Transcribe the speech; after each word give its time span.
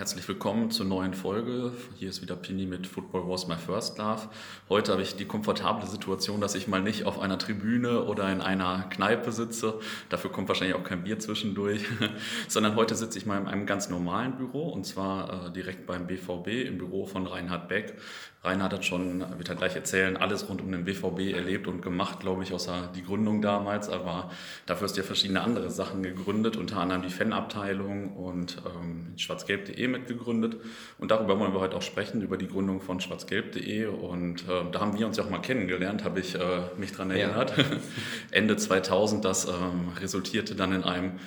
Herzlich 0.00 0.26
willkommen 0.28 0.70
zur 0.70 0.86
neuen 0.86 1.12
Folge. 1.12 1.72
Hier 1.98 2.08
ist 2.08 2.22
wieder 2.22 2.34
Pini 2.34 2.64
mit 2.64 2.86
Football 2.86 3.28
Was 3.28 3.48
My 3.48 3.56
First 3.58 3.98
Love. 3.98 4.30
Heute 4.70 4.92
habe 4.92 5.02
ich 5.02 5.14
die 5.14 5.26
komfortable 5.26 5.86
Situation, 5.86 6.40
dass 6.40 6.54
ich 6.54 6.66
mal 6.68 6.80
nicht 6.80 7.04
auf 7.04 7.20
einer 7.20 7.36
Tribüne 7.38 8.04
oder 8.04 8.32
in 8.32 8.40
einer 8.40 8.84
Kneipe 8.88 9.30
sitze. 9.30 9.78
Dafür 10.08 10.32
kommt 10.32 10.48
wahrscheinlich 10.48 10.74
auch 10.74 10.84
kein 10.84 11.04
Bier 11.04 11.18
zwischendurch. 11.18 11.82
Sondern 12.48 12.76
heute 12.76 12.94
sitze 12.94 13.18
ich 13.18 13.26
mal 13.26 13.38
in 13.38 13.46
einem 13.46 13.66
ganz 13.66 13.90
normalen 13.90 14.38
Büro 14.38 14.70
und 14.70 14.86
zwar 14.86 15.48
äh, 15.48 15.52
direkt 15.52 15.86
beim 15.86 16.06
BVB 16.06 16.48
im 16.66 16.78
Büro 16.78 17.04
von 17.04 17.26
Reinhard 17.26 17.68
Beck. 17.68 17.98
Reinhard 18.42 18.72
hat 18.72 18.84
schon, 18.86 19.20
wird 19.36 19.50
er 19.50 19.54
gleich 19.54 19.76
erzählen, 19.76 20.16
alles 20.16 20.48
rund 20.48 20.62
um 20.62 20.72
den 20.72 20.86
BVB 20.86 21.34
erlebt 21.34 21.66
und 21.66 21.82
gemacht, 21.82 22.20
glaube 22.20 22.42
ich, 22.42 22.54
außer 22.54 22.88
die 22.96 23.02
Gründung 23.02 23.42
damals. 23.42 23.90
Aber 23.90 24.30
dafür 24.64 24.86
hast 24.86 24.96
du 24.96 25.02
ja 25.02 25.06
verschiedene 25.06 25.42
andere 25.42 25.70
Sachen 25.70 26.02
gegründet, 26.02 26.56
unter 26.56 26.78
anderem 26.78 27.02
die 27.02 27.10
Fanabteilung 27.10 28.16
und 28.16 28.62
ähm, 28.64 29.12
schwarzgelb.de 29.18 29.86
mitgegründet. 29.88 30.56
Und 30.96 31.10
darüber 31.10 31.38
wollen 31.38 31.52
wir 31.52 31.60
heute 31.60 31.76
auch 31.76 31.82
sprechen, 31.82 32.22
über 32.22 32.38
die 32.38 32.48
Gründung 32.48 32.80
von 32.80 32.98
schwarzgelb.de. 32.98 33.86
Und 33.86 34.48
äh, 34.48 34.70
da 34.72 34.80
haben 34.80 34.98
wir 34.98 35.06
uns 35.06 35.18
ja 35.18 35.24
auch 35.24 35.30
mal 35.30 35.42
kennengelernt, 35.42 36.04
habe 36.04 36.20
ich 36.20 36.34
äh, 36.34 36.62
mich 36.78 36.92
dran 36.92 37.10
erinnert. 37.10 37.58
Ja. 37.58 37.64
Ende 38.30 38.56
2000, 38.56 39.22
das 39.22 39.48
ähm, 39.48 39.92
resultierte 40.00 40.54
dann 40.54 40.72
in 40.72 40.84
einem 40.84 41.18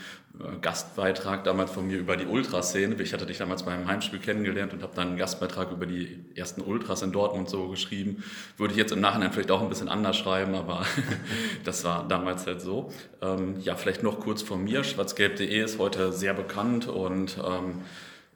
Gastbeitrag 0.62 1.44
damals 1.44 1.72
von 1.72 1.86
mir 1.86 2.00
über 2.00 2.18
die 2.18 2.26
Ultraszene. 2.26 3.00
Ich 3.02 3.14
hatte 3.14 3.28
dich 3.28 3.38
damals 3.38 3.64
beim 3.64 3.88
Heimspiel 3.88 4.18
kennengelernt 4.18 4.74
und 4.74 4.82
habe 4.82 4.94
dann 4.96 5.10
einen 5.10 5.18
Gastbeitrag 5.18 5.72
über 5.72 5.86
die 5.86 6.26
ersten 6.36 6.62
Ultras 6.62 7.04
in 7.04 7.12
Dortmund 7.12 7.50
so 7.50 7.68
geschrieben. 7.70 8.24
Würde 8.58 8.74
ich 8.74 8.80
jetzt 8.80 8.92
im 8.92 9.00
Nachhinein 9.00 9.32
vielleicht 9.32 9.52
auch 9.52 9.62
ein 9.62 9.70
bisschen 9.70 9.90
anders 9.90 10.18
schreiben, 10.18 10.56
aber 10.56 10.86
das 11.64 11.84
war 11.84 12.08
damals 12.08 12.48
halt 12.48 12.62
so. 12.62 12.92
Ähm, 13.22 13.60
ja, 13.60 13.76
vielleicht 13.76 14.02
noch 14.02 14.20
kurz 14.20 14.42
von 14.42 14.64
mir. 14.64 14.84
Schwarzgelb.de 14.84 15.64
ist 15.64 15.78
heute 15.78 16.12
sehr 16.12 16.34
bekannt 16.34 16.88
und 16.88 17.38
ähm, 17.38 17.82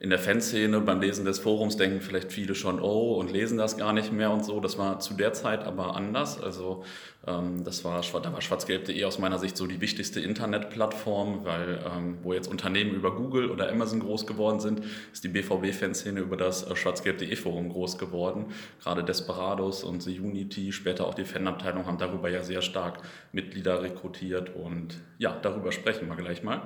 in 0.00 0.10
der 0.10 0.18
Fanszene 0.20 0.80
beim 0.80 1.00
Lesen 1.00 1.24
des 1.24 1.40
Forums 1.40 1.76
denken 1.76 2.00
vielleicht 2.00 2.30
viele 2.30 2.54
schon, 2.54 2.80
oh, 2.80 3.14
und 3.14 3.32
lesen 3.32 3.58
das 3.58 3.76
gar 3.76 3.92
nicht 3.92 4.12
mehr 4.12 4.30
und 4.30 4.44
so. 4.44 4.60
Das 4.60 4.78
war 4.78 5.00
zu 5.00 5.14
der 5.14 5.32
Zeit 5.32 5.64
aber 5.64 5.96
anders. 5.96 6.40
Also 6.40 6.84
ähm, 7.26 7.64
das 7.64 7.84
war, 7.84 8.00
da 8.22 8.32
war 8.32 8.40
schwarzgelb.de 8.40 9.04
aus 9.04 9.18
meiner 9.18 9.40
Sicht 9.40 9.56
so 9.56 9.66
die 9.66 9.80
wichtigste 9.80 10.20
Internetplattform, 10.20 11.44
weil 11.44 11.80
ähm, 11.84 12.18
wo 12.22 12.32
jetzt 12.32 12.46
Unternehmen 12.46 12.92
über 12.92 13.16
Google 13.16 13.50
oder 13.50 13.70
Amazon 13.70 13.98
groß 13.98 14.24
geworden 14.26 14.60
sind, 14.60 14.82
ist 15.12 15.24
die 15.24 15.28
BVB-Fanszene 15.28 16.20
über 16.20 16.36
das 16.36 16.62
äh, 16.62 16.76
schwarzgelb.de 16.76 17.34
Forum 17.34 17.68
groß 17.68 17.98
geworden. 17.98 18.46
Gerade 18.80 19.02
Desperados 19.02 19.82
und 19.82 20.00
The 20.00 20.20
Unity, 20.20 20.70
später 20.70 21.08
auch 21.08 21.14
die 21.14 21.24
Fanabteilung 21.24 21.86
haben 21.86 21.98
darüber 21.98 22.28
ja 22.28 22.44
sehr 22.44 22.62
stark 22.62 23.02
Mitglieder 23.32 23.82
rekrutiert 23.82 24.54
und 24.54 25.00
ja, 25.18 25.36
darüber 25.42 25.72
sprechen 25.72 26.06
wir 26.06 26.14
gleich 26.14 26.44
mal. 26.44 26.62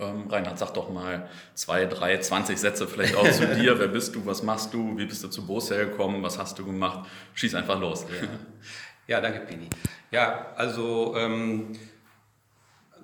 Ähm, 0.00 0.28
Reinhard, 0.28 0.58
sag 0.58 0.74
doch 0.74 0.90
mal 0.90 1.28
zwei, 1.54 1.86
drei, 1.86 2.18
20 2.18 2.58
Sätze 2.58 2.86
vielleicht 2.86 3.14
auch 3.14 3.30
zu 3.30 3.46
dir. 3.54 3.78
Wer 3.78 3.88
bist 3.88 4.14
du? 4.14 4.24
Was 4.26 4.42
machst 4.42 4.74
du? 4.74 4.96
Wie 4.96 5.06
bist 5.06 5.22
du 5.22 5.28
zu 5.28 5.46
Borussia 5.46 5.76
gekommen? 5.76 6.22
Was 6.22 6.38
hast 6.38 6.58
du 6.58 6.64
gemacht? 6.64 7.08
Schieß 7.34 7.54
einfach 7.54 7.78
los. 7.78 8.06
Ja, 8.08 8.28
ja 9.06 9.20
danke, 9.20 9.40
Pini. 9.40 9.68
Ja, 10.10 10.52
also 10.56 11.14
ähm, 11.16 11.76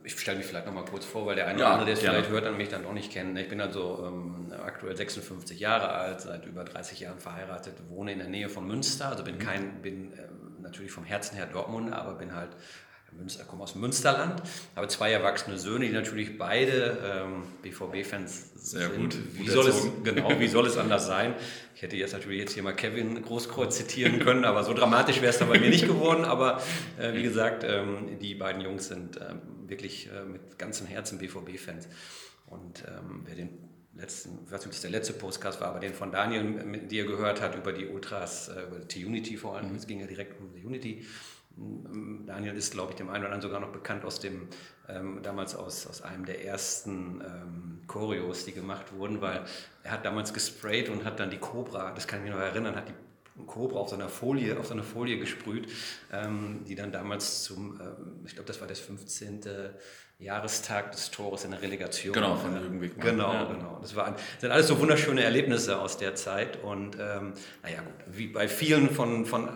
ich 0.04 0.18
stelle 0.18 0.38
mich 0.38 0.46
vielleicht 0.46 0.66
noch 0.66 0.74
mal 0.74 0.84
kurz 0.84 1.04
vor, 1.04 1.26
weil 1.26 1.36
der 1.36 1.46
eine 1.46 1.60
ja, 1.60 1.66
oder 1.66 1.72
andere, 1.72 1.86
der 1.86 1.94
es 1.94 2.00
vielleicht 2.00 2.30
hört, 2.30 2.44
an 2.46 2.56
mich 2.56 2.68
dann 2.68 2.82
noch 2.82 2.92
nicht 2.92 3.12
kennt. 3.12 3.38
Ich 3.38 3.48
bin 3.48 3.60
also 3.60 4.04
ähm, 4.06 4.52
aktuell 4.64 4.96
56 4.96 5.60
Jahre 5.60 5.90
alt, 5.90 6.20
seit 6.20 6.46
über 6.46 6.64
30 6.64 7.00
Jahren 7.00 7.18
verheiratet, 7.18 7.74
wohne 7.88 8.12
in 8.12 8.18
der 8.18 8.28
Nähe 8.28 8.48
von 8.48 8.66
Münster, 8.66 9.08
also 9.08 9.24
bin 9.24 9.36
mhm. 9.36 9.40
kein, 9.40 9.82
bin 9.82 10.12
ähm, 10.12 10.62
natürlich 10.62 10.92
vom 10.92 11.04
Herzen 11.04 11.36
her 11.36 11.46
Dortmund, 11.46 11.92
aber 11.92 12.14
bin 12.14 12.34
halt 12.34 12.50
Münster, 13.12 13.44
komme 13.44 13.62
aus 13.62 13.74
Münsterland, 13.74 14.42
habe 14.76 14.88
zwei 14.88 15.12
erwachsene 15.12 15.58
Söhne, 15.58 15.86
die 15.86 15.92
natürlich 15.92 16.38
beide 16.38 16.98
ähm, 17.04 17.42
BVB-Fans 17.62 18.50
sind. 18.54 18.80
Sehr 18.80 18.88
gut. 18.88 19.16
Wie 19.34 19.48
soll, 19.48 19.68
es, 19.68 19.86
genau, 20.04 20.38
wie 20.38 20.48
soll 20.48 20.66
es 20.66 20.76
anders 20.76 21.06
sein? 21.06 21.34
Ich 21.74 21.82
hätte 21.82 21.96
jetzt 21.96 22.12
natürlich 22.12 22.40
jetzt 22.40 22.52
hier 22.52 22.62
mal 22.62 22.74
Kevin 22.74 23.22
Großkreuz 23.22 23.76
zitieren 23.76 24.18
können, 24.20 24.44
aber 24.44 24.64
so 24.64 24.74
dramatisch 24.74 25.20
wäre 25.20 25.30
es 25.30 25.38
dann 25.38 25.48
bei 25.48 25.58
mir 25.58 25.70
nicht 25.70 25.86
geworden. 25.86 26.24
Aber 26.24 26.62
äh, 26.98 27.14
wie 27.14 27.22
gesagt, 27.22 27.64
ähm, 27.64 28.18
die 28.20 28.34
beiden 28.34 28.60
Jungs 28.60 28.88
sind 28.88 29.16
ähm, 29.16 29.40
wirklich 29.68 30.08
äh, 30.08 30.24
mit 30.24 30.58
ganzem 30.58 30.86
Herzen 30.86 31.18
BVB-Fans. 31.18 31.88
Und 32.46 32.84
ähm, 32.86 33.22
wer 33.24 33.34
den 33.34 33.70
letzten, 33.96 34.38
ich 34.44 34.52
weiß 34.52 34.60
nicht, 34.60 34.66
ob 34.66 34.72
das 34.72 34.80
der 34.82 34.90
letzte 34.90 35.12
Podcast 35.12 35.60
war, 35.60 35.68
aber 35.68 35.80
den 35.80 35.94
von 35.94 36.12
Daniel, 36.12 36.42
mit 36.42 36.90
dir 36.90 37.06
gehört 37.06 37.40
hat, 37.40 37.56
über 37.56 37.72
die 37.72 37.86
Ultras, 37.86 38.48
äh, 38.48 38.62
über 38.62 38.78
die 38.80 39.04
Unity 39.04 39.36
vor 39.36 39.56
allem, 39.56 39.70
mhm. 39.70 39.76
es 39.76 39.86
ging 39.86 40.00
ja 40.00 40.06
direkt 40.06 40.40
um 40.40 40.52
die 40.52 40.64
Unity 40.64 41.06
Daniel 41.56 42.54
ist, 42.54 42.72
glaube 42.72 42.92
ich, 42.92 42.96
dem 42.96 43.08
einen 43.08 43.24
oder 43.24 43.32
anderen 43.32 43.42
sogar 43.42 43.60
noch 43.60 43.72
bekannt 43.72 44.04
aus 44.04 44.20
dem, 44.20 44.48
ähm, 44.88 45.20
damals 45.22 45.54
aus, 45.54 45.86
aus 45.86 46.02
einem 46.02 46.24
der 46.24 46.44
ersten 46.44 47.20
ähm, 47.20 47.80
Choreos, 47.86 48.44
die 48.44 48.52
gemacht 48.52 48.92
wurden, 48.92 49.20
weil 49.20 49.44
er 49.82 49.90
hat 49.90 50.04
damals 50.04 50.32
gesprayt 50.32 50.88
und 50.88 51.04
hat 51.04 51.20
dann 51.20 51.30
die 51.30 51.38
Cobra, 51.38 51.92
das 51.92 52.06
kann 52.06 52.20
ich 52.20 52.26
mich 52.26 52.34
noch 52.34 52.40
erinnern, 52.40 52.76
hat 52.76 52.88
die 52.88 53.44
Cobra 53.46 53.80
auf 53.80 53.88
seiner 53.88 54.08
Folie, 54.08 54.58
auf 54.58 54.66
seiner 54.66 54.82
Folie 54.82 55.18
gesprüht, 55.18 55.68
ähm, 56.12 56.64
die 56.66 56.74
dann 56.74 56.92
damals 56.92 57.42
zum, 57.42 57.80
ähm, 57.80 58.20
ich 58.24 58.34
glaube, 58.34 58.46
das 58.46 58.60
war 58.60 58.68
das 58.68 58.80
15. 58.80 59.40
Jahrestag 60.20 60.92
des 60.92 61.10
Tores 61.10 61.44
in 61.44 61.50
der 61.52 61.62
Relegation. 61.62 62.12
Genau, 62.12 62.36
von 62.36 62.52
Jürgen. 62.52 63.00
Genau, 63.00 63.32
ja. 63.32 63.44
genau. 63.44 63.78
Das, 63.80 63.96
war, 63.96 64.10
das 64.10 64.20
sind 64.38 64.50
alles 64.50 64.68
so 64.68 64.78
wunderschöne 64.78 65.22
Erlebnisse 65.22 65.80
aus 65.80 65.96
der 65.96 66.14
Zeit 66.14 66.62
und 66.62 66.96
ähm, 67.00 67.32
naja 67.62 67.80
gut, 67.80 67.94
wie 68.06 68.26
bei 68.26 68.46
vielen 68.46 68.90
von, 68.90 69.24
von 69.24 69.48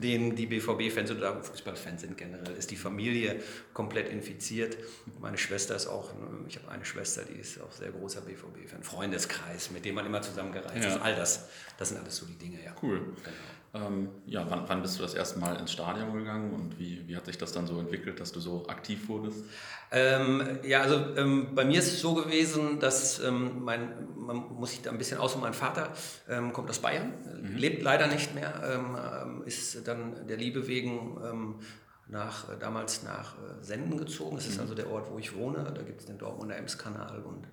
denen 0.00 0.36
die 0.36 0.46
BVB-Fans 0.46 1.10
oder 1.10 1.42
Fußballfans 1.42 2.02
sind 2.02 2.18
generell, 2.18 2.54
ist 2.56 2.70
die 2.70 2.76
Familie 2.76 3.40
komplett 3.72 4.08
infiziert. 4.08 4.76
Meine 5.20 5.38
Schwester 5.38 5.74
ist 5.74 5.86
auch, 5.86 6.12
ich 6.48 6.56
habe 6.56 6.70
eine 6.70 6.84
Schwester, 6.84 7.22
die 7.24 7.40
ist 7.40 7.60
auch 7.60 7.72
sehr 7.72 7.90
großer 7.90 8.20
BVB-Fan, 8.20 8.82
Freundeskreis, 8.82 9.70
mit 9.70 9.84
dem 9.84 9.94
man 9.94 10.06
immer 10.06 10.22
zusammengereist 10.22 10.84
ja. 10.84 10.96
ist. 10.96 11.00
All 11.00 11.14
das, 11.14 11.48
das 11.78 11.88
sind 11.88 11.98
alles 11.98 12.16
so 12.16 12.26
die 12.26 12.36
Dinge, 12.36 12.62
ja. 12.62 12.74
Cool. 12.82 12.98
Genau. 12.98 13.36
Ähm, 13.74 14.08
ja, 14.26 14.46
wann, 14.48 14.68
wann, 14.68 14.82
bist 14.82 14.98
du 14.98 15.02
das 15.02 15.14
erste 15.14 15.38
Mal 15.38 15.56
ins 15.56 15.72
Stadion 15.72 16.12
gegangen 16.12 16.52
und 16.52 16.78
wie, 16.78 17.06
wie 17.06 17.16
hat 17.16 17.26
sich 17.26 17.36
das 17.36 17.52
dann 17.52 17.66
so 17.66 17.78
entwickelt, 17.78 18.20
dass 18.20 18.32
du 18.32 18.40
so 18.40 18.66
aktiv 18.68 19.08
wurdest? 19.08 19.44
Ähm, 19.90 20.58
ja, 20.62 20.82
also 20.82 21.16
ähm, 21.16 21.54
bei 21.54 21.64
mir 21.64 21.78
ist 21.78 21.88
es 21.88 22.00
so 22.00 22.14
gewesen, 22.14 22.80
dass 22.80 23.20
ähm, 23.20 23.62
mein, 23.64 24.08
man 24.16 24.36
muss 24.36 24.70
sich 24.70 24.82
da 24.82 24.90
ein 24.90 24.98
bisschen 24.98 25.18
aus, 25.18 25.36
mein 25.36 25.52
Vater 25.54 25.92
ähm, 26.28 26.52
kommt 26.52 26.70
aus 26.70 26.78
Bayern, 26.78 27.12
mhm. 27.42 27.56
lebt 27.56 27.82
leider 27.82 28.06
nicht 28.06 28.34
mehr, 28.34 28.62
ähm, 28.64 29.42
ist 29.44 29.86
dann 29.86 30.26
der 30.26 30.36
Liebe 30.36 30.66
wegen 30.66 31.58
nach, 32.08 32.48
äh, 32.48 32.56
damals 32.58 33.02
nach 33.02 33.34
äh, 33.34 33.62
Senden 33.62 33.98
gezogen. 33.98 34.36
Das 34.36 34.46
ist 34.46 34.56
mhm. 34.56 34.62
also 34.62 34.74
der 34.74 34.90
Ort, 34.90 35.10
wo 35.10 35.18
ich 35.18 35.34
wohne. 35.34 35.64
Da 35.74 35.82
gibt 35.82 36.00
es 36.00 36.06
den 36.06 36.18
Dortmunder 36.18 36.56
Ems-Kanal 36.56 37.22
und 37.22 37.46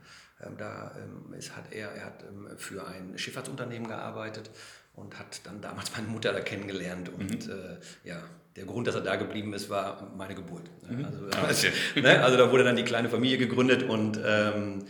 da 0.58 0.92
ist, 1.38 1.56
hat 1.56 1.72
er, 1.72 1.90
er 1.94 2.06
hat 2.06 2.26
für 2.58 2.86
ein 2.86 3.18
Schifffahrtsunternehmen 3.18 3.88
gearbeitet 3.88 4.52
und 4.96 5.18
hat 5.18 5.42
dann 5.46 5.62
damals 5.62 5.92
meine 5.96 6.08
Mutter 6.08 6.34
da 6.34 6.40
kennengelernt. 6.40 7.10
Und 7.10 7.48
mhm. 7.48 7.52
äh, 7.52 8.08
ja, 8.08 8.22
der 8.56 8.66
Grund, 8.66 8.88
dass 8.88 8.96
er 8.96 9.02
da 9.02 9.16
geblieben 9.16 9.54
ist, 9.54 9.70
war 9.70 10.12
meine 10.16 10.36
Geburt. 10.36 10.70
Mhm. 10.90 11.06
Also, 11.44 11.68
okay. 11.68 11.74
ne, 12.02 12.24
also 12.24 12.38
da 12.38 12.52
wurde 12.52 12.64
dann 12.64 12.76
die 12.76 12.84
kleine 12.84 13.10
Familie 13.10 13.38
gegründet 13.38 13.84
und 13.84 14.20
ähm, 14.24 14.86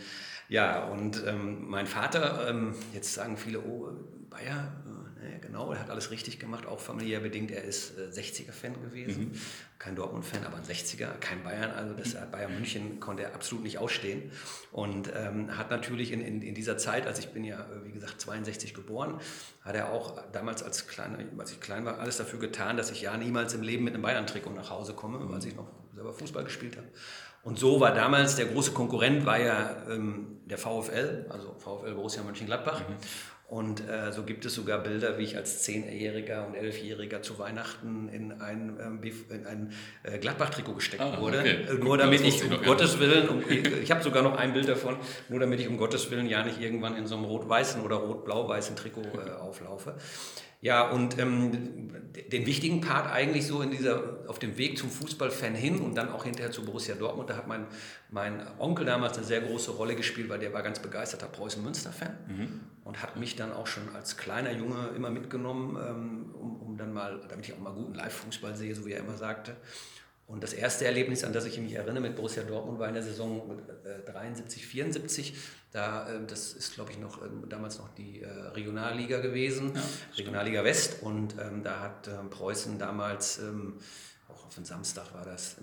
ja, 0.48 0.84
und 0.84 1.22
ähm, 1.26 1.68
mein 1.68 1.86
Vater, 1.86 2.48
ähm, 2.48 2.74
jetzt 2.92 3.14
sagen 3.14 3.36
viele, 3.36 3.60
oh, 3.60 3.90
Bayer, 4.28 4.72
ja, 5.30 5.38
genau, 5.38 5.72
er 5.72 5.80
hat 5.80 5.90
alles 5.90 6.10
richtig 6.10 6.38
gemacht, 6.38 6.66
auch 6.66 6.80
familiär 6.80 7.20
bedingt. 7.20 7.50
Er 7.50 7.64
ist 7.64 7.98
äh, 7.98 8.02
60er-Fan 8.02 8.74
gewesen, 8.82 9.30
mhm. 9.30 9.40
kein 9.78 9.96
Dortmund-Fan, 9.96 10.44
aber 10.44 10.56
ein 10.56 10.64
60er, 10.64 11.08
kein 11.20 11.42
Bayern. 11.42 11.70
Also 11.70 11.94
das 11.94 12.14
mhm. 12.14 12.30
Bayern 12.30 12.54
München 12.54 13.00
konnte 13.00 13.24
er 13.24 13.34
absolut 13.34 13.64
nicht 13.64 13.78
ausstehen. 13.78 14.30
Und 14.72 15.10
ähm, 15.14 15.56
hat 15.56 15.70
natürlich 15.70 16.12
in, 16.12 16.20
in, 16.20 16.42
in, 16.42 16.54
dieser 16.54 16.78
Zeit, 16.78 17.06
als 17.06 17.18
ich 17.18 17.28
bin 17.28 17.44
ja, 17.44 17.66
wie 17.84 17.92
gesagt, 17.92 18.20
62 18.20 18.74
geboren, 18.74 19.20
hat 19.62 19.74
er 19.74 19.90
auch 19.92 20.20
damals, 20.32 20.62
als, 20.62 20.86
klein, 20.86 21.30
als 21.38 21.52
ich 21.52 21.60
klein 21.60 21.84
war, 21.84 21.98
alles 21.98 22.16
dafür 22.16 22.38
getan, 22.38 22.76
dass 22.76 22.90
ich 22.90 23.02
ja 23.02 23.16
niemals 23.16 23.54
im 23.54 23.62
Leben 23.62 23.84
mit 23.84 23.94
einem 23.94 24.02
Bayern-Trikot 24.02 24.50
nach 24.50 24.70
Hause 24.70 24.94
komme, 24.94 25.18
mhm. 25.18 25.30
weil 25.30 25.44
ich 25.46 25.56
noch 25.56 25.68
selber 25.94 26.12
Fußball 26.12 26.44
gespielt 26.44 26.76
habe. 26.76 26.86
Und 27.44 27.58
so 27.58 27.78
war 27.78 27.92
damals 27.92 28.36
der 28.36 28.46
große 28.46 28.72
Konkurrent 28.72 29.26
war 29.26 29.38
ja 29.38 29.76
ähm, 29.90 30.38
der 30.46 30.56
VfL, 30.56 31.26
also 31.28 31.54
VfL 31.58 31.94
Borussia 31.94 32.22
Mönchengladbach. 32.22 32.80
Mhm. 32.80 32.94
Und 33.46 33.86
äh, 33.86 34.10
so 34.10 34.22
gibt 34.22 34.46
es 34.46 34.54
sogar 34.54 34.78
Bilder, 34.78 35.18
wie 35.18 35.24
ich 35.24 35.36
als 35.36 35.62
Zehnjähriger 35.62 36.46
und 36.46 36.54
Elfjähriger 36.54 37.20
zu 37.20 37.38
Weihnachten 37.38 38.08
in 38.08 38.32
ein, 38.40 38.78
ähm, 38.80 39.00
in 39.02 39.46
ein 39.46 39.72
äh, 40.02 40.18
Gladbach-Trikot 40.18 40.74
gesteckt 40.74 41.02
ah, 41.02 41.20
wurde. 41.20 41.40
Okay. 41.40 41.56
Äh, 41.68 41.74
nur 41.74 41.98
damit 41.98 42.22
ich, 42.22 42.42
um 42.42 42.50
noch, 42.50 42.62
Gottes 42.62 42.98
Willen, 42.98 43.28
um, 43.28 43.42
ich, 43.48 43.64
ich 43.66 43.90
habe 43.90 44.02
sogar 44.02 44.22
noch 44.22 44.36
ein 44.36 44.54
Bild 44.54 44.68
davon, 44.68 44.96
nur 45.28 45.40
damit 45.40 45.60
ich 45.60 45.68
um 45.68 45.76
Gottes 45.76 46.10
Willen 46.10 46.26
ja 46.26 46.42
nicht 46.42 46.58
irgendwann 46.58 46.96
in 46.96 47.06
so 47.06 47.16
einem 47.16 47.26
rot-weißen 47.26 47.82
oder 47.82 47.96
rot-blau-weißen 47.96 48.76
Trikot 48.76 49.02
äh, 49.02 49.30
auflaufe. 49.38 49.94
Ja, 50.64 50.88
und 50.88 51.18
ähm, 51.18 51.92
den 52.32 52.46
wichtigen 52.46 52.80
Part 52.80 53.12
eigentlich 53.12 53.46
so 53.46 53.60
in 53.60 53.70
dieser, 53.70 54.20
auf 54.28 54.38
dem 54.38 54.56
Weg 54.56 54.78
zum 54.78 54.88
Fußballfan 54.88 55.54
hin 55.54 55.78
und 55.80 55.94
dann 55.94 56.08
auch 56.08 56.24
hinterher 56.24 56.52
zu 56.52 56.64
Borussia 56.64 56.94
Dortmund, 56.94 57.28
da 57.28 57.36
hat 57.36 57.46
mein, 57.46 57.66
mein 58.10 58.40
Onkel 58.58 58.86
damals 58.86 59.18
eine 59.18 59.26
sehr 59.26 59.42
große 59.42 59.72
Rolle 59.72 59.94
gespielt, 59.94 60.30
weil 60.30 60.38
der 60.38 60.54
war 60.54 60.62
ganz 60.62 60.78
begeisterter 60.78 61.26
Preußen-Münster-Fan 61.26 62.16
mhm. 62.28 62.60
und 62.82 63.02
hat 63.02 63.18
mich 63.18 63.36
dann 63.36 63.52
auch 63.52 63.66
schon 63.66 63.94
als 63.94 64.16
kleiner 64.16 64.52
Junge 64.52 64.88
immer 64.96 65.10
mitgenommen, 65.10 65.76
ähm, 65.76 66.34
um, 66.34 66.56
um 66.62 66.76
dann 66.78 66.94
mal, 66.94 67.20
damit 67.28 67.46
ich 67.46 67.52
auch 67.52 67.60
mal 67.60 67.74
guten 67.74 67.92
Live-Fußball 67.92 68.56
sehe, 68.56 68.74
so 68.74 68.86
wie 68.86 68.92
er 68.92 69.00
immer 69.00 69.18
sagte. 69.18 69.56
Und 70.26 70.42
das 70.42 70.54
erste 70.54 70.86
Erlebnis, 70.86 71.24
an 71.24 71.34
das 71.34 71.44
ich 71.44 71.60
mich 71.60 71.74
erinnere 71.74 72.00
mit 72.00 72.16
Borussia 72.16 72.42
Dortmund, 72.42 72.78
war 72.78 72.88
in 72.88 72.94
der 72.94 73.02
Saison 73.02 73.60
73, 74.06 74.66
74. 74.66 75.34
Da, 75.74 76.08
äh, 76.08 76.24
das 76.24 76.52
ist, 76.52 76.74
glaube 76.74 76.92
ich, 76.92 76.98
noch 76.98 77.20
ähm, 77.20 77.48
damals 77.48 77.78
noch 77.78 77.88
die 77.94 78.22
äh, 78.22 78.28
Regionalliga 78.28 79.18
gewesen, 79.18 79.72
ja, 79.74 79.82
Regionalliga 80.16 80.62
West. 80.62 81.02
Und 81.02 81.34
ähm, 81.40 81.64
da 81.64 81.80
hat 81.80 82.06
ähm, 82.06 82.30
Preußen 82.30 82.78
damals 82.78 83.40
ähm, 83.40 83.74
auf 84.46 84.54
den 84.54 84.64
Samstag 84.64 85.12
war 85.14 85.24
das, 85.24 85.56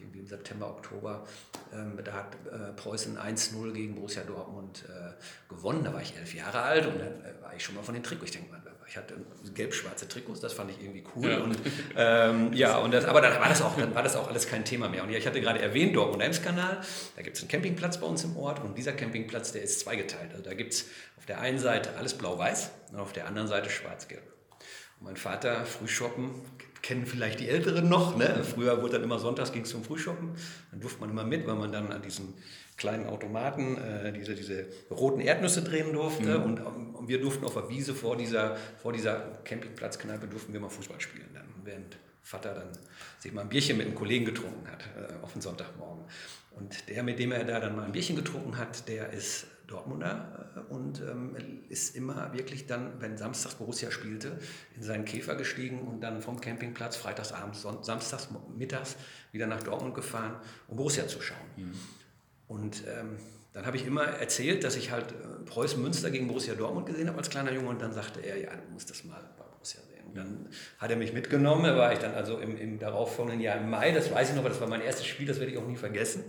irgendwie 0.00 0.20
im 0.20 0.26
September, 0.26 0.68
Oktober, 0.68 1.26
ähm, 1.72 1.98
da 2.02 2.12
hat 2.12 2.34
äh, 2.46 2.72
Preußen 2.72 3.18
1-0 3.18 3.72
gegen 3.72 3.94
Borussia 3.94 4.22
Dortmund 4.22 4.84
äh, 4.88 5.52
gewonnen. 5.52 5.84
Da 5.84 5.92
war 5.92 6.02
ich 6.02 6.16
elf 6.16 6.34
Jahre 6.34 6.62
alt 6.62 6.86
und 6.86 6.98
dann 6.98 7.24
äh, 7.24 7.42
war 7.42 7.54
ich 7.54 7.64
schon 7.64 7.74
mal 7.74 7.82
von 7.82 7.94
den 7.94 8.02
Trikots. 8.02 8.30
Ich 8.30 8.36
denke 8.36 8.52
mal, 8.52 8.60
ich 8.88 8.96
hatte 8.96 9.14
gelb-schwarze 9.54 10.06
Trikots, 10.06 10.40
das 10.40 10.52
fand 10.52 10.70
ich 10.70 10.80
irgendwie 10.80 11.04
cool. 11.16 11.30
Ja. 11.30 11.38
Und, 11.38 11.56
ähm, 11.96 12.52
ja, 12.52 12.78
und 12.78 12.92
das, 12.92 13.04
aber 13.04 13.20
dann 13.20 13.38
war, 13.40 13.48
das 13.48 13.60
auch, 13.62 13.76
dann 13.76 13.94
war 13.94 14.02
das 14.02 14.14
auch 14.14 14.28
alles 14.28 14.46
kein 14.46 14.64
Thema 14.64 14.88
mehr. 14.88 15.02
Und 15.02 15.10
ja, 15.10 15.18
ich 15.18 15.26
hatte 15.26 15.40
gerade 15.40 15.60
erwähnt, 15.60 15.96
Dortmund-Ems-Kanal, 15.96 16.80
da 17.16 17.22
gibt 17.22 17.36
es 17.36 17.42
einen 17.42 17.50
Campingplatz 17.50 17.98
bei 17.98 18.06
uns 18.06 18.22
im 18.24 18.36
Ort 18.36 18.62
und 18.62 18.78
dieser 18.78 18.92
Campingplatz, 18.92 19.52
der 19.52 19.62
ist 19.62 19.80
zweigeteilt. 19.80 20.30
Also 20.30 20.44
da 20.44 20.54
gibt 20.54 20.72
es 20.72 20.86
auf 21.18 21.26
der 21.26 21.40
einen 21.40 21.58
Seite 21.58 21.96
alles 21.96 22.14
blau-weiß 22.14 22.70
und 22.92 23.00
auf 23.00 23.12
der 23.12 23.26
anderen 23.26 23.48
Seite 23.48 23.70
schwarz-gelb. 23.70 24.35
Mein 25.00 25.16
Vater, 25.16 25.64
Frühshoppen, 25.64 26.30
kennen 26.82 27.04
vielleicht 27.04 27.40
die 27.40 27.48
Älteren 27.48 27.88
noch. 27.88 28.16
Ne? 28.16 28.44
Früher 28.44 28.80
wurde 28.80 28.94
dann 28.94 29.02
immer 29.02 29.18
sonntags 29.18 29.52
ging 29.52 29.62
es 29.62 29.70
zum 29.70 29.82
Frühshoppen. 29.82 30.30
Dann 30.70 30.80
durfte 30.80 31.00
man 31.00 31.10
immer 31.10 31.24
mit, 31.24 31.46
weil 31.46 31.56
man 31.56 31.72
dann 31.72 31.92
an 31.92 32.00
diesem 32.02 32.34
kleinen 32.76 33.06
Automaten 33.06 33.76
äh, 33.78 34.12
diese, 34.12 34.34
diese 34.34 34.66
roten 34.90 35.20
Erdnüsse 35.20 35.62
drehen 35.62 35.92
durfte. 35.92 36.38
Mhm. 36.38 36.44
Und, 36.44 36.60
und, 36.60 37.08
wir 37.08 37.20
durften 37.20 37.44
auf 37.44 37.54
der 37.54 37.68
Wiese 37.68 37.94
vor 37.94 38.16
dieser, 38.16 38.56
vor 38.82 38.92
dieser 38.92 39.40
Campingplatzkneipe 39.44 40.26
durften 40.26 40.52
wir 40.52 40.60
mal 40.60 40.68
Fußball 40.68 41.00
spielen. 41.00 41.28
Dann, 41.34 41.44
während 41.64 41.96
Vater 42.22 42.54
dann 42.54 42.68
sich 43.18 43.32
mal 43.32 43.42
ein 43.42 43.48
Bierchen 43.48 43.76
mit 43.76 43.86
einem 43.86 43.94
Kollegen 43.94 44.24
getrunken 44.24 44.66
hat 44.70 44.84
äh, 44.96 45.24
auf 45.24 45.32
den 45.32 45.42
Sonntagmorgen. 45.42 46.04
Und 46.50 46.88
der, 46.88 47.02
mit 47.02 47.18
dem 47.18 47.32
er 47.32 47.44
da 47.44 47.60
dann 47.60 47.76
mal 47.76 47.84
ein 47.84 47.92
Bierchen 47.92 48.16
getrunken 48.16 48.58
hat, 48.58 48.88
der 48.88 49.10
ist 49.10 49.46
Dortmunder 49.66 50.50
äh, 50.56 50.72
und 50.72 51.00
ähm, 51.00 51.36
ist 51.68 51.96
immer 51.96 52.32
wirklich 52.32 52.66
dann, 52.66 53.00
wenn 53.00 53.16
samstags 53.16 53.56
Borussia 53.56 53.90
spielte, 53.90 54.38
in 54.76 54.82
seinen 54.82 55.04
Käfer 55.04 55.34
gestiegen 55.34 55.80
und 55.80 56.00
dann 56.00 56.22
vom 56.22 56.40
Campingplatz 56.40 56.96
freitagsabends, 56.96 57.66
samstags 57.82 58.28
mittags 58.56 58.96
wieder 59.32 59.46
nach 59.46 59.62
Dortmund 59.62 59.94
gefahren, 59.94 60.36
um 60.68 60.76
Borussia 60.76 61.06
zu 61.08 61.20
schauen. 61.20 61.38
Mhm. 61.56 61.72
Und 62.48 62.82
ähm, 62.86 63.16
dann 63.52 63.66
habe 63.66 63.76
ich 63.76 63.86
immer 63.86 64.04
erzählt, 64.04 64.64
dass 64.64 64.76
ich 64.76 64.90
halt 64.90 65.12
äh, 65.12 65.44
Preußen 65.46 65.80
Münster 65.82 66.10
gegen 66.10 66.28
Borussia 66.28 66.54
Dortmund 66.54 66.86
gesehen 66.86 67.08
habe 67.08 67.18
als 67.18 67.30
kleiner 67.30 67.52
Junge 67.52 67.70
und 67.70 67.82
dann 67.82 67.92
sagte 67.92 68.20
er, 68.20 68.38
ja, 68.38 68.50
du 68.50 68.72
musst 68.72 68.90
das 68.90 69.02
mal 69.04 69.20
bei 69.36 69.44
Borussia 69.44 69.80
sehen. 69.80 70.04
Und 70.06 70.16
dann 70.16 70.48
hat 70.78 70.90
er 70.90 70.96
mich 70.96 71.12
mitgenommen, 71.12 71.64
da 71.64 71.76
war 71.76 71.92
ich 71.92 71.98
dann 71.98 72.14
also 72.14 72.38
im, 72.38 72.56
im 72.56 72.78
darauffolgenden 72.78 73.40
Jahr 73.40 73.56
im 73.56 73.70
Mai, 73.70 73.92
das 73.92 74.12
weiß 74.12 74.30
ich 74.30 74.36
noch, 74.36 74.44
weil 74.44 74.50
das 74.50 74.60
war 74.60 74.68
mein 74.68 74.82
erstes 74.82 75.06
Spiel, 75.06 75.26
das 75.26 75.40
werde 75.40 75.52
ich 75.52 75.58
auch 75.58 75.66
nie 75.66 75.76
vergessen. 75.76 76.24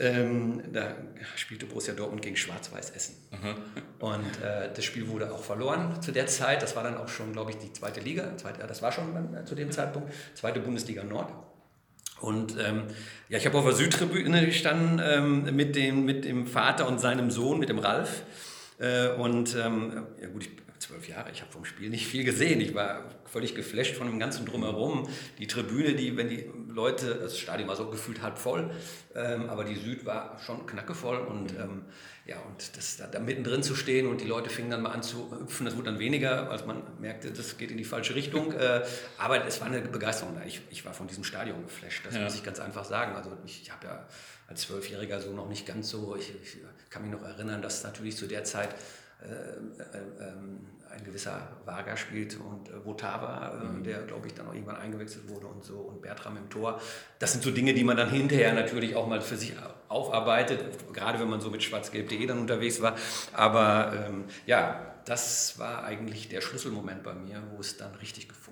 Ähm, 0.00 0.62
da 0.72 0.94
spielte 1.34 1.66
Borussia 1.66 1.92
Dortmund 1.92 2.22
gegen 2.22 2.36
Schwarz-Weiß 2.36 2.90
Essen. 2.90 3.16
Mhm. 3.32 3.54
Und 3.98 4.42
äh, 4.42 4.70
das 4.72 4.84
Spiel 4.84 5.08
wurde 5.08 5.32
auch 5.32 5.42
verloren 5.42 6.00
zu 6.00 6.12
der 6.12 6.28
Zeit. 6.28 6.62
Das 6.62 6.76
war 6.76 6.84
dann 6.84 6.96
auch 6.96 7.08
schon, 7.08 7.32
glaube 7.32 7.50
ich, 7.50 7.58
die 7.58 7.72
zweite 7.72 8.00
Liga. 8.00 8.36
Zweite, 8.36 8.64
das 8.66 8.80
war 8.80 8.92
schon 8.92 9.12
dann, 9.12 9.34
äh, 9.34 9.44
zu 9.44 9.56
dem 9.56 9.72
Zeitpunkt. 9.72 10.12
Zweite 10.34 10.60
Bundesliga 10.60 11.02
Nord. 11.02 11.32
Und 12.20 12.56
ähm, 12.58 12.84
ja, 13.28 13.38
ich 13.38 13.46
habe 13.46 13.58
auf 13.58 13.64
der 13.64 13.74
Südtribüne 13.74 14.46
gestanden 14.46 15.00
ähm, 15.04 15.56
mit, 15.56 15.74
dem, 15.74 16.04
mit 16.04 16.24
dem 16.24 16.46
Vater 16.46 16.86
und 16.86 17.00
seinem 17.00 17.30
Sohn, 17.30 17.58
mit 17.58 17.68
dem 17.68 17.78
Ralf. 17.78 18.22
Äh, 18.78 19.08
und 19.10 19.56
ähm, 19.56 20.06
ja 20.20 20.28
gut, 20.28 20.44
ich 20.44 20.50
zwölf 20.78 21.08
Jahre, 21.08 21.30
ich 21.30 21.40
habe 21.40 21.50
vom 21.50 21.64
Spiel 21.64 21.90
nicht 21.90 22.06
viel 22.06 22.24
gesehen. 22.24 22.60
Ich 22.60 22.74
war 22.74 23.04
völlig 23.24 23.54
geflasht 23.54 23.94
von 23.94 24.06
dem 24.06 24.18
ganzen 24.18 24.46
Drumherum. 24.46 25.08
Die 25.38 25.46
Tribüne, 25.46 25.94
die, 25.94 26.16
wenn 26.16 26.28
die 26.28 26.50
Leute, 26.68 27.14
das 27.14 27.38
Stadion 27.38 27.68
war 27.68 27.76
so 27.76 27.90
gefühlt 27.90 28.22
halb 28.22 28.38
voll, 28.38 28.70
ähm, 29.14 29.48
aber 29.48 29.64
die 29.64 29.74
Süd 29.74 30.06
war 30.06 30.38
schon 30.44 30.66
knackevoll 30.66 31.18
und 31.18 31.52
ähm, 31.52 31.84
ja, 32.26 32.36
und 32.40 32.76
das, 32.76 32.98
da, 32.98 33.06
da, 33.06 33.20
mittendrin 33.20 33.62
zu 33.62 33.74
stehen 33.74 34.06
und 34.06 34.20
die 34.20 34.26
Leute 34.26 34.50
fingen 34.50 34.70
dann 34.70 34.82
mal 34.82 34.90
an 34.90 35.02
zu 35.02 35.30
hüpfen, 35.30 35.64
das 35.64 35.76
wurde 35.76 35.90
dann 35.90 35.98
weniger, 35.98 36.50
als 36.50 36.66
man 36.66 36.82
merkte, 37.00 37.30
das 37.30 37.56
geht 37.56 37.70
in 37.70 37.78
die 37.78 37.84
falsche 37.84 38.14
Richtung. 38.14 38.52
äh, 38.52 38.82
aber 39.16 39.46
es 39.46 39.60
war 39.60 39.68
eine 39.68 39.80
Begeisterung 39.80 40.34
da. 40.34 40.44
Ich, 40.44 40.60
ich 40.70 40.84
war 40.84 40.92
von 40.92 41.06
diesem 41.06 41.24
Stadion 41.24 41.62
geflasht, 41.64 42.04
das 42.04 42.14
ja. 42.14 42.24
muss 42.24 42.34
ich 42.34 42.44
ganz 42.44 42.60
einfach 42.60 42.84
sagen. 42.84 43.16
Also 43.16 43.36
ich, 43.46 43.62
ich 43.62 43.72
habe 43.72 43.86
ja 43.86 44.06
als 44.46 44.62
Zwölfjähriger 44.62 45.20
so 45.20 45.32
noch 45.32 45.48
nicht 45.48 45.66
ganz 45.66 45.88
so, 45.88 46.16
ich, 46.16 46.32
ich 46.42 46.58
kann 46.90 47.02
mich 47.02 47.10
noch 47.10 47.22
erinnern, 47.22 47.62
dass 47.62 47.82
natürlich 47.82 48.16
zu 48.16 48.26
der 48.26 48.44
Zeit 48.44 48.74
ein 50.98 51.04
gewisser 51.04 51.48
Varga 51.64 51.96
spielt 51.96 52.36
und 52.36 52.68
äh, 52.68 52.84
Votava, 52.84 53.52
mhm. 53.54 53.84
der 53.84 54.02
glaube 54.02 54.26
ich 54.26 54.34
dann 54.34 54.48
auch 54.48 54.54
irgendwann 54.54 54.76
eingewechselt 54.76 55.28
wurde 55.28 55.46
und 55.46 55.64
so 55.64 55.74
und 55.74 56.02
Bertram 56.02 56.36
im 56.36 56.48
Tor. 56.50 56.80
Das 57.18 57.32
sind 57.32 57.44
so 57.44 57.50
Dinge, 57.50 57.74
die 57.74 57.84
man 57.84 57.96
dann 57.96 58.10
hinterher 58.10 58.52
natürlich 58.54 58.96
auch 58.96 59.06
mal 59.06 59.20
für 59.20 59.36
sich 59.36 59.54
aufarbeitet, 59.88 60.60
gerade 60.92 61.20
wenn 61.20 61.28
man 61.28 61.40
so 61.40 61.50
mit 61.50 61.62
schwarzgelb.de 61.62 62.26
dann 62.26 62.38
unterwegs 62.38 62.80
war. 62.80 62.96
Aber 63.32 63.92
ähm, 63.94 64.24
ja, 64.46 64.94
das 65.04 65.58
war 65.58 65.84
eigentlich 65.84 66.28
der 66.28 66.40
Schlüsselmoment 66.40 67.02
bei 67.02 67.14
mir, 67.14 67.42
wo 67.54 67.60
es 67.60 67.76
dann 67.76 67.94
richtig 67.96 68.28
gefunkt 68.28 68.46
hat. 68.46 68.47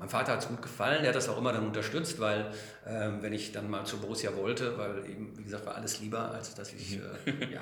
Mein 0.00 0.08
Vater 0.08 0.32
hat 0.32 0.40
es 0.40 0.48
gut 0.48 0.62
gefallen, 0.62 1.02
der 1.02 1.10
hat 1.10 1.16
das 1.16 1.28
auch 1.28 1.36
immer 1.36 1.52
dann 1.52 1.66
unterstützt, 1.66 2.18
weil 2.18 2.50
ähm, 2.86 3.18
wenn 3.20 3.34
ich 3.34 3.52
dann 3.52 3.68
mal 3.68 3.84
zu 3.84 3.98
Borussia 3.98 4.34
wollte, 4.34 4.78
weil 4.78 5.04
eben, 5.04 5.36
wie 5.36 5.44
gesagt, 5.44 5.66
war 5.66 5.74
alles 5.74 6.00
lieber, 6.00 6.30
als 6.32 6.54
dass 6.54 6.72
ich, 6.72 6.94
äh, 7.26 7.52
ja, 7.52 7.60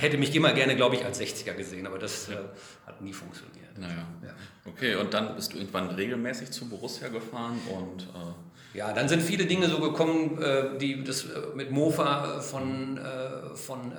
hätte 0.00 0.18
mich 0.18 0.34
immer 0.34 0.52
gerne, 0.52 0.74
glaube 0.74 0.96
ich, 0.96 1.04
als 1.04 1.20
60er 1.20 1.54
gesehen, 1.54 1.86
aber 1.86 2.00
das 2.00 2.30
äh, 2.30 2.36
hat 2.84 3.00
nie 3.00 3.12
funktioniert. 3.12 3.78
Naja. 3.78 4.08
Ja. 4.24 4.34
Okay, 4.66 4.96
und 4.96 5.14
dann 5.14 5.36
bist 5.36 5.52
du 5.52 5.56
irgendwann 5.56 5.90
regelmäßig 5.90 6.50
zu 6.50 6.68
Borussia 6.68 7.08
gefahren 7.08 7.60
und... 7.72 8.02
Äh 8.02 8.47
ja, 8.78 8.92
dann 8.92 9.08
sind 9.08 9.22
viele 9.22 9.44
Dinge 9.44 9.66
so 9.66 9.80
gekommen, 9.80 10.40
äh, 10.40 10.78
die 10.78 11.02
das 11.02 11.24
äh, 11.24 11.28
mit 11.56 11.72
Mofa 11.72 12.36
äh, 12.38 12.40
von, 12.40 13.00
von, 13.54 13.92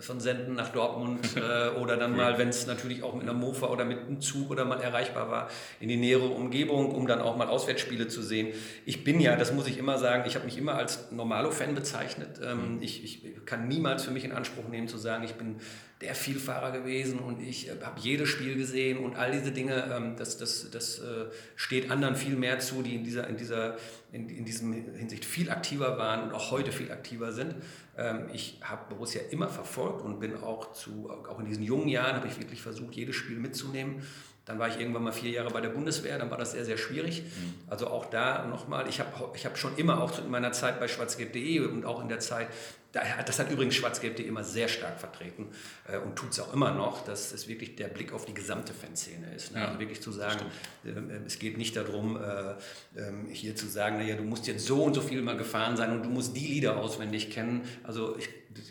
von 0.00 0.20
Senden 0.20 0.54
nach 0.54 0.68
Dortmund 0.68 1.20
oder 1.80 1.96
dann 1.96 2.14
mal, 2.14 2.36
wenn 2.36 2.48
es 2.48 2.66
natürlich 2.66 3.02
auch 3.02 3.14
mit 3.14 3.22
einer 3.22 3.32
Mofa 3.32 3.68
oder 3.68 3.86
mit 3.86 4.00
einem 4.00 4.20
Zug 4.20 4.50
oder 4.50 4.66
mal 4.66 4.80
erreichbar 4.80 5.30
war, 5.30 5.48
in 5.80 5.88
die 5.88 5.96
nähere 5.96 6.28
Umgebung, 6.28 6.94
um 6.94 7.06
dann 7.06 7.22
auch 7.22 7.36
mal 7.36 7.48
Auswärtsspiele 7.48 8.08
zu 8.08 8.22
sehen. 8.22 8.48
Ich 8.84 9.02
bin 9.02 9.18
ja, 9.18 9.34
das 9.34 9.52
muss 9.52 9.66
ich 9.66 9.78
immer 9.78 9.96
sagen, 9.96 10.24
ich 10.26 10.34
habe 10.34 10.44
mich 10.44 10.58
immer 10.58 10.74
als 10.74 11.10
Normalo-Fan 11.10 11.74
bezeichnet. 11.74 12.40
Ähm, 12.44 12.76
mhm. 12.76 12.82
Ich, 12.82 13.02
ich 13.02 13.46
kann 13.46 13.66
niemals 13.66 14.04
für 14.04 14.10
mich 14.10 14.24
in 14.24 14.32
Anspruch 14.32 14.68
nehmen 14.68 14.88
zu 14.88 14.98
sagen, 14.98 15.24
ich 15.24 15.34
bin 15.34 15.56
der 16.00 16.14
Vielfahrer 16.14 16.70
gewesen 16.70 17.18
und 17.18 17.40
ich 17.40 17.68
äh, 17.68 17.72
habe 17.82 17.98
jedes 18.00 18.28
Spiel 18.28 18.56
gesehen 18.56 18.98
und 18.98 19.16
all 19.16 19.32
diese 19.32 19.50
Dinge, 19.50 19.90
ähm, 19.92 20.14
das, 20.16 20.38
das, 20.38 20.70
das 20.70 21.00
äh, 21.00 21.26
steht 21.56 21.90
anderen 21.90 22.14
viel 22.14 22.36
mehr 22.36 22.60
zu, 22.60 22.82
die 22.82 22.94
in 22.94 23.04
dieser, 23.04 23.26
in 23.26 23.36
dieser 23.36 23.76
in, 24.12 24.28
in 24.28 24.44
diesem 24.44 24.72
Hinsicht 24.72 25.24
viel 25.24 25.50
aktiver 25.50 25.98
waren 25.98 26.24
und 26.24 26.32
auch 26.32 26.50
heute 26.50 26.72
viel 26.72 26.90
aktiver 26.90 27.32
sind. 27.32 27.54
Ähm, 27.96 28.28
ich 28.32 28.58
habe 28.62 28.82
Borussia 28.88 29.20
immer 29.30 29.48
verfolgt 29.48 30.02
und 30.02 30.20
bin 30.20 30.36
auch 30.42 30.72
zu, 30.72 31.10
auch 31.10 31.38
in 31.38 31.46
diesen 31.46 31.62
jungen 31.62 31.88
Jahren 31.88 32.16
habe 32.16 32.28
ich 32.28 32.38
wirklich 32.38 32.62
versucht, 32.62 32.94
jedes 32.94 33.16
Spiel 33.16 33.36
mitzunehmen. 33.36 34.02
Dann 34.46 34.58
war 34.58 34.68
ich 34.68 34.80
irgendwann 34.80 35.02
mal 35.02 35.12
vier 35.12 35.30
Jahre 35.30 35.50
bei 35.50 35.60
der 35.60 35.68
Bundeswehr, 35.68 36.18
dann 36.18 36.30
war 36.30 36.38
das 36.38 36.52
sehr, 36.52 36.64
sehr 36.64 36.78
schwierig. 36.78 37.22
Mhm. 37.22 37.54
Also 37.66 37.88
auch 37.88 38.06
da 38.06 38.46
nochmal, 38.46 38.88
ich 38.88 38.98
habe 38.98 39.10
ich 39.34 39.44
hab 39.44 39.58
schon 39.58 39.76
immer, 39.76 40.00
auch 40.00 40.18
in 40.18 40.30
meiner 40.30 40.52
Zeit 40.52 40.80
bei 40.80 40.88
schwarzgelb.de 40.88 41.60
und 41.66 41.84
auch 41.84 42.00
in 42.00 42.08
der 42.08 42.20
Zeit 42.20 42.48
das 42.92 43.38
hat 43.38 43.50
übrigens 43.50 43.74
Schwarzgelb.de 43.74 44.26
immer 44.26 44.42
sehr 44.42 44.66
stark 44.66 44.98
vertreten 44.98 45.48
äh, 45.86 45.98
und 45.98 46.16
tut 46.16 46.30
es 46.30 46.40
auch 46.40 46.54
immer 46.54 46.72
noch, 46.72 47.04
dass 47.04 47.32
es 47.32 47.46
wirklich 47.46 47.76
der 47.76 47.88
Blick 47.88 48.12
auf 48.12 48.24
die 48.24 48.32
gesamte 48.32 48.72
Fanszene 48.72 49.34
ist. 49.34 49.52
Ne? 49.52 49.60
Ja, 49.60 49.66
also 49.68 49.78
wirklich 49.80 50.00
zu 50.00 50.10
sagen, 50.10 50.46
äh, 50.84 51.26
es 51.26 51.38
geht 51.38 51.58
nicht 51.58 51.76
darum, 51.76 52.16
äh, 52.16 52.52
äh, 52.52 53.12
hier 53.30 53.54
zu 53.54 53.66
sagen, 53.66 53.98
naja, 53.98 54.16
du 54.16 54.22
musst 54.22 54.46
jetzt 54.46 54.64
so 54.64 54.82
und 54.82 54.94
so 54.94 55.02
viel 55.02 55.20
mal 55.20 55.36
gefahren 55.36 55.76
sein 55.76 55.92
und 55.92 56.02
du 56.02 56.08
musst 56.08 56.34
die 56.34 56.46
Lieder 56.46 56.78
auswendig 56.78 57.30
kennen. 57.30 57.62
Also 57.82 58.16
ich, 58.16 58.30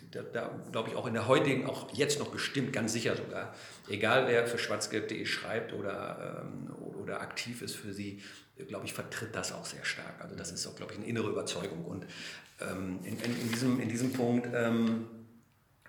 da, 0.09 0.23
da 0.23 0.59
glaube 0.71 0.89
ich 0.89 0.95
auch 0.95 1.05
in 1.05 1.13
der 1.13 1.27
heutigen, 1.27 1.67
auch 1.67 1.93
jetzt 1.93 2.17
noch 2.17 2.29
bestimmt, 2.29 2.73
ganz 2.73 2.93
sicher 2.93 3.15
sogar, 3.15 3.53
egal 3.87 4.27
wer 4.27 4.47
für 4.47 4.57
schwarzgelb.de 4.57 5.25
schreibt 5.27 5.73
oder, 5.73 6.43
ähm, 6.43 6.75
oder 7.03 7.21
aktiv 7.21 7.61
ist 7.61 7.75
für 7.75 7.93
sie, 7.93 8.23
glaube 8.67 8.85
ich, 8.87 8.93
vertritt 8.93 9.35
das 9.35 9.51
auch 9.51 9.65
sehr 9.65 9.85
stark. 9.85 10.19
Also 10.19 10.35
das 10.35 10.51
ist 10.51 10.65
auch, 10.65 10.75
glaube 10.75 10.93
ich, 10.93 10.97
eine 10.97 11.07
innere 11.07 11.29
Überzeugung. 11.29 11.85
Und 11.85 12.07
ähm, 12.61 12.99
in, 13.03 13.19
in, 13.19 13.41
in, 13.41 13.51
diesem, 13.51 13.79
in 13.79 13.89
diesem 13.89 14.13
Punkt 14.13 14.47
ähm, 14.53 15.07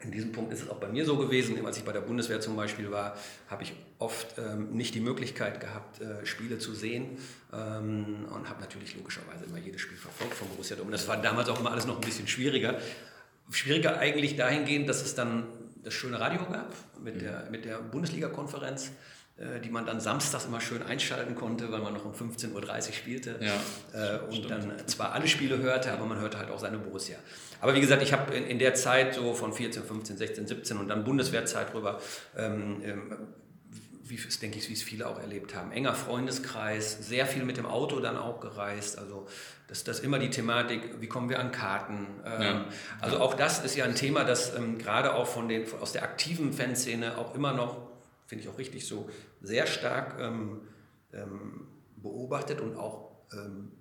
in 0.00 0.12
diesem 0.12 0.30
Punkt 0.30 0.52
ist 0.52 0.62
es 0.62 0.68
auch 0.68 0.76
bei 0.76 0.88
mir 0.88 1.04
so 1.04 1.16
gewesen, 1.16 1.64
als 1.66 1.76
ich 1.76 1.84
bei 1.84 1.92
der 1.92 2.00
Bundeswehr 2.00 2.40
zum 2.40 2.54
Beispiel 2.54 2.90
war, 2.92 3.16
habe 3.48 3.64
ich 3.64 3.72
oft 3.98 4.38
ähm, 4.38 4.70
nicht 4.70 4.94
die 4.94 5.00
Möglichkeit 5.00 5.60
gehabt, 5.60 6.00
äh, 6.00 6.24
Spiele 6.24 6.58
zu 6.58 6.72
sehen 6.72 7.18
ähm, 7.52 8.26
und 8.32 8.48
habe 8.48 8.60
natürlich 8.60 8.96
logischerweise 8.96 9.46
immer 9.46 9.58
jedes 9.58 9.80
Spiel 9.80 9.96
verfolgt 9.96 10.34
von 10.34 10.48
Borussia 10.48 10.76
Dortmund. 10.76 10.94
Das 10.94 11.08
war 11.08 11.20
damals 11.20 11.48
auch 11.48 11.58
immer 11.58 11.72
alles 11.72 11.86
noch 11.86 11.96
ein 11.96 12.04
bisschen 12.04 12.28
schwieriger. 12.28 12.78
Schwieriger 13.50 13.98
eigentlich 13.98 14.36
dahingehend, 14.36 14.88
dass 14.88 15.02
es 15.02 15.16
dann 15.16 15.46
das 15.82 15.94
schöne 15.94 16.20
Radio 16.20 16.44
gab 16.44 16.72
mit 17.02 17.16
mhm. 17.16 17.20
der, 17.20 17.48
mit 17.50 17.64
der 17.64 17.78
Bundesliga-Konferenz. 17.78 18.92
Äh, 19.38 19.60
die 19.60 19.70
man 19.70 19.86
dann 19.86 20.00
samstags 20.00 20.46
immer 20.46 20.60
schön 20.60 20.82
einschalten 20.82 21.36
konnte, 21.36 21.70
weil 21.70 21.78
man 21.78 21.92
noch 21.94 22.04
um 22.04 22.12
15.30 22.12 22.54
Uhr 22.88 22.92
spielte 22.92 23.38
ja, 23.40 23.54
äh, 23.92 24.18
und 24.18 24.34
stimmt. 24.34 24.50
dann 24.50 24.88
zwar 24.88 25.12
alle 25.12 25.28
Spiele 25.28 25.58
hörte, 25.58 25.92
aber 25.92 26.06
man 26.06 26.18
hörte 26.18 26.38
halt 26.38 26.50
auch 26.50 26.58
seine 26.58 26.78
Borussia. 26.78 27.16
Aber 27.60 27.72
wie 27.76 27.80
gesagt, 27.80 28.02
ich 28.02 28.12
habe 28.12 28.34
in, 28.34 28.44
in, 28.44 28.58
der 28.58 28.74
Zeit 28.74 29.14
so 29.14 29.34
von 29.34 29.52
14, 29.52 29.84
15, 29.84 30.16
16, 30.16 30.46
17 30.48 30.76
und 30.78 30.88
dann 30.88 31.04
Bundeswehrzeit 31.04 31.72
rüber 31.72 32.00
ähm, 32.36 32.82
ähm, 32.84 33.16
wie 34.08 34.16
es 34.16 34.40
denke 34.40 34.58
ich, 34.58 34.68
wie 34.70 34.72
es 34.72 34.82
viele 34.82 35.06
auch 35.06 35.20
erlebt 35.20 35.54
haben. 35.54 35.70
Enger 35.70 35.94
Freundeskreis, 35.94 36.96
sehr 37.06 37.26
viel 37.26 37.44
mit 37.44 37.58
dem 37.58 37.66
Auto 37.66 38.00
dann 38.00 38.16
auch 38.16 38.40
gereist. 38.40 38.98
Also 38.98 39.26
das, 39.68 39.84
das 39.84 40.00
immer 40.00 40.18
die 40.18 40.30
Thematik, 40.30 40.80
wie 41.00 41.08
kommen 41.08 41.28
wir 41.28 41.38
an 41.38 41.52
Karten. 41.52 42.06
Ähm, 42.24 42.42
ja. 42.42 42.64
Also 43.00 43.20
auch 43.20 43.34
das 43.34 43.64
ist 43.64 43.76
ja 43.76 43.84
ein 43.84 43.94
Thema, 43.94 44.24
das 44.24 44.56
ähm, 44.56 44.78
gerade 44.78 45.14
auch 45.14 45.26
von 45.26 45.48
den, 45.48 45.66
aus 45.80 45.92
der 45.92 46.02
aktiven 46.02 46.52
Fanszene 46.52 47.18
auch 47.18 47.34
immer 47.34 47.52
noch, 47.52 47.87
finde 48.28 48.44
ich 48.44 48.50
auch 48.50 48.58
richtig 48.58 48.86
so, 48.86 49.10
sehr 49.42 49.66
stark 49.66 50.20
ähm, 50.20 50.60
ähm 51.12 51.66
beobachtet 52.00 52.60
und 52.60 52.76
auch 52.76 53.10
ähm, 53.32 53.72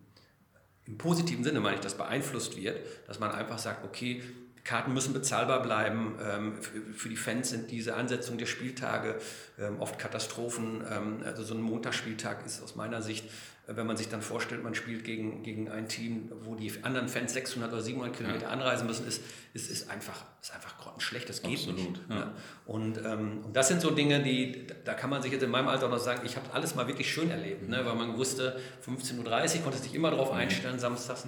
im 0.86 0.98
positiven 0.98 1.44
Sinne, 1.44 1.60
meine 1.60 1.76
ich, 1.76 1.82
das 1.82 1.96
beeinflusst 1.96 2.58
wird, 2.58 2.80
dass 3.08 3.20
man 3.20 3.30
einfach 3.32 3.60
sagt, 3.60 3.86
okay, 3.86 4.24
Karten 4.64 4.94
müssen 4.94 5.14
bezahlbar 5.14 5.62
bleiben. 5.62 6.18
Ähm, 6.22 6.58
für 6.62 7.10
die 7.10 7.16
Fans 7.16 7.50
sind 7.50 7.72
diese 7.72 7.96
Ansetzung 7.96 8.38
der 8.38 8.48
Spieltage 8.48 9.18
ähm, 9.58 9.80
oft 9.80 9.98
Katastrophen. 9.98 10.84
Ähm, 10.90 11.24
also 11.26 11.44
so 11.44 11.54
ein 11.54 11.62
Montagsspieltag 11.62 12.46
ist 12.46 12.62
aus 12.62 12.76
meiner 12.76 13.02
Sicht, 13.02 13.30
wenn 13.68 13.86
man 13.86 13.98
sich 13.98 14.08
dann 14.08 14.22
vorstellt, 14.22 14.64
man 14.64 14.76
spielt 14.76 15.04
gegen, 15.04 15.44
gegen 15.44 15.70
ein 15.70 15.90
Team, 15.90 16.32
wo 16.44 16.56
die 16.56 16.72
anderen 16.84 17.10
Fans 17.10 17.34
600 17.34 17.72
oder 17.72 17.82
700 17.82 18.16
Kilometer 18.16 18.44
ja. 18.44 18.50
anreisen 18.50 18.88
müssen, 18.88 19.06
ist, 19.06 19.22
ist, 19.54 19.70
ist, 19.70 19.90
einfach, 19.90 20.24
ist 20.42 20.54
einfach 20.56 20.78
grottenschlecht. 20.78 21.28
Das 21.28 21.42
geht 21.42 21.60
Absolut, 21.60 21.78
nicht. 21.78 22.02
Ja. 22.10 22.32
Und, 22.66 22.98
ähm, 23.00 23.42
und 23.44 23.54
das 23.54 23.68
sind 23.68 23.82
so 23.82 23.92
Dinge, 23.92 24.24
die, 24.24 24.68
da 24.86 24.94
kann 24.94 25.10
man 25.10 25.22
sich 25.22 25.34
jetzt 25.34 25.44
in 25.44 25.52
meinem 25.52 25.68
Alter 25.68 25.90
noch 25.90 26.00
sagen, 26.00 26.22
ich 26.26 26.38
habe 26.38 26.54
alles 26.54 26.76
mal 26.76 26.88
wirklich 26.88 27.12
schön 27.12 27.30
erlebt, 27.30 27.68
ne? 27.68 27.86
weil 27.86 27.96
man 27.96 28.18
wusste, 28.18 28.58
15.30 28.88 29.58
Uhr 29.58 29.64
konnte 29.64 29.80
sich 29.80 29.94
immer 29.94 30.12
darauf 30.12 30.32
mhm. 30.32 30.40
einstellen, 30.40 30.80
samstags. 30.80 31.28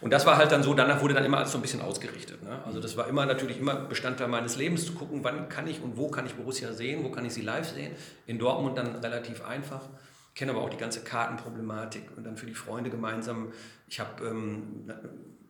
Und 0.00 0.12
das 0.12 0.26
war 0.26 0.36
halt 0.36 0.52
dann 0.52 0.62
so, 0.62 0.74
danach 0.74 1.00
wurde 1.00 1.14
dann 1.14 1.24
immer 1.24 1.38
alles 1.38 1.52
so 1.52 1.58
ein 1.58 1.62
bisschen 1.62 1.80
ausgerichtet. 1.80 2.42
Ne? 2.42 2.62
Also 2.64 2.80
das 2.80 2.96
war 2.96 3.08
immer 3.08 3.26
natürlich 3.26 3.58
immer 3.58 3.74
Bestandteil 3.74 4.28
meines 4.28 4.56
Lebens 4.56 4.84
zu 4.84 4.92
gucken, 4.92 5.24
wann 5.24 5.48
kann 5.48 5.66
ich 5.66 5.82
und 5.82 5.96
wo 5.96 6.08
kann 6.08 6.26
ich 6.26 6.34
Borussia 6.34 6.72
sehen, 6.72 7.02
wo 7.02 7.10
kann 7.10 7.24
ich 7.24 7.32
sie 7.32 7.40
live 7.40 7.68
sehen. 7.68 7.92
In 8.26 8.38
Dortmund 8.38 8.78
dann 8.78 8.96
relativ 8.96 9.44
einfach. 9.44 9.88
Ich 10.38 10.40
kenne 10.40 10.52
aber 10.52 10.62
auch 10.62 10.70
die 10.70 10.76
ganze 10.76 11.02
Kartenproblematik 11.02 12.16
und 12.16 12.22
dann 12.22 12.36
für 12.36 12.46
die 12.46 12.54
Freunde 12.54 12.90
gemeinsam. 12.90 13.52
Ich 13.88 13.98
habe 13.98 14.24
ähm, 14.24 14.88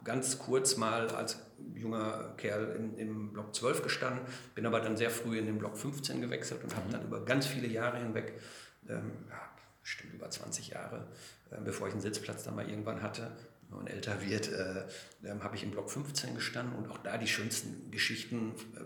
ganz 0.02 0.38
kurz 0.38 0.78
mal 0.78 1.09
als 1.11 1.38
junger 1.75 2.33
Kerl 2.38 2.75
in, 2.75 2.97
im 2.97 3.33
Block 3.35 3.54
12 3.54 3.83
gestanden, 3.83 4.23
bin 4.54 4.64
aber 4.64 4.80
dann 4.80 4.97
sehr 4.97 5.11
früh 5.11 5.38
in 5.38 5.45
den 5.45 5.59
Block 5.59 5.76
15 5.76 6.23
gewechselt 6.23 6.64
und 6.64 6.75
habe 6.75 6.87
mhm. 6.88 6.92
dann 6.92 7.04
über 7.04 7.23
ganz 7.23 7.47
viele 7.47 7.66
Jahre 7.66 7.99
hinweg, 7.99 8.33
ähm, 8.88 9.12
ja, 9.28 9.38
bestimmt 9.83 10.14
über 10.14 10.30
20 10.30 10.68
Jahre, 10.68 11.07
äh, 11.50 11.57
bevor 11.62 11.88
ich 11.88 11.92
einen 11.92 12.00
Sitzplatz 12.00 12.45
dann 12.45 12.57
mal 12.57 12.66
irgendwann 12.66 13.02
hatte, 13.02 13.30
und 13.71 13.88
älter 13.88 14.26
wird, 14.26 14.50
äh, 14.50 14.87
habe 15.40 15.54
ich 15.54 15.64
im 15.64 15.71
Block 15.73 15.90
15 15.90 16.35
gestanden 16.35 16.75
und 16.76 16.90
auch 16.90 16.97
da 16.97 17.18
die 17.18 17.26
schönsten 17.26 17.90
Geschichten 17.90 18.54
äh, 18.75 18.80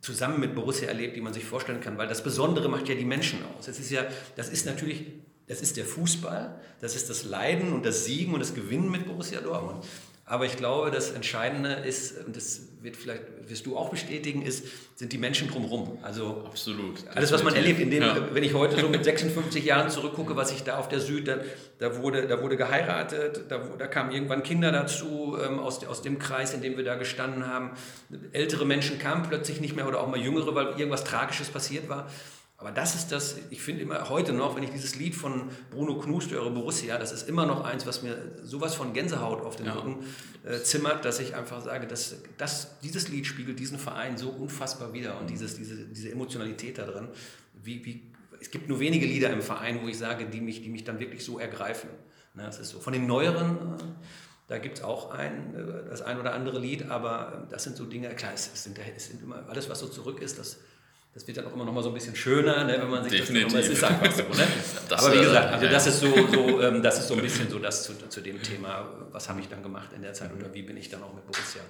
zusammen 0.00 0.40
mit 0.40 0.56
Borussia 0.56 0.88
erlebt, 0.88 1.14
die 1.14 1.20
man 1.20 1.32
sich 1.32 1.44
vorstellen 1.44 1.80
kann, 1.80 1.98
weil 1.98 2.08
das 2.08 2.24
Besondere 2.24 2.68
macht 2.68 2.88
ja 2.88 2.96
die 2.96 3.04
Menschen 3.04 3.44
aus. 3.56 3.66
Das 3.66 3.78
ist 3.78 3.90
ja, 3.90 4.04
das 4.34 4.48
ist 4.48 4.66
natürlich, 4.66 5.06
das 5.48 5.60
ist 5.60 5.76
der 5.76 5.84
Fußball, 5.84 6.60
das 6.80 6.96
ist 6.96 7.08
das 7.08 7.24
Leiden 7.24 7.72
und 7.72 7.86
das 7.86 8.04
Siegen 8.04 8.34
und 8.34 8.40
das 8.40 8.54
Gewinnen 8.54 8.90
mit 8.90 9.06
Borussia 9.06 9.40
Dortmund. 9.40 9.84
Aber 10.28 10.44
ich 10.44 10.56
glaube, 10.56 10.90
das 10.90 11.12
Entscheidende 11.12 11.70
ist, 11.70 12.26
und 12.26 12.34
das 12.34 12.62
wird 12.82 12.96
vielleicht, 12.96 13.22
wirst 13.48 13.64
du 13.64 13.76
auch 13.76 13.90
bestätigen, 13.90 14.42
ist, 14.42 14.64
sind 14.96 15.12
die 15.12 15.18
Menschen 15.18 15.48
drumherum. 15.48 15.98
Also 16.02 16.42
Absolut. 16.44 17.04
Alles, 17.14 17.30
was 17.30 17.44
man 17.44 17.54
erlebt, 17.54 17.78
in 17.78 17.92
dem, 17.92 18.02
ja. 18.02 18.34
wenn 18.34 18.42
ich 18.42 18.52
heute 18.52 18.80
so 18.80 18.88
mit 18.88 19.04
56 19.04 19.64
Jahren 19.64 19.88
zurückgucke, 19.88 20.34
was 20.34 20.50
ich 20.50 20.64
da 20.64 20.78
auf 20.78 20.88
der 20.88 20.98
Süd, 20.98 21.28
da, 21.28 21.38
da 21.78 22.02
wurde, 22.02 22.26
da 22.26 22.42
wurde 22.42 22.56
geheiratet, 22.56 23.44
da, 23.48 23.58
da 23.58 23.86
kamen 23.86 24.10
irgendwann 24.10 24.42
Kinder 24.42 24.72
dazu 24.72 25.36
ähm, 25.40 25.60
aus, 25.60 25.84
aus 25.86 26.02
dem 26.02 26.18
Kreis, 26.18 26.54
in 26.54 26.60
dem 26.60 26.76
wir 26.76 26.82
da 26.82 26.96
gestanden 26.96 27.46
haben. 27.46 27.70
Ältere 28.32 28.66
Menschen 28.66 28.98
kamen 28.98 29.26
plötzlich 29.28 29.60
nicht 29.60 29.76
mehr 29.76 29.86
oder 29.86 30.00
auch 30.00 30.08
mal 30.08 30.18
jüngere, 30.18 30.56
weil 30.56 30.66
irgendwas 30.70 31.04
Tragisches 31.04 31.50
passiert 31.50 31.88
war. 31.88 32.10
Aber 32.58 32.72
das 32.72 32.94
ist 32.94 33.12
das, 33.12 33.36
ich 33.50 33.60
finde 33.60 33.82
immer 33.82 34.08
heute 34.08 34.32
noch, 34.32 34.56
wenn 34.56 34.62
ich 34.62 34.70
dieses 34.70 34.96
Lied 34.96 35.14
von 35.14 35.50
Bruno 35.70 35.98
Knust 35.98 36.30
höre, 36.30 36.50
Borussia, 36.50 36.96
das 36.96 37.12
ist 37.12 37.28
immer 37.28 37.44
noch 37.44 37.64
eins, 37.64 37.86
was 37.86 38.02
mir 38.02 38.16
sowas 38.42 38.74
von 38.74 38.94
Gänsehaut 38.94 39.42
auf 39.42 39.56
den 39.56 39.66
ja. 39.66 39.74
Rücken 39.74 40.06
äh, 40.42 40.58
zimmert, 40.60 41.04
dass 41.04 41.20
ich 41.20 41.34
einfach 41.34 41.60
sage, 41.60 41.86
dass, 41.86 42.16
dass 42.38 42.80
dieses 42.80 43.08
Lied 43.08 43.26
spiegelt 43.26 43.58
diesen 43.58 43.78
Verein 43.78 44.16
so 44.16 44.30
unfassbar 44.30 44.94
wieder 44.94 45.20
und 45.20 45.28
dieses, 45.28 45.56
diese, 45.56 45.84
diese 45.84 46.10
Emotionalität 46.10 46.78
da 46.78 46.86
drin. 46.86 47.08
Wie, 47.62 47.84
wie, 47.84 48.02
es 48.40 48.50
gibt 48.50 48.70
nur 48.70 48.80
wenige 48.80 49.04
Lieder 49.04 49.30
im 49.30 49.42
Verein, 49.42 49.82
wo 49.82 49.88
ich 49.88 49.98
sage, 49.98 50.24
die 50.24 50.40
mich, 50.40 50.62
die 50.62 50.70
mich 50.70 50.84
dann 50.84 50.98
wirklich 50.98 51.24
so 51.24 51.38
ergreifen. 51.38 51.90
Ne, 52.32 52.44
das 52.44 52.58
ist 52.58 52.70
so. 52.70 52.80
Von 52.80 52.94
den 52.94 53.06
neueren, 53.06 53.56
äh, 53.56 53.82
da 54.48 54.58
gibt 54.58 54.78
es 54.78 54.84
auch 54.84 55.10
ein, 55.10 55.54
äh, 55.54 55.90
das 55.90 56.00
ein 56.00 56.18
oder 56.18 56.32
andere 56.32 56.58
Lied, 56.58 56.88
aber 56.88 57.44
äh, 57.46 57.50
das 57.50 57.64
sind 57.64 57.76
so 57.76 57.84
Dinge, 57.84 58.08
klar, 58.14 58.32
es, 58.34 58.50
es, 58.52 58.64
sind, 58.64 58.78
es 58.78 59.08
sind 59.08 59.22
immer 59.22 59.46
alles, 59.48 59.68
was 59.68 59.80
so 59.80 59.88
zurück 59.88 60.22
ist, 60.22 60.38
das 60.38 60.58
das 61.16 61.26
wird 61.26 61.38
dann 61.38 61.46
auch 61.46 61.54
immer 61.54 61.64
noch 61.64 61.72
mal 61.72 61.82
so 61.82 61.88
ein 61.88 61.94
bisschen 61.94 62.14
schöner, 62.14 62.64
ne, 62.64 62.76
wenn 62.78 62.90
man 62.90 63.02
sich 63.02 63.20
Definitiv. 63.22 63.54
das 63.54 63.68
ist 63.68 63.82
einfach 63.82 64.12
so. 64.12 64.22
Ne? 64.24 64.46
Aber 64.90 65.14
wie 65.14 65.20
gesagt, 65.20 65.54
also 65.54 65.66
das 65.66 65.86
ist 65.86 66.00
so, 66.00 66.12
so 66.30 66.60
ähm, 66.60 66.82
das 66.82 66.98
ist 66.98 67.08
so 67.08 67.14
ein 67.14 67.22
bisschen 67.22 67.48
so 67.48 67.58
das 67.58 67.84
zu, 67.84 67.94
zu 68.06 68.20
dem 68.20 68.42
Thema, 68.42 68.86
was 69.12 69.26
habe 69.30 69.40
ich 69.40 69.48
dann 69.48 69.62
gemacht 69.62 69.94
in 69.96 70.02
der 70.02 70.12
Zeit 70.12 70.30
oder 70.38 70.52
wie 70.52 70.60
bin 70.60 70.76
ich 70.76 70.90
dann 70.90 71.02
auch 71.02 71.14
mit 71.14 71.24
Borussia 71.24 71.62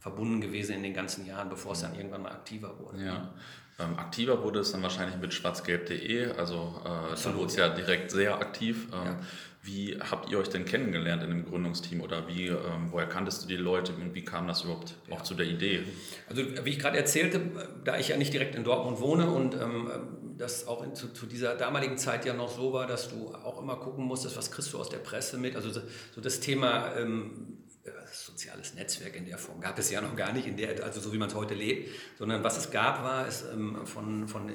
verbunden 0.00 0.40
gewesen 0.40 0.76
in 0.76 0.82
den 0.82 0.94
ganzen 0.94 1.26
Jahren, 1.26 1.50
bevor 1.50 1.72
es 1.72 1.82
dann 1.82 1.94
irgendwann 1.94 2.22
mal 2.22 2.32
aktiver 2.32 2.78
wurde. 2.78 3.04
Ja. 3.04 3.34
Ähm, 3.78 3.98
aktiver 3.98 4.42
wurde 4.42 4.60
es 4.60 4.72
dann 4.72 4.82
wahrscheinlich 4.82 5.18
mit 5.18 5.34
schwarzgelb.de, 5.34 6.32
also 6.38 6.80
äh, 6.86 7.14
da 7.22 7.34
wurde 7.34 7.48
es 7.48 7.56
ja 7.56 7.68
direkt 7.68 8.10
sehr 8.10 8.38
aktiv. 8.38 8.86
Ähm, 8.90 9.04
ja. 9.04 9.18
Wie 9.64 9.98
habt 9.98 10.30
ihr 10.30 10.38
euch 10.38 10.50
denn 10.50 10.66
kennengelernt 10.66 11.22
in 11.22 11.30
dem 11.30 11.46
Gründungsteam 11.46 12.02
oder 12.02 12.28
wie, 12.28 12.48
ähm, 12.48 12.88
woher 12.90 13.06
kanntest 13.06 13.42
du 13.42 13.48
die 13.48 13.56
Leute 13.56 13.94
und 13.94 14.14
wie 14.14 14.22
kam 14.22 14.46
das 14.46 14.64
überhaupt 14.64 14.94
auch 15.08 15.22
zu 15.22 15.34
der 15.34 15.46
Idee? 15.46 15.84
Also 16.28 16.42
wie 16.64 16.70
ich 16.70 16.78
gerade 16.78 16.98
erzählte, 16.98 17.40
da 17.82 17.98
ich 17.98 18.08
ja 18.08 18.18
nicht 18.18 18.34
direkt 18.34 18.54
in 18.54 18.64
Dortmund 18.64 19.00
wohne 19.00 19.30
und 19.30 19.54
ähm, 19.54 19.90
das 20.36 20.66
auch 20.66 20.82
in, 20.82 20.94
zu, 20.94 21.14
zu, 21.14 21.24
dieser 21.24 21.54
damaligen 21.54 21.96
Zeit 21.96 22.26
ja 22.26 22.34
noch 22.34 22.54
so 22.54 22.74
war, 22.74 22.86
dass 22.86 23.08
du 23.08 23.34
auch 23.34 23.62
immer 23.62 23.76
gucken 23.76 24.04
musstest, 24.04 24.36
was 24.36 24.50
kriegst 24.50 24.70
du 24.74 24.78
aus 24.78 24.90
der 24.90 24.98
Presse 24.98 25.38
mit. 25.38 25.56
Also 25.56 25.70
so 25.70 26.20
das 26.20 26.40
Thema 26.40 26.94
ähm, 26.98 27.64
soziales 28.12 28.74
Netzwerk 28.74 29.16
in 29.16 29.26
der 29.26 29.38
Form 29.38 29.60
gab 29.60 29.78
es 29.78 29.90
ja 29.90 30.00
noch 30.00 30.14
gar 30.16 30.32
nicht, 30.32 30.46
in 30.46 30.56
der, 30.56 30.84
also 30.84 31.00
so 31.00 31.12
wie 31.12 31.18
man 31.18 31.28
es 31.28 31.34
heute 31.34 31.54
lebt, 31.54 31.90
sondern 32.18 32.44
was 32.44 32.56
es 32.56 32.70
gab, 32.70 33.02
war 33.02 33.26
es 33.26 33.44
ähm, 33.52 33.86
von, 33.86 34.28
von 34.28 34.52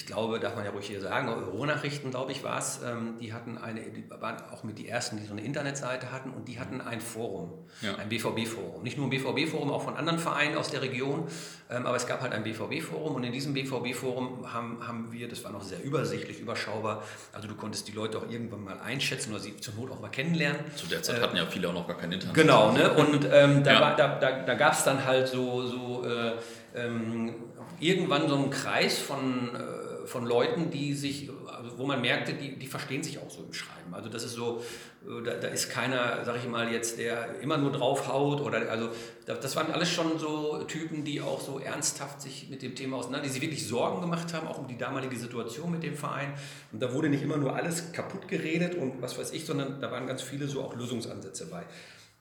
ich 0.00 0.06
glaube, 0.06 0.40
darf 0.40 0.56
man 0.56 0.64
ja 0.64 0.70
ruhig 0.70 0.86
hier 0.86 1.00
sagen, 1.02 1.28
Euro-Nachrichten, 1.28 2.10
glaube 2.10 2.32
ich, 2.32 2.42
war 2.42 2.58
es, 2.58 2.80
ähm, 2.82 3.16
die 3.20 3.34
hatten 3.34 3.58
eine, 3.58 3.82
die 3.82 4.08
waren 4.08 4.36
auch 4.50 4.64
mit 4.64 4.78
die 4.78 4.88
ersten, 4.88 5.18
die 5.18 5.26
so 5.26 5.32
eine 5.32 5.42
Internetseite 5.42 6.10
hatten 6.10 6.30
und 6.30 6.48
die 6.48 6.58
hatten 6.58 6.80
ein 6.80 7.02
Forum, 7.02 7.52
ja. 7.82 7.96
ein 7.96 8.08
BVB-Forum. 8.08 8.82
Nicht 8.82 8.96
nur 8.96 9.08
ein 9.08 9.10
BVB-Forum, 9.10 9.70
auch 9.70 9.82
von 9.82 9.98
anderen 9.98 10.18
Vereinen 10.18 10.56
aus 10.56 10.70
der 10.70 10.80
Region, 10.80 11.28
ähm, 11.70 11.84
aber 11.84 11.96
es 11.96 12.06
gab 12.06 12.22
halt 12.22 12.32
ein 12.32 12.44
BVB-Forum 12.44 13.14
und 13.14 13.24
in 13.24 13.32
diesem 13.32 13.52
BVB-Forum 13.52 14.50
haben, 14.50 14.78
haben 14.88 15.12
wir, 15.12 15.28
das 15.28 15.44
war 15.44 15.52
noch 15.52 15.62
sehr 15.62 15.84
übersichtlich, 15.84 16.40
überschaubar, 16.40 17.02
also 17.34 17.46
du 17.46 17.54
konntest 17.54 17.86
die 17.86 17.92
Leute 17.92 18.16
auch 18.16 18.30
irgendwann 18.30 18.64
mal 18.64 18.80
einschätzen 18.80 19.32
oder 19.32 19.40
sie 19.40 19.58
zur 19.58 19.74
Not 19.74 19.90
auch 19.90 20.00
mal 20.00 20.08
kennenlernen. 20.08 20.60
Zu 20.76 20.86
der 20.86 21.02
Zeit 21.02 21.18
äh, 21.18 21.20
hatten 21.20 21.36
ja 21.36 21.44
viele 21.44 21.68
auch 21.68 21.74
noch 21.74 21.86
gar 21.86 21.98
kein 21.98 22.10
Internet. 22.10 22.34
Genau, 22.34 22.72
ne? 22.72 22.90
und 22.94 23.28
ähm, 23.30 23.62
da, 23.62 23.72
ja. 23.72 23.94
da, 23.94 24.18
da, 24.18 24.42
da 24.44 24.54
gab 24.54 24.72
es 24.72 24.82
dann 24.82 25.04
halt 25.04 25.28
so, 25.28 25.66
so 25.66 26.06
äh, 26.06 26.32
ähm, 26.74 27.34
irgendwann 27.78 28.30
so 28.30 28.36
einen 28.36 28.48
Kreis 28.48 28.98
von... 28.98 29.54
Äh, 29.54 29.79
von 30.10 30.26
Leuten, 30.26 30.70
die 30.70 30.92
sich, 30.94 31.30
also 31.46 31.78
wo 31.78 31.86
man 31.86 32.00
merkte, 32.00 32.34
die, 32.34 32.58
die 32.58 32.66
verstehen 32.66 33.02
sich 33.02 33.18
auch 33.18 33.30
so 33.30 33.44
im 33.44 33.52
Schreiben. 33.52 33.94
Also 33.94 34.08
das 34.08 34.24
ist 34.24 34.32
so, 34.32 34.60
äh, 35.06 35.22
da, 35.22 35.34
da 35.34 35.48
ist 35.48 35.70
keiner, 35.70 36.24
sag 36.24 36.36
ich 36.36 36.48
mal 36.48 36.72
jetzt, 36.72 36.98
der 36.98 37.40
immer 37.40 37.56
nur 37.56 37.70
draufhaut 37.70 38.40
oder 38.40 38.68
also 38.70 38.88
das 39.24 39.54
waren 39.54 39.70
alles 39.70 39.88
schon 39.88 40.18
so 40.18 40.64
Typen, 40.64 41.04
die 41.04 41.20
auch 41.20 41.40
so 41.40 41.60
ernsthaft 41.60 42.20
sich 42.20 42.48
mit 42.50 42.62
dem 42.62 42.74
Thema 42.74 42.96
auseinander, 42.96 43.26
die 43.26 43.32
sich 43.32 43.40
wirklich 43.40 43.66
Sorgen 43.66 44.00
gemacht 44.00 44.34
haben, 44.34 44.48
auch 44.48 44.58
um 44.58 44.66
die 44.66 44.76
damalige 44.76 45.16
Situation 45.16 45.70
mit 45.70 45.84
dem 45.84 45.96
Verein. 45.96 46.34
Und 46.72 46.82
da 46.82 46.92
wurde 46.92 47.08
nicht 47.08 47.22
immer 47.22 47.36
nur 47.36 47.54
alles 47.54 47.92
kaputt 47.92 48.26
geredet 48.26 48.74
und 48.74 49.00
was 49.00 49.16
weiß 49.16 49.30
ich, 49.30 49.46
sondern 49.46 49.80
da 49.80 49.92
waren 49.92 50.08
ganz 50.08 50.22
viele 50.22 50.48
so 50.48 50.62
auch 50.62 50.74
Lösungsansätze 50.74 51.46
bei. 51.46 51.62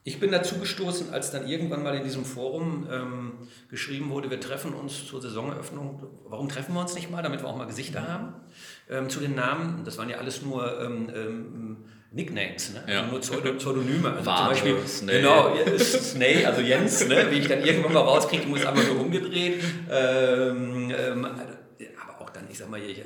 Ich 0.03 0.19
bin 0.19 0.31
dazu 0.31 0.57
gestoßen, 0.59 1.13
als 1.13 1.31
dann 1.31 1.47
irgendwann 1.47 1.83
mal 1.83 1.95
in 1.95 2.03
diesem 2.03 2.25
Forum 2.25 2.87
ähm, 2.89 3.33
geschrieben 3.69 4.09
wurde, 4.09 4.29
wir 4.29 4.39
treffen 4.39 4.73
uns 4.73 5.05
zur 5.05 5.21
Saisoneröffnung. 5.21 6.03
Warum 6.25 6.47
treffen 6.49 6.73
wir 6.73 6.81
uns 6.81 6.95
nicht 6.95 7.11
mal, 7.11 7.21
damit 7.21 7.41
wir 7.41 7.47
auch 7.47 7.57
mal 7.57 7.67
Gesichter 7.67 8.07
haben? 8.07 8.33
Ähm, 8.89 9.09
zu 9.09 9.19
den 9.19 9.35
Namen, 9.35 9.83
das 9.83 9.97
waren 9.97 10.09
ja 10.09 10.17
alles 10.17 10.41
nur 10.41 10.81
ähm, 10.81 11.11
ähm 11.13 11.77
Nicknames, 12.11 12.73
ne? 12.73 12.91
ja. 12.91 13.01
also 13.01 13.35
nur 13.35 13.57
Pseudonyme. 13.57 14.11
Also 14.11 14.25
Warte, 14.25 14.41
zum 14.41 14.73
Beispiel, 14.73 14.87
Snay. 14.87 15.17
Genau, 15.21 15.53
Snay, 15.77 16.43
also 16.45 16.61
Jens, 16.61 17.07
ne? 17.07 17.27
wie 17.29 17.35
ich 17.35 17.47
dann 17.47 17.63
irgendwann 17.63 17.93
mal 17.93 17.99
rauskriege, 17.99 18.47
muss 18.47 18.65
einfach 18.65 18.87
nur 18.87 19.01
umgedreht. 19.01 19.63
Ähm, 19.91 20.91
ähm, 20.97 21.25
aber 21.25 22.21
auch 22.21 22.29
dann, 22.31 22.38
ich 22.49 22.57
sag 22.57 22.69
mal, 22.69 22.81
ich, 22.81 23.01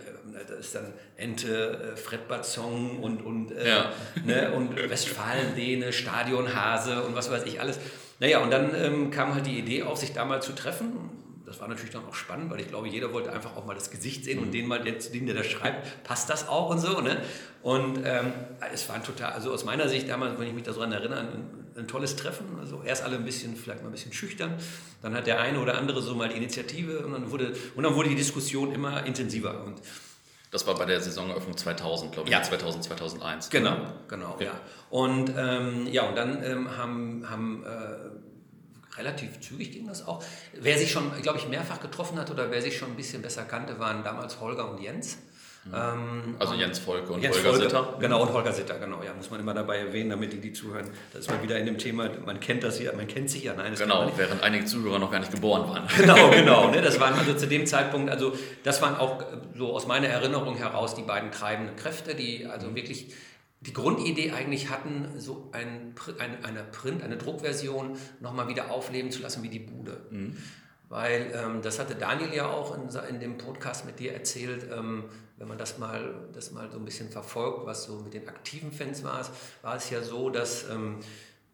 da 0.47 0.55
ist 0.55 0.75
dann 0.75 0.93
Ente, 1.17 1.93
äh, 1.93 1.97
Fredbatzong 1.97 2.99
und, 2.99 3.21
und, 3.21 3.51
äh, 3.51 3.69
ja. 3.69 3.91
ne, 4.25 4.51
und 4.53 4.75
Westfalen-Däne, 4.75 5.93
Stadionhase 5.93 7.03
und 7.03 7.15
was 7.15 7.29
weiß 7.29 7.43
ich 7.45 7.59
alles. 7.59 7.79
Naja, 8.19 8.39
und 8.39 8.51
dann 8.51 8.73
ähm, 8.75 9.11
kam 9.11 9.33
halt 9.33 9.45
die 9.45 9.59
Idee 9.59 9.83
auf, 9.83 9.97
sich 9.97 10.13
da 10.13 10.25
mal 10.25 10.41
zu 10.41 10.53
treffen. 10.53 11.09
Das 11.45 11.59
war 11.59 11.67
natürlich 11.67 11.91
dann 11.91 12.05
auch 12.05 12.15
spannend, 12.15 12.49
weil 12.49 12.61
ich 12.61 12.69
glaube, 12.69 12.87
jeder 12.87 13.13
wollte 13.13 13.31
einfach 13.31 13.55
auch 13.55 13.65
mal 13.65 13.75
das 13.75 13.91
Gesicht 13.91 14.25
sehen 14.25 14.37
mhm. 14.37 14.43
und 14.45 14.51
den 14.53 14.67
mal, 14.67 14.85
jetzt, 14.87 15.13
den 15.13 15.25
der 15.25 15.35
da 15.35 15.43
schreibt, 15.43 16.03
passt 16.03 16.29
das 16.29 16.47
auch 16.47 16.69
und 16.69 16.79
so. 16.79 17.01
Ne? 17.01 17.17
Und 17.61 17.97
ähm, 18.05 18.33
es 18.73 18.87
war 18.89 18.95
ein 18.95 19.03
total, 19.03 19.33
also 19.33 19.51
aus 19.51 19.65
meiner 19.65 19.87
Sicht 19.87 20.09
damals, 20.09 20.39
wenn 20.39 20.47
ich 20.47 20.53
mich 20.53 20.63
daran 20.63 20.91
erinnere, 20.91 21.27
ein, 21.77 21.87
tolles 21.87 22.15
Treffen. 22.15 22.45
Also 22.59 22.81
erst 22.83 23.03
alle 23.03 23.15
ein 23.17 23.25
bisschen, 23.25 23.55
vielleicht 23.55 23.81
mal 23.81 23.89
ein 23.89 23.91
bisschen 23.93 24.13
schüchtern. 24.13 24.53
Dann 25.01 25.13
hat 25.15 25.27
der 25.27 25.39
eine 25.39 25.59
oder 25.59 25.77
andere 25.77 26.01
so 26.01 26.15
mal 26.15 26.29
die 26.29 26.37
Initiative 26.37 27.05
und 27.05 27.13
dann 27.13 27.31
wurde, 27.31 27.53
und 27.75 27.83
dann 27.83 27.95
wurde 27.95 28.09
die 28.09 28.15
Diskussion 28.15 28.71
immer 28.73 29.05
intensiver. 29.05 29.63
Und 29.63 29.81
Das 30.51 30.67
war 30.67 30.75
bei 30.75 30.85
der 30.85 31.01
Saisoneröffnung 31.01 31.57
2000, 31.57 32.11
glaube 32.11 32.29
ich, 32.29 32.33
Ja. 32.33 32.43
2000, 32.43 32.83
2001. 32.83 33.49
Genau, 33.49 33.77
genau, 34.07 34.33
Okay. 34.33 34.45
ja. 34.45 34.59
Und 34.89 35.33
ähm, 35.35 35.87
ja, 35.91 36.03
und 36.07 36.15
dann 36.15 36.43
ähm, 36.43 36.77
haben, 36.77 37.27
haben 37.29 37.63
äh, 37.65 38.97
relativ 38.97 39.39
zügig 39.41 39.71
ging 39.71 39.87
das 39.87 40.05
auch. 40.07 40.23
Wer 40.53 40.77
sich 40.77 40.91
schon, 40.91 41.11
glaube 41.23 41.39
ich, 41.39 41.47
mehrfach 41.47 41.79
getroffen 41.81 42.19
hat 42.19 42.29
oder 42.29 42.51
wer 42.51 42.61
sich 42.61 42.77
schon 42.77 42.91
ein 42.91 42.95
bisschen 42.95 43.21
besser 43.23 43.43
kannte, 43.43 43.79
waren 43.79 44.03
damals 44.03 44.39
Holger 44.39 44.69
und 44.69 44.79
Jens. 44.81 45.17
Ähm, 45.71 46.35
Also 46.39 46.55
Jens 46.55 46.79
Volke 46.79 47.13
und 47.13 47.21
Jens 47.21 47.37
Holger 47.37 47.49
Volker, 47.51 47.63
Sitter. 47.63 47.97
Genau, 47.99 48.21
und 48.23 48.33
Holger 48.33 48.51
Sitter, 48.51 48.79
genau. 48.79 49.01
Ja, 49.03 49.13
muss 49.13 49.29
man 49.29 49.39
immer 49.39 49.53
dabei 49.53 49.77
erwähnen, 49.77 50.09
damit 50.09 50.33
die, 50.33 50.39
die 50.39 50.51
zuhören. 50.51 50.89
Da 51.11 51.19
ist 51.19 51.29
man 51.29 51.41
wieder 51.41 51.57
in 51.57 51.65
dem 51.65 51.77
Thema, 51.77 52.09
man 52.25 52.39
kennt 52.39 52.63
das 52.63 52.77
hier, 52.79 52.93
man 52.93 53.07
kennt 53.07 53.29
sich 53.29 53.43
ja. 53.43 53.53
Nein, 53.53 53.73
Genau, 53.75 54.11
während 54.17 54.43
einige 54.43 54.65
Zuhörer 54.65 54.99
noch 54.99 55.11
gar 55.11 55.19
nicht 55.19 55.31
geboren 55.31 55.69
waren. 55.69 55.87
Genau, 55.97 56.29
genau. 56.31 56.69
Ne? 56.69 56.81
Das 56.81 56.99
waren 56.99 57.13
also 57.13 57.33
zu 57.33 57.47
dem 57.47 57.65
Zeitpunkt, 57.65 58.09
also 58.09 58.33
das 58.63 58.81
waren 58.81 58.97
auch 58.97 59.21
äh, 59.21 59.25
so 59.57 59.73
aus 59.73 59.87
meiner 59.87 60.07
Erinnerung 60.07 60.55
heraus 60.55 60.95
die 60.95 61.03
beiden 61.03 61.31
treibenden 61.31 61.75
Kräfte, 61.75 62.15
die 62.15 62.45
also 62.45 62.75
wirklich 62.75 63.13
die 63.61 63.71
Grundidee 63.73 64.31
eigentlich 64.31 64.69
hatten, 64.69 65.07
so 65.17 65.49
ein, 65.53 65.95
ein, 66.19 66.43
eine 66.43 66.63
Print, 66.63 67.01
eine 67.01 67.15
Druckversion 67.15 67.97
nochmal 68.19 68.49
wieder 68.49 68.71
aufleben 68.71 69.09
zu 69.09 69.21
lassen 69.21 69.41
wie 69.43 69.47
die 69.47 69.59
Bude. 69.59 70.01
Weil 70.93 71.33
ähm, 71.33 71.63
das 71.63 71.79
hatte 71.79 71.95
Daniel 71.95 72.31
ja 72.35 72.45
auch 72.45 72.77
in, 72.77 72.87
in 73.09 73.19
dem 73.19 73.39
Podcast 73.39 73.83
mit 73.83 73.97
dir 73.97 74.13
erzählt, 74.13 74.67
ähm, 74.71 75.05
wenn 75.37 75.47
man 75.47 75.57
das 75.57 75.79
mal, 75.79 76.29
das 76.33 76.51
mal 76.51 76.69
so 76.71 76.77
ein 76.77 76.85
bisschen 76.85 77.09
verfolgt, 77.09 77.65
was 77.65 77.85
so 77.85 78.01
mit 78.01 78.13
den 78.13 78.29
aktiven 78.29 78.71
Fans 78.71 79.03
war, 79.03 79.27
war 79.63 79.75
es 79.75 79.89
ja 79.89 80.03
so, 80.03 80.29
dass 80.29 80.69
ähm, 80.69 80.99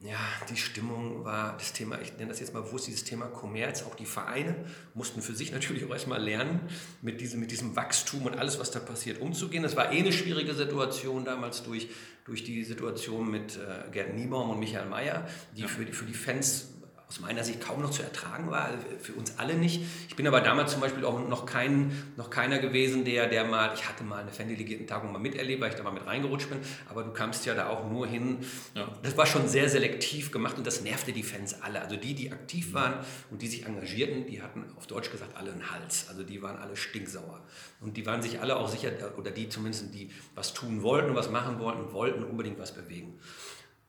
ja, 0.01 0.19
die 0.49 0.57
Stimmung 0.57 1.23
war 1.23 1.55
das 1.57 1.71
Thema, 1.71 2.01
ich 2.01 2.17
nenne 2.17 2.27
das 2.27 2.41
jetzt 2.41 2.53
mal 2.53 2.63
bewusst, 2.63 2.87
dieses 2.87 3.05
Thema 3.05 3.27
Kommerz, 3.27 3.83
auch 3.83 3.95
die 3.95 4.05
Vereine 4.05 4.57
mussten 4.93 5.21
für 5.21 5.33
sich 5.33 5.51
natürlich 5.53 5.85
auch 5.85 5.91
erstmal 5.91 6.21
lernen, 6.21 6.59
mit 7.01 7.21
diesem, 7.21 7.39
mit 7.39 7.51
diesem 7.51 7.77
Wachstum 7.77 8.25
und 8.25 8.37
alles, 8.37 8.59
was 8.59 8.71
da 8.71 8.79
passiert, 8.79 9.21
umzugehen. 9.21 9.63
Das 9.63 9.77
war 9.77 9.93
eh 9.93 9.99
eine 9.99 10.11
schwierige 10.11 10.53
Situation 10.53 11.23
damals 11.23 11.63
durch, 11.63 11.87
durch 12.25 12.43
die 12.43 12.65
Situation 12.65 13.31
mit 13.31 13.55
äh, 13.55 13.89
Gerd 13.89 14.15
Niebaum 14.15 14.49
und 14.49 14.59
Michael 14.59 14.89
Mayer, 14.89 15.25
die, 15.55 15.63
für, 15.63 15.85
die 15.85 15.93
für 15.93 16.05
die 16.05 16.13
Fans 16.13 16.73
aus 17.09 17.19
meiner 17.21 17.43
Sicht 17.43 17.59
kaum 17.59 17.81
noch 17.81 17.89
zu 17.89 18.03
ertragen 18.03 18.51
war, 18.51 18.65
also 18.65 18.77
für 18.99 19.13
uns 19.13 19.39
alle 19.39 19.55
nicht. 19.55 19.81
Ich 20.07 20.15
bin 20.15 20.27
aber 20.27 20.41
damals 20.41 20.71
zum 20.71 20.79
Beispiel 20.79 21.03
auch 21.05 21.27
noch, 21.27 21.47
kein, 21.47 21.91
noch 22.17 22.29
keiner 22.29 22.59
gewesen, 22.59 23.03
der, 23.03 23.27
der 23.27 23.45
mal, 23.45 23.71
ich 23.73 23.89
hatte 23.89 24.03
mal 24.03 24.21
eine 24.21 24.31
Fandelegierten-Tagung 24.31 25.11
mal 25.11 25.17
miterlebt, 25.17 25.59
weil 25.59 25.71
ich 25.71 25.75
da 25.75 25.81
mal 25.81 25.91
mit 25.91 26.05
reingerutscht 26.05 26.49
bin, 26.49 26.59
aber 26.87 27.03
du 27.03 27.11
kamst 27.11 27.47
ja 27.47 27.55
da 27.55 27.67
auch 27.69 27.89
nur 27.89 28.05
hin. 28.05 28.37
Ja. 28.75 28.87
Das 29.01 29.17
war 29.17 29.25
schon 29.25 29.47
sehr 29.47 29.69
selektiv 29.69 30.31
gemacht 30.31 30.59
und 30.59 30.67
das 30.67 30.81
nervte 30.81 31.11
die 31.11 31.23
Fans 31.23 31.59
alle. 31.63 31.81
Also 31.81 31.95
die, 31.95 32.13
die 32.13 32.31
aktiv 32.31 32.75
waren 32.75 32.93
und 33.31 33.41
die 33.41 33.47
sich 33.47 33.65
engagierten, 33.65 34.27
die 34.27 34.43
hatten 34.43 34.65
auf 34.77 34.85
Deutsch 34.85 35.09
gesagt 35.09 35.35
alle 35.35 35.51
einen 35.51 35.71
Hals. 35.71 36.05
Also 36.09 36.21
die 36.21 36.43
waren 36.43 36.57
alle 36.57 36.77
stinksauer. 36.77 37.43
Und 37.81 37.97
die 37.97 38.05
waren 38.05 38.21
sich 38.21 38.39
alle 38.39 38.55
auch 38.55 38.67
sicher, 38.67 38.91
oder 39.17 39.31
die 39.31 39.49
zumindest, 39.49 39.95
die 39.95 40.11
was 40.35 40.53
tun 40.53 40.83
wollten 40.83 41.09
und 41.09 41.15
was 41.15 41.31
machen 41.31 41.57
wollten 41.57 41.91
wollten 41.91 42.23
unbedingt 42.23 42.59
was 42.59 42.75
bewegen. 42.75 43.19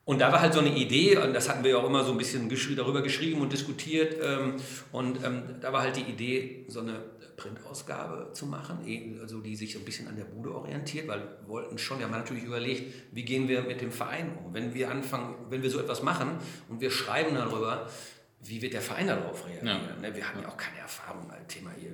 Und 0.03 0.19
da 0.19 0.31
war 0.31 0.41
halt 0.41 0.53
so 0.53 0.59
eine 0.59 0.75
Idee, 0.75 1.17
und 1.17 1.33
das 1.33 1.47
hatten 1.47 1.63
wir 1.63 1.71
ja 1.71 1.77
auch 1.77 1.85
immer 1.85 2.03
so 2.03 2.11
ein 2.11 2.17
bisschen 2.17 2.49
geschri 2.49 2.75
darüber 2.75 3.01
geschrieben 3.01 3.41
und 3.41 3.53
diskutiert. 3.53 4.17
Ähm, 4.23 4.55
und 4.91 5.23
ähm, 5.23 5.43
da 5.61 5.71
war 5.71 5.81
halt 5.83 5.95
die 5.95 6.01
Idee, 6.01 6.65
so 6.67 6.79
eine 6.79 7.01
Printausgabe 7.37 8.31
zu 8.33 8.45
machen, 8.45 8.79
eh, 8.85 9.19
also 9.21 9.39
die 9.41 9.55
sich 9.55 9.73
so 9.73 9.79
ein 9.79 9.85
bisschen 9.85 10.07
an 10.07 10.15
der 10.15 10.25
Bude 10.25 10.53
orientiert, 10.53 11.07
weil 11.07 11.19
wir 11.19 11.47
wollten 11.47 11.77
schon, 11.77 11.99
wir 11.99 12.05
haben 12.05 12.11
natürlich 12.11 12.43
überlegt, 12.43 12.93
wie 13.11 13.23
gehen 13.23 13.47
wir 13.47 13.61
mit 13.63 13.81
dem 13.81 13.91
Verein 13.91 14.31
um? 14.43 14.53
Wenn 14.53 14.73
wir 14.73 14.89
anfangen, 14.91 15.35
wenn 15.49 15.61
wir 15.63 15.69
so 15.69 15.79
etwas 15.79 16.03
machen 16.03 16.29
und 16.69 16.81
wir 16.81 16.91
schreiben 16.91 17.35
darüber, 17.35 17.87
wie 18.43 18.61
wird 18.61 18.73
der 18.73 18.81
Verein 18.81 19.07
darauf 19.07 19.45
reagieren? 19.47 19.67
Ja. 20.01 20.09
Ne, 20.09 20.15
Wir 20.15 20.27
hatten 20.27 20.41
ja 20.41 20.49
auch 20.49 20.57
keine 20.57 20.79
Erfahrung 20.79 21.27
beim 21.27 21.47
Thema 21.47 21.71
hier, 21.79 21.91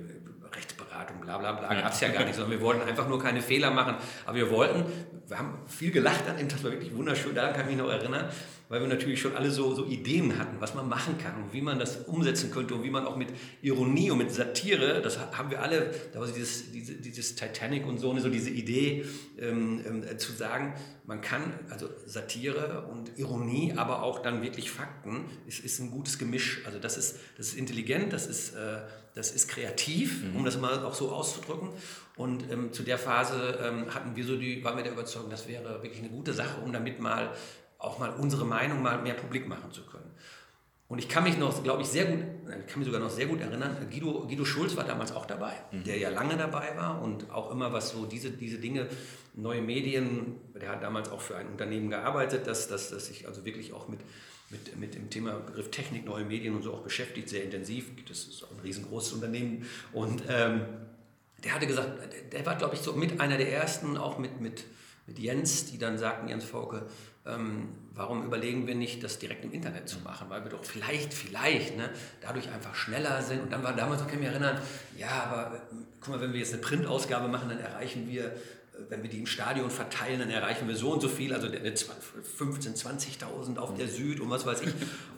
Rechtsberatung, 0.54 1.20
bla 1.20 1.36
bla 1.38 1.52
bla, 1.52 1.74
Ja. 1.74 1.82
gab 1.82 1.92
es 1.92 2.00
ja 2.00 2.08
gar 2.08 2.24
nicht, 2.24 2.34
sondern 2.34 2.52
wir 2.52 2.60
wollten 2.62 2.82
einfach 2.88 3.06
nur 3.08 3.18
keine 3.18 3.42
Fehler 3.42 3.70
machen. 3.70 3.96
Aber 4.24 4.36
wir 4.36 4.50
wollten, 4.50 4.84
wir 5.28 5.38
haben 5.38 5.58
viel 5.66 5.90
gelacht 5.90 6.26
an 6.28 6.38
dem 6.38 6.48
Tag, 6.48 6.58
das 6.58 6.64
war 6.64 6.72
wirklich 6.72 6.94
wunderschön, 6.94 7.34
daran 7.34 7.52
kann 7.52 7.62
ich 7.62 7.76
mich 7.76 7.76
noch 7.76 7.90
erinnern, 7.90 8.30
weil 8.68 8.80
wir 8.80 8.88
natürlich 8.88 9.20
schon 9.20 9.36
alle 9.36 9.50
so, 9.50 9.74
so 9.74 9.86
Ideen 9.86 10.38
hatten, 10.38 10.60
was 10.60 10.74
man 10.74 10.88
machen 10.88 11.16
kann 11.18 11.42
und 11.42 11.52
wie 11.52 11.60
man 11.60 11.78
das 11.78 11.98
umsetzen 12.06 12.50
könnte 12.50 12.74
und 12.74 12.82
wie 12.82 12.90
man 12.90 13.06
auch 13.06 13.16
mit 13.16 13.28
Ironie 13.62 14.10
und 14.10 14.18
mit 14.18 14.30
Satire, 14.30 15.00
das 15.02 15.18
haben 15.18 15.50
wir 15.50 15.62
alle, 15.62 15.94
da 16.12 16.20
war 16.20 16.26
so 16.26 16.34
dieses, 16.34 16.72
diese, 16.72 16.94
dieses 16.94 17.34
Titanic 17.34 17.86
und 17.86 17.98
so, 17.98 18.16
so 18.18 18.28
diese 18.28 18.50
Idee 18.50 19.04
ähm, 19.38 19.82
ähm, 19.86 20.18
zu 20.18 20.32
sagen, 20.32 20.74
man 21.06 21.20
kann, 21.22 21.54
also 21.70 21.88
Satire 22.04 22.86
und 22.90 23.18
Ironie, 23.18 23.72
aber 23.76 24.02
auch 24.02 24.20
dann 24.20 24.42
wirklich 24.42 24.70
Fakten, 24.70 25.24
ist, 25.46 25.60
ist 25.60 25.78
ein 25.78 25.90
gutes 25.90 26.18
Gemisch. 26.18 26.60
Also 26.66 26.78
das 26.78 26.98
ist, 26.98 27.16
das 27.38 27.48
ist 27.48 27.54
intelligent, 27.56 28.12
das 28.12 28.26
ist, 28.26 28.54
äh, 28.54 28.82
das 29.14 29.30
ist 29.30 29.48
kreativ, 29.48 30.22
um 30.34 30.44
das 30.44 30.60
mal 30.60 30.84
auch 30.84 30.94
so 30.94 31.10
auszudrücken. 31.10 31.70
Und 32.18 32.50
ähm, 32.50 32.72
zu 32.72 32.82
der 32.82 32.98
Phase 32.98 33.58
ähm, 33.62 33.94
hatten 33.94 34.14
wir 34.14 34.24
so 34.24 34.36
die, 34.36 34.62
waren 34.64 34.76
wir 34.76 34.82
der 34.82 34.92
Überzeugung, 34.92 35.30
das 35.30 35.48
wäre 35.48 35.82
wirklich 35.82 36.00
eine 36.00 36.10
gute 36.10 36.32
Sache, 36.32 36.60
um 36.60 36.72
damit 36.72 37.00
mal 37.00 37.30
auch 37.78 37.98
mal 38.00 38.10
unsere 38.10 38.44
Meinung 38.44 38.82
mal 38.82 39.00
mehr 39.00 39.14
publik 39.14 39.48
machen 39.48 39.72
zu 39.72 39.86
können. 39.86 40.10
Und 40.88 40.98
ich 40.98 41.08
kann 41.08 41.22
mich 41.22 41.38
noch, 41.38 41.62
glaube 41.62 41.82
ich, 41.82 41.88
sehr 41.88 42.06
gut, 42.06 42.18
ich 42.46 42.66
kann 42.66 42.78
mich 42.78 42.86
sogar 42.86 43.00
noch 43.00 43.10
sehr 43.10 43.26
gut 43.26 43.40
erinnern, 43.40 43.76
Guido, 43.90 44.26
Guido 44.26 44.44
Schulz 44.44 44.74
war 44.74 44.84
damals 44.84 45.12
auch 45.12 45.26
dabei, 45.26 45.52
der 45.70 45.98
ja 45.98 46.08
lange 46.08 46.36
dabei 46.36 46.76
war 46.76 47.02
und 47.02 47.30
auch 47.30 47.50
immer 47.50 47.72
was 47.72 47.90
so 47.90 48.06
diese, 48.06 48.30
diese 48.30 48.58
Dinge, 48.58 48.88
neue 49.34 49.60
Medien, 49.60 50.36
der 50.60 50.70
hat 50.70 50.82
damals 50.82 51.10
auch 51.10 51.20
für 51.20 51.36
ein 51.36 51.46
Unternehmen 51.46 51.90
gearbeitet, 51.90 52.46
das, 52.46 52.68
das, 52.68 52.90
das 52.90 53.06
sich 53.06 53.28
also 53.28 53.44
wirklich 53.44 53.74
auch 53.74 53.86
mit, 53.88 54.00
mit, 54.50 54.76
mit 54.78 54.94
dem 54.94 55.10
Thema 55.10 55.34
Begriff 55.34 55.70
Technik, 55.70 56.06
neue 56.06 56.24
Medien 56.24 56.56
und 56.56 56.62
so 56.62 56.72
auch 56.72 56.82
beschäftigt, 56.82 57.28
sehr 57.28 57.44
intensiv. 57.44 57.90
Das 58.08 58.24
ist 58.24 58.42
auch 58.42 58.50
ein 58.50 58.60
riesengroßes 58.60 59.12
Unternehmen. 59.12 59.66
Und 59.92 60.22
ähm, 60.28 60.62
der 61.44 61.54
hatte 61.54 61.66
gesagt, 61.66 61.90
der 62.32 62.46
war, 62.46 62.56
glaube 62.56 62.74
ich, 62.74 62.80
so 62.80 62.92
mit 62.92 63.20
einer 63.20 63.36
der 63.36 63.52
ersten, 63.52 63.96
auch 63.96 64.18
mit, 64.18 64.40
mit, 64.40 64.64
mit 65.06 65.18
Jens, 65.18 65.66
die 65.66 65.78
dann 65.78 65.98
sagten, 65.98 66.28
Jens 66.28 66.44
Fauke, 66.44 66.86
ähm, 67.26 67.68
warum 67.94 68.24
überlegen 68.24 68.66
wir 68.66 68.74
nicht, 68.74 69.02
das 69.02 69.18
direkt 69.18 69.44
im 69.44 69.52
Internet 69.52 69.88
zu 69.88 69.98
machen, 70.00 70.30
weil 70.30 70.44
wir 70.44 70.50
doch 70.50 70.64
vielleicht, 70.64 71.12
vielleicht, 71.14 71.76
ne, 71.76 71.90
dadurch 72.20 72.48
einfach 72.50 72.74
schneller 72.74 73.22
sind. 73.22 73.42
Und 73.42 73.52
dann 73.52 73.62
war 73.62 73.74
damals, 73.74 74.02
ich 74.02 74.08
kann 74.08 74.18
mich 74.18 74.28
erinnern, 74.28 74.60
ja, 74.96 75.24
aber 75.24 75.56
äh, 75.56 75.58
guck 76.00 76.14
mal, 76.14 76.20
wenn 76.20 76.32
wir 76.32 76.40
jetzt 76.40 76.52
eine 76.52 76.62
Printausgabe 76.62 77.28
machen, 77.28 77.48
dann 77.48 77.58
erreichen 77.58 78.08
wir, 78.08 78.32
wenn 78.88 79.02
wir 79.02 79.10
die 79.10 79.18
im 79.18 79.26
Stadion 79.26 79.70
verteilen, 79.70 80.20
dann 80.20 80.30
erreichen 80.30 80.66
wir 80.68 80.76
so 80.76 80.90
und 80.92 81.00
so 81.00 81.08
viel, 81.08 81.34
also 81.34 81.48
der- 81.48 81.60
der 81.60 81.74
15.000, 81.74 82.76
20.000 82.76 83.58
auf 83.58 83.74
der 83.76 83.88
Süd 83.88 84.20
und 84.20 84.30
was 84.30 84.46
weiß 84.46 84.62
ich. 84.62 84.70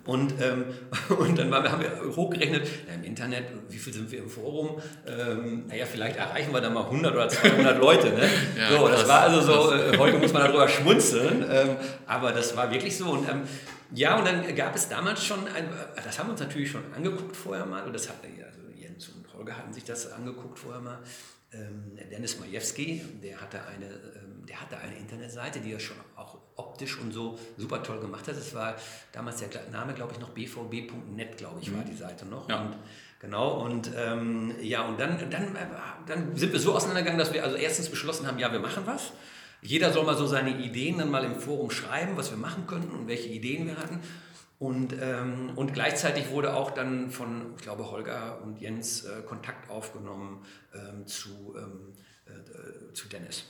Und, 0.07 0.35
ähm, 0.41 0.65
und 1.19 1.39
dann 1.39 1.51
wir, 1.51 1.71
haben 1.71 1.83
wir 1.83 2.17
hochgerechnet, 2.17 2.67
na, 2.89 2.95
im 2.95 3.05
Internet, 3.05 3.45
wie 3.69 3.79
viel 3.79 3.93
sind 3.93 4.11
wir 4.11 4.21
im 4.21 4.29
Forum? 4.31 4.81
Ähm, 5.07 5.67
naja, 5.69 5.85
vielleicht 5.87 6.17
erreichen 6.17 6.53
wir 6.53 6.61
da 6.61 6.71
mal 6.71 6.85
100 6.85 7.13
oder 7.15 7.29
200 7.29 7.79
Leute. 7.79 8.11
Ne? 8.11 8.29
Ja, 8.59 8.71
so, 8.79 8.89
das 8.89 9.01
krass, 9.01 9.09
war 9.09 9.21
also 9.21 9.41
so, 9.41 9.73
äh, 9.75 9.97
heute 9.99 10.19
muss 10.19 10.33
man 10.33 10.43
darüber 10.43 10.69
schmunzeln, 10.69 11.45
ähm, 11.49 11.77
aber 12.07 12.33
das 12.33 12.57
war 12.57 12.71
wirklich 12.73 12.97
so. 12.97 13.11
Und 13.11 13.29
ähm, 13.29 13.43
ja, 13.93 14.17
und 14.19 14.25
dann 14.27 14.55
gab 14.55 14.75
es 14.75 14.89
damals 14.89 15.25
schon, 15.25 15.41
ein, 15.49 15.69
das 16.03 16.19
haben 16.19 16.29
wir 16.29 16.33
uns 16.33 16.41
natürlich 16.41 16.71
schon 16.71 16.83
angeguckt 16.95 17.37
vorher 17.37 17.67
mal, 17.67 17.83
und 17.85 17.93
das 17.93 18.09
hat, 18.09 18.17
also 18.25 18.61
Jens 18.75 19.09
und 19.09 19.27
Holger 19.35 19.57
hatten 19.57 19.73
sich 19.73 19.85
das 19.85 20.11
angeguckt 20.13 20.59
vorher 20.59 20.81
mal. 20.81 20.99
Ähm, 21.53 21.99
Dennis 22.11 22.39
Majewski, 22.39 23.03
der 23.23 23.41
hatte, 23.41 23.61
eine, 23.67 23.87
ähm, 23.87 24.47
der 24.47 24.61
hatte 24.61 24.79
eine 24.79 24.97
Internetseite, 24.97 25.61
die 25.61 25.73
er 25.73 25.81
schon 25.81 25.97
auch 26.15 26.39
optisch 26.57 26.99
und 26.99 27.13
so 27.13 27.39
super 27.57 27.83
toll 27.83 28.01
gemacht 28.01 28.29
hat. 28.29 28.37
Das 28.37 28.55
war 28.55 28.77
damals 29.13 29.39
der 29.39 29.49
Name, 29.73 29.95
glaube 29.95 30.13
ich, 30.13 30.21
noch 30.21 30.31
bvb.net, 30.31 31.37
glaube 31.37 31.61
ich, 31.61 31.75
war 31.75 31.83
die 31.83 31.97
Seite 31.97 32.25
noch. 32.27 32.49
Ja. 32.49 32.63
Und, 32.63 32.77
genau, 33.19 33.65
und 33.65 33.91
ähm, 33.97 34.55
ja, 34.61 34.87
und 34.87 35.01
dann, 35.01 35.19
dann, 35.31 35.57
äh, 35.57 35.67
dann 36.07 36.37
sind 36.37 36.53
wir 36.53 36.61
so 36.61 36.75
auseinandergegangen, 36.75 37.19
dass 37.19 37.33
wir 37.33 37.43
also 37.43 37.57
erstens 37.57 37.89
beschlossen 37.89 38.29
haben, 38.29 38.39
ja, 38.39 38.53
wir 38.53 38.61
machen 38.61 38.85
was. 38.87 39.13
Jeder 39.63 39.93
soll 39.93 40.05
mal 40.05 40.17
so 40.17 40.27
seine 40.27 40.57
Ideen 40.57 40.99
dann 40.99 41.11
mal 41.11 41.25
im 41.25 41.35
Forum 41.35 41.71
schreiben, 41.71 42.17
was 42.17 42.31
wir 42.31 42.39
machen 42.39 42.67
könnten 42.67 42.95
und 42.95 43.09
welche 43.09 43.29
Ideen 43.29 43.67
wir 43.67 43.77
hatten. 43.77 44.01
Und, 44.61 44.95
ähm, 45.01 45.53
und 45.57 45.73
gleichzeitig 45.73 46.33
wurde 46.33 46.55
auch 46.55 46.73
dann 46.73 47.11
von, 47.11 47.55
ich 47.57 47.63
glaube, 47.63 47.91
Holger 47.91 48.43
und 48.43 48.61
Jens 48.61 49.07
äh, 49.07 49.23
Kontakt 49.23 49.71
aufgenommen 49.71 50.45
ähm, 50.75 51.07
zu, 51.07 51.57
ähm, 51.57 51.95
äh, 52.27 52.33
äh, 52.33 52.93
zu 52.93 53.09
Dennis. 53.09 53.45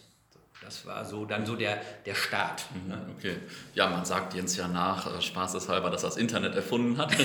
Das 0.62 0.84
war 0.84 1.06
so 1.06 1.24
dann 1.24 1.46
so 1.46 1.56
der, 1.56 1.80
der 2.04 2.14
Start. 2.14 2.64
Ne? 2.86 3.00
Okay. 3.16 3.36
Ja, 3.74 3.88
man 3.88 4.04
sagt 4.04 4.34
Jens 4.34 4.56
ja 4.58 4.68
nach, 4.68 5.06
äh, 5.06 5.22
spaßeshalber, 5.22 5.88
dass 5.88 6.02
er 6.02 6.10
das 6.10 6.18
Internet 6.18 6.54
erfunden 6.54 6.98
hat. 6.98 7.16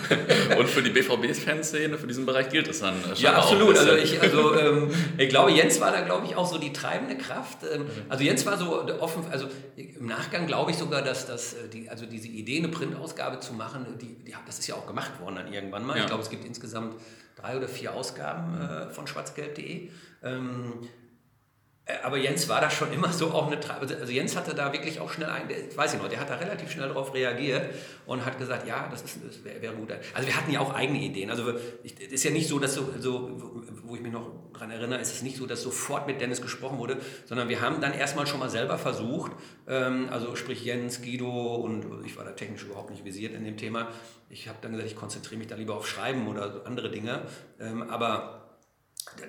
Und 0.58 0.68
für 0.68 0.82
die 0.82 0.90
BVB-Fanszene, 0.90 1.96
für 1.96 2.06
diesen 2.06 2.26
Bereich 2.26 2.50
gilt 2.50 2.68
es 2.68 2.80
dann 2.80 2.94
äh, 3.10 3.14
Ja, 3.14 3.32
absolut. 3.34 3.78
Also 3.78 3.94
ich, 3.94 4.20
also 4.20 4.54
ähm, 4.58 4.90
ich 5.16 5.30
glaube, 5.30 5.52
Jens 5.52 5.80
war 5.80 5.90
da, 5.90 6.02
glaube 6.02 6.26
ich, 6.26 6.36
auch 6.36 6.46
so 6.46 6.58
die 6.58 6.72
treibende 6.74 7.16
Kraft. 7.16 7.58
Ähm, 7.72 7.86
also 8.10 8.24
Jens 8.24 8.44
war 8.44 8.58
so 8.58 8.86
offen, 9.00 9.24
also 9.30 9.48
im 9.76 10.06
Nachgang 10.06 10.46
glaube 10.46 10.70
ich 10.70 10.76
sogar, 10.76 11.00
dass 11.00 11.26
das, 11.26 11.54
äh, 11.54 11.68
die, 11.68 11.88
also 11.88 12.04
diese 12.04 12.28
Idee, 12.28 12.58
eine 12.58 12.68
Printausgabe 12.68 13.40
zu 13.40 13.54
machen, 13.54 13.86
die, 14.02 14.22
die, 14.22 14.34
das 14.44 14.58
ist 14.58 14.66
ja 14.66 14.74
auch 14.74 14.86
gemacht 14.86 15.18
worden 15.18 15.36
dann 15.36 15.52
irgendwann 15.52 15.86
mal. 15.86 15.96
Ja. 15.96 16.02
Ich 16.02 16.08
glaube, 16.08 16.22
es 16.22 16.28
gibt 16.28 16.44
insgesamt 16.44 16.96
drei 17.36 17.56
oder 17.56 17.68
vier 17.68 17.94
Ausgaben 17.94 18.60
äh, 18.60 18.90
von 18.90 19.06
schwarzgelb.de. 19.06 19.88
Ähm, 20.22 20.74
aber 22.04 22.16
Jens 22.16 22.48
war 22.48 22.60
da 22.60 22.70
schon 22.70 22.92
immer 22.92 23.12
so 23.12 23.32
auch 23.32 23.48
eine, 23.48 23.58
also, 23.80 23.96
also 23.96 24.12
Jens 24.12 24.36
hatte 24.36 24.54
da 24.54 24.72
wirklich 24.72 25.00
auch 25.00 25.10
schnell 25.10 25.28
ein, 25.28 25.50
ich 25.50 25.76
weiß 25.76 25.94
ich 25.94 26.00
noch, 26.00 26.08
der 26.08 26.20
hat 26.20 26.30
da 26.30 26.36
relativ 26.36 26.70
schnell 26.70 26.86
darauf 26.86 27.12
reagiert 27.12 27.74
und 28.06 28.24
hat 28.24 28.38
gesagt, 28.38 28.68
ja, 28.68 28.86
das, 28.88 29.02
das 29.02 29.44
wäre 29.44 29.60
wär 29.60 29.72
gut. 29.72 29.90
Also 30.14 30.28
wir 30.28 30.36
hatten 30.36 30.52
ja 30.52 30.60
auch 30.60 30.72
eigene 30.74 31.00
Ideen. 31.00 31.28
Also 31.28 31.52
es 31.82 31.92
ist 31.92 32.22
ja 32.22 32.30
nicht 32.30 32.46
so, 32.46 32.60
dass 32.60 32.74
so, 32.74 32.88
so, 33.00 33.36
wo 33.82 33.96
ich 33.96 34.00
mich 34.00 34.12
noch 34.12 34.30
dran 34.52 34.70
erinnere, 34.70 35.00
ist 35.00 35.12
es 35.12 35.22
nicht 35.22 35.36
so, 35.36 35.44
dass 35.46 35.62
sofort 35.62 36.06
mit 36.06 36.20
Dennis 36.20 36.40
gesprochen 36.40 36.78
wurde, 36.78 36.98
sondern 37.26 37.48
wir 37.48 37.60
haben 37.60 37.80
dann 37.80 37.94
erstmal 37.94 38.28
schon 38.28 38.38
mal 38.38 38.50
selber 38.50 38.78
versucht, 38.78 39.32
ähm, 39.66 40.08
also 40.08 40.36
sprich 40.36 40.64
Jens, 40.64 41.02
Guido 41.02 41.56
und 41.56 41.84
ich 42.06 42.16
war 42.16 42.24
da 42.24 42.30
technisch 42.30 42.62
überhaupt 42.62 42.90
nicht 42.90 43.04
visiert 43.04 43.34
in 43.34 43.44
dem 43.44 43.56
Thema. 43.56 43.88
Ich 44.30 44.46
habe 44.46 44.58
dann 44.62 44.70
gesagt, 44.70 44.88
ich 44.88 44.96
konzentriere 44.96 45.40
mich 45.40 45.48
da 45.48 45.56
lieber 45.56 45.74
auf 45.74 45.88
Schreiben 45.88 46.28
oder 46.28 46.62
andere 46.64 46.90
Dinge. 46.90 47.22
Ähm, 47.58 47.82
aber 47.90 48.41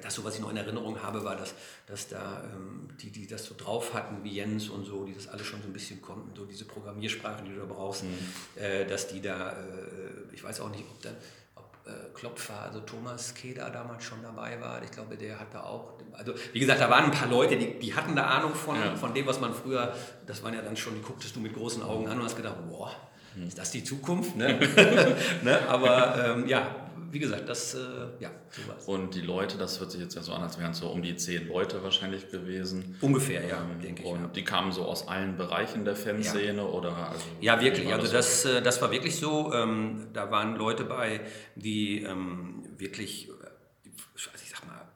das, 0.02 0.16
so 0.16 0.24
was 0.24 0.36
ich 0.36 0.42
noch 0.42 0.52
in 0.52 0.58
Erinnerung 0.58 1.02
habe, 1.02 1.24
war, 1.24 1.36
dass, 1.36 1.54
dass 1.88 2.08
da 2.08 2.44
ähm, 2.54 2.88
die, 3.02 3.10
die 3.10 3.28
das 3.28 3.46
so 3.46 3.56
drauf 3.58 3.94
hatten, 3.94 4.24
wie 4.24 4.34
Jens 4.34 4.70
und 4.70 4.86
so, 4.86 5.06
die 5.06 5.14
das 5.14 5.28
alle 5.28 5.44
schon 5.44 5.62
so 5.62 5.68
ein 5.68 5.74
bisschen 5.74 6.02
konnten, 6.02 6.36
so 6.36 6.46
diese 6.46 6.66
Programmiersprachen, 6.66 7.46
die 7.46 7.54
du 7.54 7.60
da 7.60 7.66
brauchst, 7.66 8.04
mhm. 8.04 8.18
äh, 8.56 8.86
dass 8.86 9.08
die 9.08 9.22
da, 9.22 9.52
äh, 9.52 10.34
ich 10.34 10.44
weiß 10.44 10.62
auch 10.62 10.70
nicht, 10.70 10.84
ob 10.90 11.02
dann 11.02 11.16
ob, 11.56 11.76
äh, 11.86 11.92
Klopfer, 12.14 12.62
also 12.62 12.82
Thomas 12.82 13.34
Keda 13.34 13.70
damals 13.70 14.04
schon 14.04 14.22
dabei 14.22 14.60
war. 14.62 14.84
Ich 14.84 14.92
glaube, 14.92 15.18
der 15.18 15.40
hat 15.40 15.54
da 15.54 15.64
auch, 15.64 15.94
also 16.14 16.34
wie 16.52 16.60
gesagt, 16.60 16.80
da 16.80 16.90
waren 16.90 17.06
ein 17.06 17.12
paar 17.12 17.30
Leute, 17.30 17.58
die, 17.58 17.80
die 17.80 17.94
hatten 17.96 18.16
da 18.16 18.26
Ahnung 18.26 18.54
von, 18.54 18.76
ja. 18.76 18.96
von 18.96 19.14
dem, 19.14 19.26
was 19.26 19.40
man 19.40 19.54
früher, 19.54 19.96
das 20.26 20.44
waren 20.44 20.54
ja 20.54 20.62
dann 20.62 20.78
schon, 20.78 20.96
die 20.96 21.02
gucktest 21.02 21.36
du 21.36 21.40
mit 21.40 21.54
großen 21.54 21.82
Augen 21.84 22.08
an 22.08 22.20
und 22.20 22.26
hast 22.26 22.38
gedacht, 22.38 22.58
boah, 22.70 22.92
mhm. 23.36 23.48
ist 23.48 23.58
das 23.58 23.72
die 23.72 23.84
Zukunft? 23.84 24.36
Ne? 24.36 24.60
ne? 25.42 25.68
Aber 25.68 26.26
ähm, 26.26 26.48
ja, 26.48 26.83
wie 27.14 27.20
gesagt, 27.20 27.48
das, 27.48 27.76
äh, 27.76 27.80
ja, 28.20 28.32
sowas. 28.50 28.86
Und 28.88 29.14
die 29.14 29.22
Leute, 29.22 29.58
das 29.60 29.80
hört 29.80 29.92
sich 29.92 30.02
jetzt 30.02 30.16
ja 30.16 30.24
so 30.24 30.34
an, 30.34 30.42
als 30.42 30.58
wären 30.58 30.72
es 30.72 30.80
so 30.80 30.88
um 30.88 31.04
die 31.04 31.16
zehn 31.16 31.48
Leute 31.48 31.84
wahrscheinlich 31.84 32.32
gewesen. 32.32 32.98
Ungefähr, 33.02 33.46
ja, 33.46 33.62
ähm, 33.62 33.80
denke 33.80 34.02
ich. 34.02 34.10
Und 34.10 34.22
ja. 34.22 34.28
die 34.28 34.44
kamen 34.44 34.72
so 34.72 34.84
aus 34.86 35.08
allen 35.08 35.38
Bereichen 35.38 35.86
der 35.86 35.96
Fanszene 35.96 36.58
ja. 36.58 36.64
oder? 36.64 36.98
Also, 37.10 37.26
ja, 37.40 37.62
wirklich. 37.62 37.94
Also 37.94 38.12
das, 38.12 38.42
das, 38.42 38.64
das 38.64 38.82
war 38.82 38.92
wirklich 38.92 39.18
so. 39.18 39.54
Ähm, 39.54 40.08
da 40.12 40.32
waren 40.32 40.56
Leute 40.56 40.86
bei, 40.86 41.22
die 41.56 42.02
ähm, 42.02 42.64
wirklich, 42.78 43.30
also 44.16 44.30
ich 44.44 44.50
sag 44.50 44.66
mal, 44.66 44.88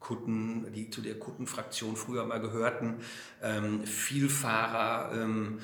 Kutten, 0.00 0.72
die 0.72 0.88
zu 0.88 1.02
der 1.02 1.18
Kuttenfraktion 1.18 1.96
früher 1.96 2.24
mal 2.24 2.40
gehörten, 2.40 3.00
ähm, 3.42 3.84
Vielfahrer, 3.84 5.12
ähm, 5.12 5.58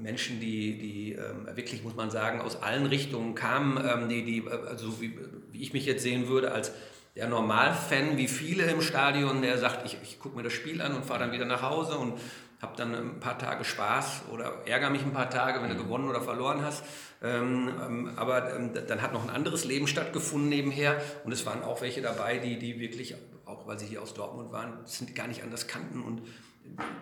Menschen, 0.00 0.40
die, 0.40 0.78
die 0.78 1.12
ähm, 1.12 1.48
wirklich, 1.56 1.82
muss 1.82 1.96
man 1.96 2.10
sagen, 2.10 2.40
aus 2.40 2.62
allen 2.62 2.86
Richtungen 2.86 3.34
kamen, 3.34 3.76
ähm, 3.76 4.08
die, 4.08 4.24
die, 4.24 4.44
also 4.48 5.00
wie, 5.00 5.18
wie 5.50 5.62
ich 5.62 5.72
mich 5.72 5.84
jetzt 5.84 6.02
sehen 6.02 6.28
würde, 6.28 6.52
als 6.52 6.72
der 7.16 7.28
Normalfan, 7.28 8.16
wie 8.16 8.28
viele 8.28 8.64
im 8.70 8.80
Stadion, 8.80 9.42
der 9.42 9.58
sagt, 9.58 9.84
ich, 9.84 9.98
ich 10.02 10.20
gucke 10.20 10.36
mir 10.36 10.44
das 10.44 10.52
Spiel 10.52 10.80
an 10.80 10.94
und 10.94 11.04
fahre 11.04 11.20
dann 11.20 11.32
wieder 11.32 11.46
nach 11.46 11.62
Hause 11.62 11.98
und 11.98 12.14
habe 12.62 12.76
dann 12.76 12.94
ein 12.94 13.20
paar 13.20 13.38
Tage 13.38 13.64
Spaß 13.64 14.22
oder 14.32 14.62
ärgere 14.66 14.90
mich 14.90 15.02
ein 15.02 15.12
paar 15.12 15.30
Tage, 15.30 15.60
wenn 15.62 15.68
du 15.68 15.74
mhm. 15.74 15.82
gewonnen 15.82 16.08
oder 16.08 16.20
verloren 16.20 16.62
hast. 16.62 16.84
Ähm, 17.22 18.12
aber 18.16 18.54
ähm, 18.54 18.72
dann 18.86 19.02
hat 19.02 19.12
noch 19.12 19.24
ein 19.24 19.30
anderes 19.30 19.64
Leben 19.64 19.88
stattgefunden 19.88 20.48
nebenher 20.48 21.00
und 21.24 21.32
es 21.32 21.44
waren 21.46 21.62
auch 21.62 21.80
welche 21.80 22.00
dabei, 22.02 22.38
die, 22.38 22.58
die 22.58 22.78
wirklich, 22.78 23.16
auch 23.44 23.66
weil 23.66 23.78
sie 23.78 23.86
hier 23.86 24.02
aus 24.02 24.14
Dortmund 24.14 24.52
waren, 24.52 24.78
sind 24.84 25.16
gar 25.16 25.26
nicht 25.26 25.42
anders 25.42 25.66
kannten 25.66 26.02
und 26.02 26.22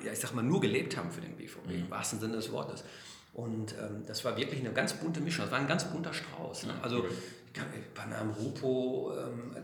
ja, 0.05 0.12
ich 0.12 0.18
sag 0.18 0.35
mal, 0.35 0.42
nur 0.42 0.61
gelebt 0.61 0.96
haben 0.96 1.11
für 1.11 1.20
den 1.20 1.37
BVB, 1.37 1.66
mhm. 1.66 1.74
im 1.74 1.90
wahrsten 1.90 2.20
Sinne 2.20 2.37
des 2.37 2.52
Wortes. 2.52 2.85
Und 3.33 3.74
ähm, 3.74 4.05
das 4.07 4.24
war 4.24 4.37
wirklich 4.37 4.61
eine 4.61 4.72
ganz 4.72 4.94
bunte 4.94 5.20
Mischung, 5.20 5.44
das 5.44 5.52
war 5.52 5.59
ein 5.59 5.68
ganz 5.68 5.85
bunter 5.85 6.14
Strauß. 6.14 6.64
Ne? 6.64 6.74
Also 6.83 7.05
Panam 7.94 8.31
Rupo, 8.31 9.12
ähm, 9.14 9.57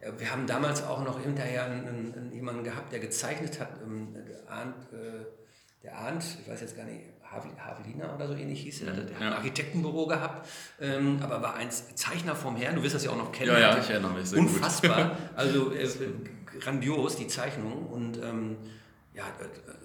äh, 0.00 0.10
wir 0.18 0.30
haben 0.30 0.46
damals 0.46 0.82
auch 0.82 1.04
noch 1.04 1.20
hinterher 1.20 1.64
einen, 1.64 1.86
einen, 1.86 2.32
jemanden 2.32 2.64
gehabt, 2.64 2.92
der 2.92 2.98
gezeichnet 2.98 3.60
hat, 3.60 3.70
ähm, 3.84 4.14
der 4.14 4.50
Arndt, 4.50 4.76
äh, 4.92 5.24
der 5.82 5.96
Arndt, 5.98 6.24
ich 6.40 6.50
weiß 6.50 6.60
jetzt 6.60 6.76
gar 6.76 6.84
nicht, 6.84 7.00
Havelina 7.32 8.14
oder 8.14 8.28
so 8.28 8.34
ähnlich 8.34 8.62
hieß 8.62 8.82
er, 8.82 8.92
der 8.92 9.14
hat 9.14 9.22
ein 9.22 9.32
Architektenbüro 9.32 10.06
gehabt, 10.06 10.48
ähm, 10.80 11.18
aber 11.22 11.40
war 11.42 11.54
ein 11.54 11.70
Zeichner 11.70 12.36
vom 12.36 12.56
Herrn, 12.56 12.76
du 12.76 12.82
wirst 12.82 12.94
das 12.94 13.04
ja 13.04 13.10
auch 13.10 13.16
noch 13.16 13.32
kennen. 13.32 13.52
Ja, 13.52 13.58
ja, 13.58 13.78
ich 13.78 13.88
erinnere 13.88 14.12
mich 14.12 14.28
sehr 14.28 14.38
Unfassbar, 14.38 15.16
also 15.36 15.72
äh, 15.72 15.88
grandios, 16.60 17.16
die 17.16 17.28
Zeichnung 17.28 17.86
und 17.86 18.18
ähm, 18.22 18.56
ja, 19.14 19.24
äh, 19.26 19.82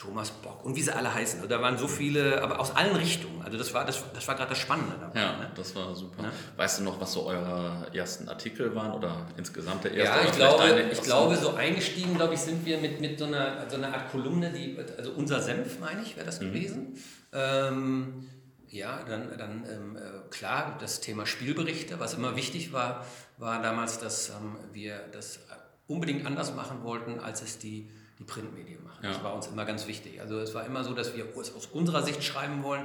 Thomas 0.00 0.30
Bock 0.30 0.64
und 0.64 0.74
wie 0.76 0.82
sie 0.82 0.96
alle 0.96 1.12
heißen. 1.12 1.40
Also 1.40 1.48
da 1.48 1.60
waren 1.60 1.76
so 1.76 1.86
viele, 1.86 2.42
aber 2.42 2.58
aus 2.58 2.74
allen 2.74 2.96
Richtungen. 2.96 3.42
Also 3.42 3.58
das 3.58 3.74
war, 3.74 3.84
das, 3.84 4.02
das 4.14 4.26
war 4.26 4.34
gerade 4.34 4.48
das 4.48 4.58
Spannende 4.58 4.96
dabei. 4.98 5.20
Ja, 5.20 5.36
ne? 5.36 5.50
das 5.54 5.76
war 5.76 5.94
super. 5.94 6.22
Ne? 6.22 6.32
Weißt 6.56 6.80
du 6.80 6.84
noch, 6.84 6.98
was 6.98 7.12
so 7.12 7.26
eure 7.26 7.86
ersten 7.92 8.26
Artikel 8.28 8.74
waren 8.74 8.92
oder 8.92 9.26
insgesamt 9.36 9.84
der 9.84 9.92
erste? 9.92 10.18
Ja, 10.18 10.24
ich 10.24 10.32
glaube, 10.32 10.90
ich 10.90 11.02
glaube, 11.02 11.36
so 11.36 11.54
eingestiegen, 11.54 12.16
glaube 12.16 12.32
ich, 12.32 12.40
sind 12.40 12.64
wir 12.64 12.78
mit, 12.78 12.98
mit 13.00 13.18
so, 13.18 13.26
einer, 13.26 13.68
so 13.68 13.76
einer 13.76 13.92
Art 13.92 14.10
Kolumne, 14.10 14.50
die, 14.50 14.78
also 14.96 15.10
unser 15.12 15.42
Senf, 15.42 15.78
meine 15.80 16.00
ich, 16.00 16.16
wäre 16.16 16.24
das 16.24 16.40
mhm. 16.40 16.46
gewesen. 16.46 16.98
Ähm, 17.34 18.26
ja, 18.68 19.02
dann, 19.06 19.36
dann 19.36 19.64
ähm, 19.70 19.96
äh, 19.96 20.30
klar, 20.30 20.78
das 20.80 21.00
Thema 21.00 21.26
Spielberichte, 21.26 22.00
was 22.00 22.14
immer 22.14 22.36
wichtig 22.36 22.72
war, 22.72 23.04
war 23.36 23.60
damals, 23.60 23.98
dass 23.98 24.30
ähm, 24.30 24.56
wir 24.72 24.98
das 25.12 25.40
unbedingt 25.88 26.24
anders 26.24 26.54
machen 26.54 26.84
wollten, 26.84 27.18
als 27.18 27.42
es 27.42 27.58
die 27.58 27.90
die 28.20 28.24
Printmedien 28.24 28.84
machen. 28.84 29.02
Ja. 29.02 29.12
Das 29.12 29.24
war 29.24 29.34
uns 29.34 29.48
immer 29.48 29.64
ganz 29.64 29.86
wichtig. 29.88 30.20
Also 30.20 30.38
es 30.38 30.54
war 30.54 30.64
immer 30.66 30.84
so, 30.84 30.92
dass 30.92 31.16
wir 31.16 31.26
es 31.40 31.54
aus 31.54 31.66
unserer 31.66 32.02
Sicht 32.02 32.22
schreiben 32.22 32.62
wollen. 32.62 32.84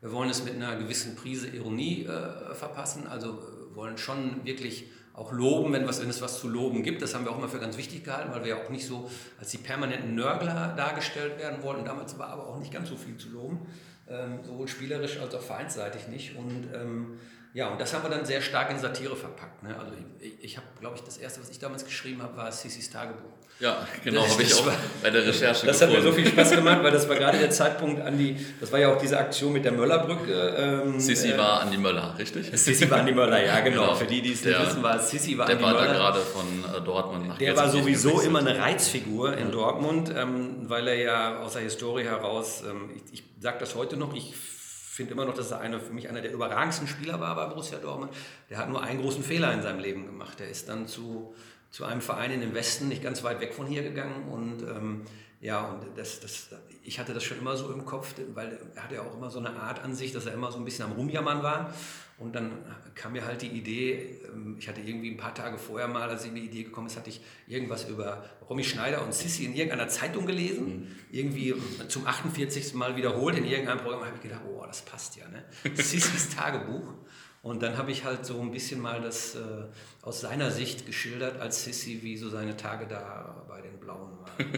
Wir 0.00 0.12
wollen 0.12 0.30
es 0.30 0.44
mit 0.44 0.54
einer 0.54 0.76
gewissen 0.76 1.16
Prise 1.16 1.48
Ironie 1.48 2.04
äh, 2.04 2.54
verpassen, 2.54 3.08
also 3.08 3.30
äh, 3.30 3.74
wollen 3.74 3.98
schon 3.98 4.44
wirklich 4.44 4.86
auch 5.12 5.32
loben, 5.32 5.72
wenn, 5.72 5.88
was, 5.88 6.00
wenn 6.00 6.08
es 6.08 6.22
was 6.22 6.38
zu 6.38 6.48
loben 6.48 6.84
gibt. 6.84 7.02
Das 7.02 7.12
haben 7.12 7.24
wir 7.24 7.32
auch 7.32 7.38
immer 7.38 7.48
für 7.48 7.58
ganz 7.58 7.76
wichtig 7.76 8.04
gehalten, 8.04 8.32
weil 8.32 8.44
wir 8.44 8.50
ja 8.50 8.64
auch 8.64 8.70
nicht 8.70 8.86
so 8.86 9.10
als 9.40 9.50
die 9.50 9.58
permanenten 9.58 10.14
Nörgler 10.14 10.74
dargestellt 10.76 11.38
werden 11.40 11.60
wollten. 11.64 11.84
Damals 11.84 12.16
war 12.20 12.28
aber 12.28 12.46
auch 12.46 12.60
nicht 12.60 12.72
ganz 12.72 12.88
so 12.88 12.96
viel 12.96 13.16
zu 13.16 13.30
loben, 13.30 13.66
ähm, 14.08 14.44
sowohl 14.44 14.68
spielerisch 14.68 15.18
als 15.18 15.34
auch 15.34 15.42
vereinsseitig 15.42 16.06
nicht. 16.06 16.36
Und 16.36 16.68
ähm, 16.72 17.18
ja, 17.52 17.68
und 17.68 17.80
das 17.80 17.92
haben 17.92 18.04
wir 18.04 18.10
dann 18.10 18.24
sehr 18.24 18.40
stark 18.40 18.70
in 18.70 18.78
Satire 18.78 19.16
verpackt. 19.16 19.64
Ne? 19.64 19.76
Also 19.76 19.92
ich, 20.20 20.44
ich 20.44 20.56
habe, 20.56 20.68
glaube 20.78 20.94
ich, 20.94 21.02
das 21.02 21.16
erste, 21.16 21.40
was 21.40 21.50
ich 21.50 21.58
damals 21.58 21.84
geschrieben 21.84 22.22
habe, 22.22 22.36
war 22.36 22.52
Sissis 22.52 22.88
Tagebuch. 22.88 23.37
Ja, 23.60 23.88
genau, 24.04 24.24
habe 24.24 24.40
ich 24.40 24.54
auch 24.54 24.66
war, 24.66 24.76
bei 25.02 25.10
der 25.10 25.26
Recherche 25.26 25.66
Das 25.66 25.80
gefunden. 25.80 25.96
hat 25.96 26.04
mir 26.04 26.10
so 26.10 26.12
viel 26.12 26.26
Spaß 26.28 26.50
gemacht, 26.52 26.78
weil 26.80 26.92
das 26.92 27.08
war 27.08 27.16
gerade 27.16 27.38
der 27.38 27.50
Zeitpunkt 27.50 28.00
an 28.00 28.16
die, 28.16 28.36
das 28.60 28.70
war 28.70 28.78
ja 28.78 28.94
auch 28.94 28.98
diese 29.00 29.18
Aktion 29.18 29.52
mit 29.52 29.64
der 29.64 29.72
Möllerbrücke. 29.72 30.54
Ähm, 30.56 31.00
Sissi 31.00 31.30
äh, 31.30 31.38
war 31.38 31.62
Andi 31.62 31.76
Möller, 31.76 32.14
richtig? 32.16 32.50
Sissi 32.52 32.88
war 32.88 32.98
Andi 32.98 33.12
Möller, 33.12 33.44
ja 33.44 33.58
genau. 33.60 33.82
genau. 33.82 33.94
Für 33.96 34.06
die, 34.06 34.22
die 34.22 34.32
es 34.32 34.44
nicht 34.44 34.60
wissen, 34.60 34.82
war 34.82 35.00
Sissi 35.00 35.36
war 35.36 35.48
Andi 35.48 35.60
Möller. 35.60 35.72
Der 35.72 35.80
war 35.80 35.86
da 35.88 35.92
gerade 35.92 36.20
von 36.20 36.46
äh, 36.46 36.80
Dortmund 36.84 37.28
nach 37.28 37.38
Der 37.38 37.56
war 37.56 37.68
sowieso 37.68 38.20
immer 38.20 38.38
eine 38.38 38.56
Reizfigur 38.56 39.36
in 39.36 39.46
ja. 39.46 39.52
Dortmund, 39.52 40.12
ähm, 40.16 40.68
weil 40.68 40.86
er 40.86 40.94
ja 40.94 41.38
aus 41.40 41.54
der 41.54 41.62
Historie 41.62 42.04
heraus, 42.04 42.62
ähm, 42.68 42.90
ich, 42.94 43.14
ich 43.14 43.24
sage 43.40 43.56
das 43.58 43.74
heute 43.74 43.96
noch, 43.96 44.14
ich 44.14 44.34
finde 44.98 45.14
immer 45.14 45.24
noch, 45.24 45.34
dass 45.34 45.50
er 45.50 45.60
eine, 45.60 45.80
für 45.80 45.92
mich 45.92 46.08
einer 46.08 46.20
der 46.20 46.32
überragendsten 46.32 46.86
Spieler 46.86 47.20
war 47.20 47.34
bei 47.34 47.46
Borussia 47.46 47.78
Dortmund. 47.78 48.12
Der 48.50 48.58
hat 48.58 48.68
nur 48.68 48.82
einen 48.82 49.00
großen 49.00 49.22
Fehler 49.22 49.52
in 49.52 49.62
seinem 49.62 49.78
Leben 49.78 50.06
gemacht. 50.06 50.40
Er 50.40 50.48
ist 50.48 50.68
dann 50.68 50.88
zu, 50.88 51.34
zu 51.70 51.84
einem 51.84 52.00
Verein 52.00 52.30
in 52.30 52.40
den 52.40 52.54
Westen, 52.54 52.88
nicht 52.88 53.02
ganz 53.02 53.22
weit 53.22 53.40
weg 53.40 53.54
von 53.54 53.66
hier 53.66 53.82
gegangen. 53.82 54.28
Und 54.28 54.62
ähm, 54.62 55.02
ja, 55.40 55.66
und 55.66 55.96
das, 55.96 56.20
das, 56.20 56.48
ich 56.82 56.98
hatte 56.98 57.14
das 57.14 57.22
schon 57.22 57.38
immer 57.38 57.56
so 57.56 57.72
im 57.72 57.84
Kopf, 57.84 58.14
weil 58.34 58.58
er 58.74 58.82
hatte 58.82 58.96
ja 58.96 59.02
auch 59.02 59.14
immer 59.14 59.30
so 59.30 59.38
eine 59.38 59.50
Art 59.50 59.84
an 59.84 59.94
sich, 59.94 60.12
dass 60.12 60.26
er 60.26 60.34
immer 60.34 60.50
so 60.50 60.58
ein 60.58 60.64
bisschen 60.64 60.84
am 60.84 60.92
Rumjammern 60.92 61.42
war. 61.42 61.72
Und 62.18 62.34
dann 62.34 62.50
kam 62.96 63.12
mir 63.12 63.24
halt 63.24 63.42
die 63.42 63.46
Idee, 63.46 64.18
ähm, 64.26 64.56
ich 64.58 64.68
hatte 64.68 64.80
irgendwie 64.80 65.10
ein 65.10 65.16
paar 65.16 65.34
Tage 65.34 65.56
vorher 65.56 65.86
mal, 65.86 66.08
als 66.08 66.24
ich 66.24 66.32
mir 66.32 66.40
die 66.40 66.46
Idee 66.46 66.64
gekommen 66.64 66.88
ist, 66.88 66.96
hatte 66.96 67.10
ich 67.10 67.20
irgendwas 67.46 67.88
über 67.88 68.24
Romy 68.50 68.64
Schneider 68.64 69.04
und 69.04 69.14
Sissi 69.14 69.44
in 69.44 69.54
irgendeiner 69.54 69.88
Zeitung 69.88 70.26
gelesen, 70.26 70.66
mhm. 70.66 70.86
irgendwie 71.12 71.54
zum 71.86 72.06
48. 72.06 72.74
Mal 72.74 72.96
wiederholt 72.96 73.36
in 73.36 73.44
irgendeinem 73.44 73.78
Programm, 73.78 74.04
habe 74.04 74.16
ich 74.16 74.22
gedacht, 74.22 74.42
oh, 74.48 74.64
das 74.66 74.82
passt 74.82 75.14
ja, 75.16 75.28
ne? 75.28 75.44
Sissis 75.76 76.30
Tagebuch. 76.34 76.92
Und 77.48 77.62
dann 77.62 77.78
habe 77.78 77.90
ich 77.90 78.04
halt 78.04 78.26
so 78.26 78.38
ein 78.42 78.50
bisschen 78.50 78.78
mal 78.78 79.00
das 79.00 79.34
äh, 79.34 79.38
aus 80.02 80.20
seiner 80.20 80.50
Sicht 80.50 80.84
geschildert 80.84 81.40
als 81.40 81.64
Sissi, 81.64 82.00
wie 82.02 82.14
so 82.18 82.28
seine 82.28 82.58
Tage 82.58 82.86
da 82.86 83.42
bei 83.48 83.62
den 83.62 83.80
Blauen 83.80 84.18
waren. 84.18 84.28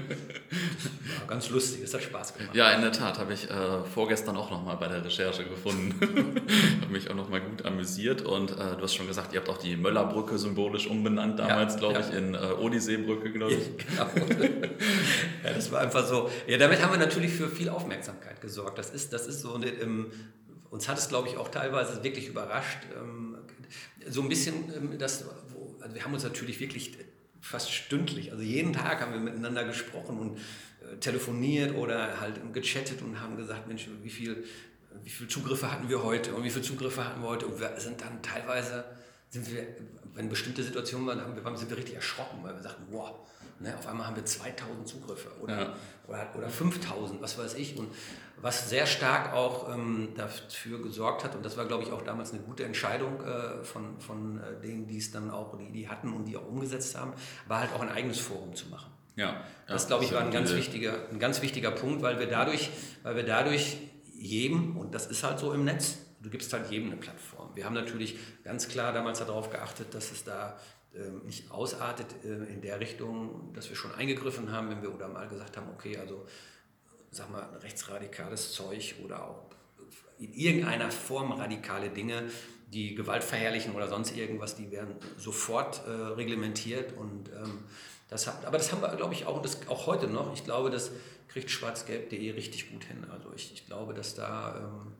War 1.20 1.26
ganz 1.28 1.50
lustig, 1.50 1.82
es 1.84 1.94
hat 1.94 2.02
Spaß 2.02 2.34
gemacht. 2.34 2.56
Ja, 2.56 2.72
in 2.72 2.80
der 2.80 2.90
Tat, 2.90 3.20
habe 3.20 3.32
ich 3.32 3.48
äh, 3.48 3.84
vorgestern 3.94 4.36
auch 4.36 4.50
nochmal 4.50 4.76
bei 4.76 4.88
der 4.88 5.04
Recherche 5.04 5.44
gefunden. 5.44 5.94
habe 6.80 6.92
mich 6.92 7.08
auch 7.08 7.14
nochmal 7.14 7.40
gut 7.42 7.64
amüsiert 7.64 8.22
und 8.22 8.50
äh, 8.50 8.54
du 8.56 8.82
hast 8.82 8.96
schon 8.96 9.06
gesagt, 9.06 9.32
ihr 9.34 9.38
habt 9.38 9.50
auch 9.50 9.58
die 9.58 9.76
Möllerbrücke 9.76 10.36
symbolisch 10.36 10.88
umbenannt, 10.88 11.38
damals, 11.38 11.74
ja, 11.74 11.78
glaube 11.78 11.94
ja. 11.94 12.08
ich, 12.08 12.12
in 12.12 12.34
äh, 12.34 12.38
Odysseebrücke, 12.38 13.30
glaube 13.30 13.52
ich. 13.54 13.96
Ja, 13.96 14.10
genau. 14.12 14.44
ja, 15.44 15.52
das 15.54 15.70
war 15.70 15.82
einfach 15.82 16.04
so. 16.04 16.28
Ja, 16.48 16.58
damit 16.58 16.82
haben 16.82 16.90
wir 16.90 16.98
natürlich 16.98 17.30
für 17.30 17.48
viel 17.48 17.68
Aufmerksamkeit 17.68 18.40
gesorgt. 18.40 18.78
Das 18.78 18.90
ist, 18.90 19.12
das 19.12 19.28
ist 19.28 19.42
so 19.42 19.54
eine, 19.54 19.68
ähm, 19.68 20.10
uns 20.70 20.88
hat 20.88 20.98
es, 20.98 21.08
glaube 21.08 21.28
ich, 21.28 21.36
auch 21.36 21.48
teilweise 21.48 22.02
wirklich 22.02 22.28
überrascht. 22.28 22.78
Ähm, 22.96 23.38
so 24.08 24.22
ein 24.22 24.28
bisschen, 24.28 24.72
ähm, 24.74 24.98
das, 24.98 25.24
also 25.80 25.94
wir 25.94 26.04
haben 26.04 26.14
uns 26.14 26.22
natürlich 26.22 26.60
wirklich 26.60 26.96
fast 27.40 27.72
stündlich, 27.72 28.32
also 28.32 28.42
jeden 28.42 28.72
Tag 28.72 29.00
haben 29.00 29.12
wir 29.12 29.20
miteinander 29.20 29.64
gesprochen 29.64 30.18
und 30.18 30.36
äh, 30.36 30.96
telefoniert 30.98 31.74
oder 31.74 32.20
halt 32.20 32.40
gechattet 32.52 33.02
und 33.02 33.20
haben 33.20 33.36
gesagt, 33.36 33.66
Mensch, 33.66 33.88
wie 34.02 34.10
viel, 34.10 34.44
wie 35.02 35.10
viel 35.10 35.28
Zugriffe 35.28 35.70
hatten 35.70 35.88
wir 35.88 36.02
heute 36.02 36.34
und 36.34 36.44
wie 36.44 36.50
viele 36.50 36.64
Zugriffe 36.64 37.04
hatten 37.04 37.22
wir 37.22 37.28
heute 37.28 37.46
und 37.46 37.60
wir 37.60 37.72
sind 37.78 38.00
dann 38.00 38.22
teilweise 38.22 38.84
sind 39.30 39.50
wir 39.50 39.64
wenn 40.14 40.28
bestimmte 40.28 40.62
Situationen 40.62 41.06
waren, 41.06 41.36
wir 41.36 41.44
waren, 41.44 41.56
sind 41.56 41.70
wir 41.70 41.76
richtig 41.76 41.94
erschrocken, 41.94 42.38
weil 42.42 42.54
wir 42.54 42.62
sagten, 42.62 42.84
wow, 42.90 43.20
ne, 43.60 43.76
auf 43.76 43.86
einmal 43.86 44.06
haben 44.06 44.16
wir 44.16 44.24
2000 44.24 44.86
Zugriffe 44.86 45.30
oder, 45.40 45.60
ja. 45.60 45.76
oder, 46.06 46.34
oder 46.36 46.48
5000, 46.48 47.22
was 47.22 47.38
weiß 47.38 47.54
ich. 47.54 47.76
Und 47.76 47.88
was 48.42 48.70
sehr 48.70 48.86
stark 48.86 49.34
auch 49.34 49.74
ähm, 49.74 50.10
dafür 50.16 50.82
gesorgt 50.82 51.24
hat, 51.24 51.34
und 51.34 51.44
das 51.44 51.56
war, 51.56 51.66
glaube 51.66 51.84
ich, 51.84 51.92
auch 51.92 52.02
damals 52.02 52.32
eine 52.32 52.40
gute 52.40 52.64
Entscheidung 52.64 53.22
äh, 53.22 53.62
von, 53.64 54.00
von 54.00 54.38
äh, 54.38 54.60
denen, 54.60 54.86
die 54.86 54.98
es 54.98 55.10
dann 55.10 55.30
auch, 55.30 55.56
die, 55.58 55.70
die 55.70 55.88
hatten 55.88 56.12
und 56.12 56.24
die 56.24 56.36
auch 56.36 56.46
umgesetzt 56.46 56.96
haben, 56.96 57.12
war 57.46 57.60
halt 57.60 57.72
auch 57.74 57.80
ein 57.80 57.90
eigenes 57.90 58.18
Forum 58.18 58.54
zu 58.54 58.68
machen. 58.68 58.90
Ja, 59.16 59.44
das, 59.66 59.86
glaube 59.86 60.04
ich, 60.04 60.12
war 60.12 60.22
ein 60.22 60.30
ganz, 60.30 60.54
wichtiger, 60.54 61.08
ein 61.10 61.18
ganz 61.18 61.42
wichtiger 61.42 61.70
Punkt, 61.70 62.00
weil 62.02 62.18
wir 62.18 62.26
dadurch, 62.26 62.70
weil 63.02 63.16
wir 63.16 63.24
dadurch 63.24 63.76
jedem, 64.14 64.76
und 64.76 64.94
das 64.94 65.06
ist 65.06 65.22
halt 65.22 65.38
so 65.38 65.52
im 65.52 65.64
Netz, 65.64 65.98
du 66.22 66.30
gibst 66.30 66.52
halt 66.52 66.70
jedem 66.70 66.88
eine 66.88 66.96
Plattform. 66.96 67.50
Wir 67.54 67.64
haben 67.64 67.74
natürlich 67.74 68.18
ganz 68.44 68.68
klar 68.68 68.92
damals 68.92 69.18
darauf 69.18 69.50
geachtet, 69.50 69.94
dass 69.94 70.12
es 70.12 70.24
da 70.24 70.58
ähm, 70.94 71.22
nicht 71.24 71.50
ausartet 71.50 72.06
äh, 72.24 72.52
in 72.52 72.62
der 72.62 72.80
Richtung, 72.80 73.52
dass 73.54 73.68
wir 73.68 73.76
schon 73.76 73.94
eingegriffen 73.94 74.52
haben, 74.52 74.70
wenn 74.70 74.82
wir 74.82 74.94
oder 74.94 75.08
mal 75.08 75.28
gesagt 75.28 75.56
haben, 75.56 75.68
okay, 75.72 75.96
also 75.98 76.26
sag 77.10 77.30
mal, 77.30 77.42
rechtsradikales 77.62 78.52
Zeug 78.52 78.94
oder 79.04 79.24
auch 79.24 79.50
in 80.18 80.32
irgendeiner 80.34 80.90
Form 80.90 81.32
radikale 81.32 81.90
Dinge, 81.90 82.30
die 82.72 82.94
Gewalt 82.94 83.24
verherrlichen 83.24 83.74
oder 83.74 83.88
sonst 83.88 84.16
irgendwas, 84.16 84.54
die 84.54 84.70
werden 84.70 84.94
sofort 85.16 85.82
äh, 85.86 85.90
reglementiert 85.90 86.96
und 86.96 87.28
ähm, 87.30 87.64
das 88.08 88.26
hat, 88.26 88.44
aber 88.44 88.58
das 88.58 88.72
haben 88.72 88.82
wir, 88.82 88.94
glaube 88.96 89.14
ich, 89.14 89.26
auch, 89.26 89.40
das, 89.40 89.66
auch 89.68 89.86
heute 89.86 90.08
noch. 90.08 90.34
Ich 90.34 90.44
glaube, 90.44 90.70
das 90.70 90.90
kriegt 91.28 91.50
schwarzgelb.de 91.50 92.32
richtig 92.32 92.70
gut 92.70 92.84
hin. 92.84 93.06
Also 93.10 93.32
ich, 93.34 93.52
ich 93.52 93.66
glaube, 93.66 93.94
dass 93.94 94.14
da, 94.14 94.56
ähm, 94.58 94.92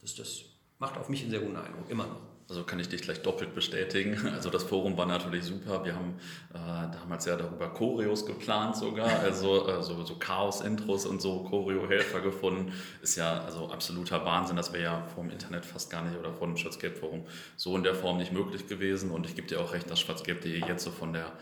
dass 0.00 0.14
das 0.14 0.42
macht 0.78 0.96
auf 0.96 1.08
mich 1.08 1.22
einen 1.22 1.30
sehr 1.30 1.40
guten 1.40 1.56
Eindruck, 1.56 1.88
immer 1.90 2.06
noch. 2.06 2.22
Also 2.48 2.62
kann 2.62 2.78
ich 2.78 2.88
dich 2.88 3.02
gleich 3.02 3.22
doppelt 3.22 3.54
bestätigen. 3.54 4.16
Also 4.36 4.50
das 4.50 4.62
Forum 4.62 4.96
war 4.96 5.06
natürlich 5.06 5.44
super. 5.44 5.84
Wir 5.84 5.94
haben 5.94 6.14
äh, 6.54 6.96
damals 6.96 7.24
ja 7.24 7.36
darüber 7.36 7.68
Choreos 7.70 8.24
geplant 8.24 8.76
sogar, 8.76 9.08
also 9.20 9.68
äh, 9.68 9.82
so, 9.82 10.02
so 10.04 10.14
Chaos-Intros 10.16 11.06
und 11.06 11.20
so 11.20 11.44
Choreo-Helfer 11.44 12.20
gefunden. 12.20 12.72
Ist 13.02 13.16
ja 13.16 13.40
also 13.40 13.70
absoluter 13.70 14.24
Wahnsinn. 14.24 14.56
Das 14.56 14.72
wäre 14.72 14.82
ja 14.82 15.02
vom 15.14 15.30
Internet 15.30 15.64
fast 15.64 15.90
gar 15.90 16.02
nicht 16.04 16.16
oder 16.18 16.32
vom 16.32 16.56
Schwarzgelb-Forum 16.56 17.26
so 17.56 17.76
in 17.76 17.82
der 17.82 17.94
Form 17.94 18.18
nicht 18.18 18.32
möglich 18.32 18.68
gewesen. 18.68 19.10
Und 19.10 19.26
ich 19.26 19.34
gebe 19.34 19.48
dir 19.48 19.60
auch 19.60 19.72
recht, 19.72 19.90
dass 19.90 19.98
schwarzgelb.de 20.00 20.66
jetzt 20.66 20.84
so 20.84 20.90
von 20.90 21.12
der 21.12 21.32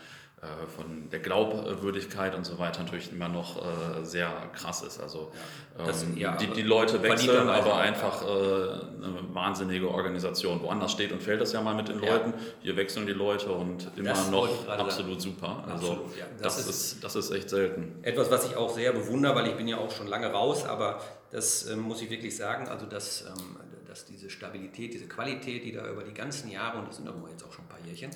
von 0.75 1.09
der 1.09 1.19
Glaubwürdigkeit 1.19 2.35
und 2.35 2.45
so 2.45 2.59
weiter 2.59 2.83
natürlich 2.83 3.11
immer 3.11 3.29
noch 3.29 3.57
äh, 3.57 4.03
sehr 4.03 4.29
krass 4.53 4.81
ist. 4.83 4.99
Also 4.99 5.31
das, 5.77 6.03
ähm, 6.03 6.17
ja, 6.17 6.35
die, 6.37 6.47
die 6.47 6.61
Leute 6.61 7.01
wechseln, 7.01 7.49
aber 7.49 7.77
einfach 7.77 8.21
äh, 8.21 8.25
eine 8.25 9.19
wahnsinnige 9.33 9.89
Organisation. 9.89 10.61
Woanders 10.61 10.91
steht 10.91 11.11
und 11.11 11.21
fällt 11.23 11.41
das 11.41 11.53
ja 11.53 11.61
mal 11.61 11.73
mit 11.73 11.87
den 11.87 11.99
Leuten. 11.99 12.31
Ja. 12.31 12.39
Hier 12.61 12.75
wechseln 12.75 13.05
die 13.07 13.13
Leute 13.13 13.51
und 13.51 13.89
immer 13.95 14.09
das 14.09 14.29
noch 14.29 14.67
absolut 14.67 15.21
super. 15.21 15.63
Also 15.67 15.91
absolut, 15.91 16.17
ja. 16.17 16.25
das, 16.41 16.57
das, 16.57 16.67
ist, 16.67 17.03
das 17.03 17.15
ist 17.15 17.31
echt 17.31 17.49
selten. 17.49 17.99
Etwas, 18.03 18.29
was 18.29 18.45
ich 18.45 18.55
auch 18.55 18.73
sehr 18.73 18.91
bewundere, 18.93 19.35
weil 19.35 19.47
ich 19.47 19.55
bin 19.55 19.67
ja 19.67 19.77
auch 19.77 19.91
schon 19.91 20.07
lange 20.07 20.27
raus, 20.27 20.65
aber 20.65 21.01
das 21.31 21.67
ähm, 21.69 21.79
muss 21.79 22.01
ich 22.01 22.09
wirklich 22.09 22.35
sagen, 22.35 22.67
also 22.67 22.85
dass, 22.85 23.23
ähm, 23.23 23.57
dass 23.87 24.05
diese 24.05 24.29
Stabilität, 24.29 24.93
diese 24.93 25.07
Qualität, 25.07 25.63
die 25.65 25.71
da 25.71 25.89
über 25.89 26.03
die 26.03 26.13
ganzen 26.13 26.51
Jahre, 26.51 26.79
und 26.79 26.87
das 26.87 26.97
sind 26.97 27.07
aber 27.07 27.29
jetzt 27.29 27.43
auch 27.43 27.51
schon 27.51 27.65
ein 27.65 27.69
paar 27.69 27.85
Jährchen, 27.85 28.11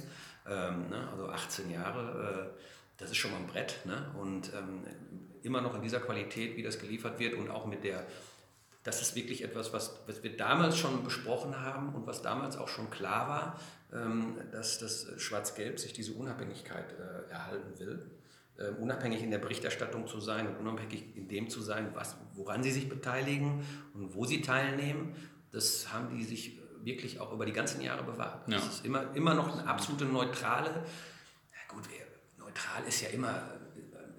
ähm, 0.50 0.90
ne, 0.90 1.08
also 1.12 1.28
18 1.30 1.70
Jahre, 1.70 2.52
äh, 2.56 2.60
das 2.98 3.12
ist 3.12 3.18
schon 3.18 3.32
mal 3.32 3.38
ein 3.38 3.48
Brett. 3.48 3.86
Ne? 3.86 4.12
Und 4.20 4.52
ähm, 4.54 4.84
immer 5.44 5.62
noch 5.62 5.76
in 5.76 5.82
dieser 5.82 6.00
Qualität, 6.00 6.58
wie 6.58 6.64
das 6.64 6.80
geliefert 6.80 7.20
wird 7.20 7.34
und 7.34 7.50
auch 7.50 7.66
mit 7.66 7.84
der, 7.84 8.06
das 8.84 9.02
ist 9.02 9.16
wirklich 9.16 9.44
etwas, 9.44 9.74
was, 9.74 10.02
was 10.08 10.24
wir 10.24 10.36
damals 10.36 10.78
schon 10.78 11.04
besprochen 11.04 11.62
haben 11.62 11.94
und 11.96 12.08
was 12.08 12.22
damals 12.22 12.58
auch 12.58 12.68
schon 12.68 12.90
klar 12.90 13.30
war, 13.30 13.60
ähm, 13.94 14.38
dass 14.52 14.80
das 14.80 15.08
Schwarz-Gelb 15.18 15.80
sich 15.80 15.94
diese 15.94 16.14
Unabhängigkeit 16.14 16.94
äh, 16.94 17.32
erhalten 17.32 17.80
will. 17.80 18.12
Äh, 18.58 18.72
unabhängig 18.72 19.24
in 19.24 19.32
der 19.32 19.38
Berichterstattung 19.38 20.08
zu 20.08 20.20
sein 20.20 20.48
und 20.48 20.58
unabhängig 20.58 21.16
in 21.16 21.28
dem 21.30 21.50
zu 21.50 21.62
sein, 21.62 21.92
was, 21.94 22.18
woran 22.34 22.62
sie 22.62 22.72
sich 22.72 22.90
beteiligen 22.90 23.66
und 23.94 24.14
wo 24.14 24.26
sie 24.26 24.42
teilnehmen. 24.42 25.16
Das 25.52 25.94
haben 25.94 26.16
die 26.16 26.24
sich 26.24 26.59
wirklich 26.84 27.20
auch 27.20 27.32
über 27.34 27.46
die 27.46 27.54
ganzen 27.54 27.82
Jahre 27.82 28.04
bewahrt. 28.04 28.48
Ja. 28.48 28.58
Das 28.58 28.68
ist 28.68 28.86
immer, 28.86 29.04
immer 29.16 29.34
noch 29.34 29.58
eine 29.58 29.68
absolute 29.68 30.06
neutrale, 30.06 30.70
ja 30.70 31.74
gut, 31.74 31.84
neutral 32.38 32.84
ist 32.88 33.02
ja 33.02 33.10
immer 33.10 33.42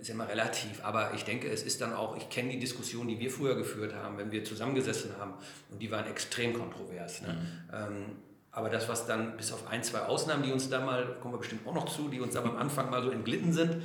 ist 0.01 0.09
immer 0.09 0.27
relativ, 0.27 0.83
aber 0.83 1.13
ich 1.15 1.25
denke, 1.25 1.51
es 1.51 1.63
ist 1.63 1.81
dann 1.83 1.93
auch, 1.93 2.17
ich 2.17 2.31
kenne 2.31 2.51
die 2.51 2.59
Diskussion, 2.59 3.07
die 3.07 3.21
wir 3.21 3.31
früher 3.31 3.55
geführt 3.55 3.95
haben, 3.95 4.17
wenn 4.17 4.33
wir 4.33 4.45
zusammengesessen 4.45 5.11
haben 5.19 5.35
und 5.71 5.81
die 5.83 5.91
waren 5.91 6.07
extrem 6.07 6.55
kontrovers. 6.55 7.21
Ne? 7.21 7.35
Mhm. 7.35 7.75
Ähm, 7.75 8.05
aber 8.53 8.69
das, 8.71 8.89
was 8.89 9.07
dann 9.07 9.37
bis 9.37 9.53
auf 9.53 9.69
ein, 9.69 9.85
zwei 9.85 10.01
Ausnahmen, 10.01 10.43
die 10.43 10.53
uns 10.53 10.69
da 10.69 10.81
mal, 10.81 11.19
kommen 11.21 11.35
wir 11.35 11.39
bestimmt 11.39 11.67
auch 11.67 11.75
noch 11.75 11.85
zu, 11.85 12.09
die 12.09 12.21
uns 12.21 12.35
aber 12.35 12.49
am 12.49 12.57
Anfang 12.57 12.91
mal 12.91 13.03
so 13.03 13.11
entglitten 13.11 13.53
sind, 13.53 13.77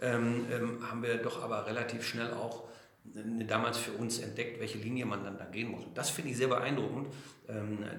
ähm, 0.00 0.44
ähm, 0.52 0.88
haben 0.88 1.02
wir 1.02 1.16
doch 1.16 1.42
aber 1.42 1.66
relativ 1.66 2.06
schnell 2.06 2.32
auch 2.34 2.64
damals 3.48 3.78
für 3.78 3.92
uns 3.92 4.20
entdeckt, 4.20 4.60
welche 4.60 4.78
Linie 4.78 5.06
man 5.06 5.24
dann 5.24 5.36
da 5.36 5.44
gehen 5.46 5.70
muss. 5.70 5.84
Und 5.84 5.98
das 5.98 6.10
finde 6.10 6.30
ich 6.30 6.36
sehr 6.36 6.48
beeindruckend, 6.48 7.08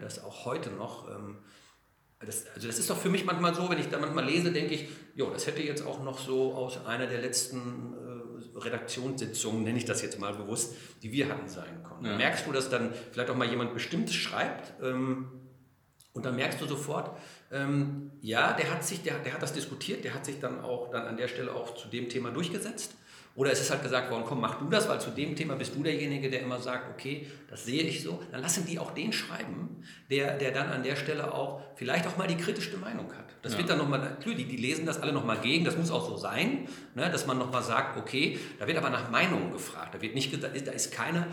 dass 0.02 0.24
auch 0.24 0.46
heute 0.46 0.70
noch, 0.72 1.10
ähm, 1.10 1.38
das, 2.20 2.48
also 2.56 2.68
das 2.68 2.80
ist 2.80 2.90
doch 2.90 2.98
für 2.98 3.10
mich 3.10 3.26
manchmal 3.26 3.54
so, 3.54 3.70
wenn 3.70 3.80
ich 3.80 3.90
da 3.90 4.00
manchmal 4.00 4.26
lese, 4.26 4.52
denke 4.52 4.74
ich, 4.76 4.88
jo, 5.16 5.30
das 5.30 5.46
hätte 5.48 5.62
jetzt 5.62 5.86
auch 5.86 6.04
noch 6.04 6.20
so 6.20 6.54
aus 6.54 6.86
einer 6.86 7.08
der 7.08 7.20
letzten 7.20 7.94
äh, 7.94 8.58
Redaktionssitzungen, 8.58 9.64
nenne 9.64 9.78
ich 9.78 9.86
das 9.86 10.02
jetzt 10.02 10.20
mal 10.20 10.34
bewusst, 10.34 10.76
die 11.02 11.12
wir 11.12 11.30
hatten 11.30 11.50
sein 11.50 11.84
können. 11.84 12.06
Ja. 12.06 12.18
Merkst 12.18 12.48
du, 12.48 12.52
dass 12.52 12.70
dann 12.70 12.94
vielleicht 13.12 13.30
auch 13.30 13.36
mal 13.36 13.48
jemand 13.48 13.74
Bestimmtes 13.74 14.16
schreibt 14.16 14.74
ähm, 14.82 15.28
und 16.14 16.26
dann 16.26 16.36
merkst 16.36 16.62
du 16.62 16.66
sofort, 16.66 17.18
ja, 18.22 18.54
der 18.54 18.72
hat 18.72 18.84
sich, 18.84 19.04
der, 19.04 19.20
der 19.20 19.34
hat 19.34 19.44
das 19.44 19.54
diskutiert, 19.54 20.04
der 20.04 20.16
hat 20.16 20.26
sich 20.26 20.40
dann 20.40 20.62
auch 20.62 20.90
dann 20.90 21.06
an 21.06 21.18
der 21.18 21.28
Stelle 21.28 21.54
auch 21.54 21.76
zu 21.76 21.88
dem 21.88 22.10
Thema 22.10 22.32
durchgesetzt 22.32 22.96
oder 23.36 23.52
es 23.52 23.60
ist 23.60 23.72
halt 23.72 23.82
gesagt 23.82 24.12
worden, 24.12 24.26
komm, 24.28 24.42
mach 24.42 24.60
du 24.60 24.70
das, 24.70 24.88
weil 24.88 25.02
zu 25.02 25.10
dem 25.10 25.36
Thema 25.36 25.56
bist 25.56 25.76
du 25.76 25.82
derjenige, 25.82 26.30
der 26.30 26.42
immer 26.42 26.60
sagt, 26.60 26.92
okay, 26.94 27.28
das 27.50 27.66
sehe 27.66 27.82
ich 27.82 28.04
so. 28.04 28.22
Dann 28.32 28.42
lassen 28.42 28.66
die 28.68 28.78
auch 28.78 28.92
den 28.92 29.12
schreiben, 29.12 29.84
der, 30.12 30.38
der 30.38 30.52
dann 30.52 30.70
an 30.70 30.84
der 30.84 30.96
Stelle 30.96 31.34
auch 31.34 31.62
vielleicht 31.76 32.06
auch 32.06 32.16
mal 32.16 32.28
die 32.28 32.38
kritischste 32.38 32.78
Meinung 32.78 33.12
hat. 33.12 33.26
Das 33.42 33.54
ja. 33.54 33.58
wird 33.58 33.70
dann 33.70 33.80
nochmal, 33.80 34.00
natürlich, 34.00 34.38
die, 34.38 34.56
die 34.56 34.58
lesen 34.58 34.86
das 34.86 35.02
alle 35.02 35.12
nochmal 35.14 35.40
gegen, 35.40 35.66
das 35.66 35.76
muss 35.76 35.90
auch 35.90 36.08
so 36.08 36.16
sein, 36.16 36.68
ne, 36.94 37.10
dass 37.10 37.26
man 37.26 37.40
nochmal 37.40 37.64
sagt, 37.64 37.98
okay, 37.98 38.38
da 38.60 38.68
wird 38.68 38.78
aber 38.78 38.92
nach 38.92 39.10
Meinungen 39.10 39.52
gefragt. 39.52 39.96
Da 39.96 40.02
wird 40.02 40.14
nicht 40.14 40.32
da 40.44 40.48
ist 40.48 40.92
keiner, 40.92 41.28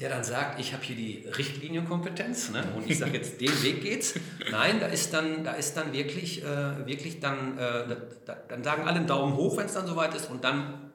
der 0.00 0.08
dann 0.08 0.24
sagt, 0.24 0.58
ich 0.58 0.72
habe 0.72 0.82
hier 0.82 0.96
die 0.96 1.28
Richtlinienkompetenz 1.28 2.50
ne, 2.50 2.64
und 2.74 2.90
ich 2.90 2.98
sage 2.98 3.18
jetzt, 3.18 3.38
den 3.42 3.62
Weg 3.62 3.82
geht's. 3.82 4.14
Nein, 4.50 4.80
da 4.80 4.86
ist 4.86 5.12
dann, 5.12 5.44
da 5.44 5.52
ist 5.52 5.76
dann 5.76 5.92
wirklich, 5.92 6.42
äh, 6.42 6.86
wirklich 6.86 7.20
dann, 7.20 7.58
äh, 7.58 7.96
da, 8.24 8.36
dann 8.48 8.64
sagen 8.64 8.88
alle 8.88 8.96
einen 8.96 9.06
Daumen 9.06 9.36
hoch, 9.36 9.58
wenn 9.58 9.66
es 9.66 9.74
dann 9.74 9.86
soweit 9.86 10.14
ist 10.14 10.30
und 10.30 10.42
dann 10.42 10.89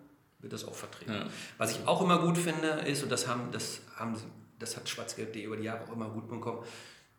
wird 0.46 0.54
das 0.54 0.66
auch 0.66 0.76
vertreten. 0.76 1.12
Ja. 1.12 1.28
Was 1.58 1.72
ich 1.72 1.88
auch 1.88 2.02
immer 2.02 2.20
gut 2.20 2.38
finde, 2.38 2.68
ist, 2.86 3.02
und 3.02 3.12
das, 3.12 3.28
haben, 3.28 3.52
das, 3.52 3.82
haben, 3.96 4.16
das 4.60 4.78
hat 4.78 4.88
Schwarzgelb.de 4.88 5.44
über 5.44 5.58
die 5.58 5.64
Jahre 5.64 5.84
auch 5.84 5.92
immer 5.92 6.08
gut 6.08 6.30
bekommen, 6.30 6.64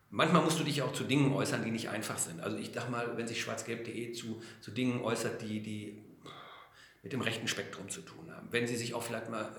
manchmal 0.09 0.41
musst 0.43 0.57
du 0.59 0.63
dich 0.63 0.81
auch 0.81 0.93
zu 0.93 1.03
Dingen 1.03 1.33
äußern, 1.33 1.63
die 1.63 1.71
nicht 1.71 1.89
einfach 1.89 2.17
sind. 2.17 2.39
Also 2.39 2.55
ich 2.57 2.71
dachte 2.71 2.89
mal, 2.89 3.17
wenn 3.17 3.27
sich 3.27 3.41
Schwarzgelb.de 3.41 4.13
zu, 4.13 4.41
zu 4.61 4.71
Dingen 4.71 5.01
äußert, 5.01 5.41
die, 5.41 5.61
die 5.61 6.05
mit 7.03 7.11
dem 7.11 7.19
rechten 7.19 7.49
Spektrum 7.49 7.89
zu 7.89 8.01
tun 8.01 8.31
haben, 8.33 8.47
wenn 8.51 8.65
sie 8.65 8.77
sich 8.77 8.93
auch 8.93 9.03
vielleicht 9.03 9.29
mal 9.29 9.49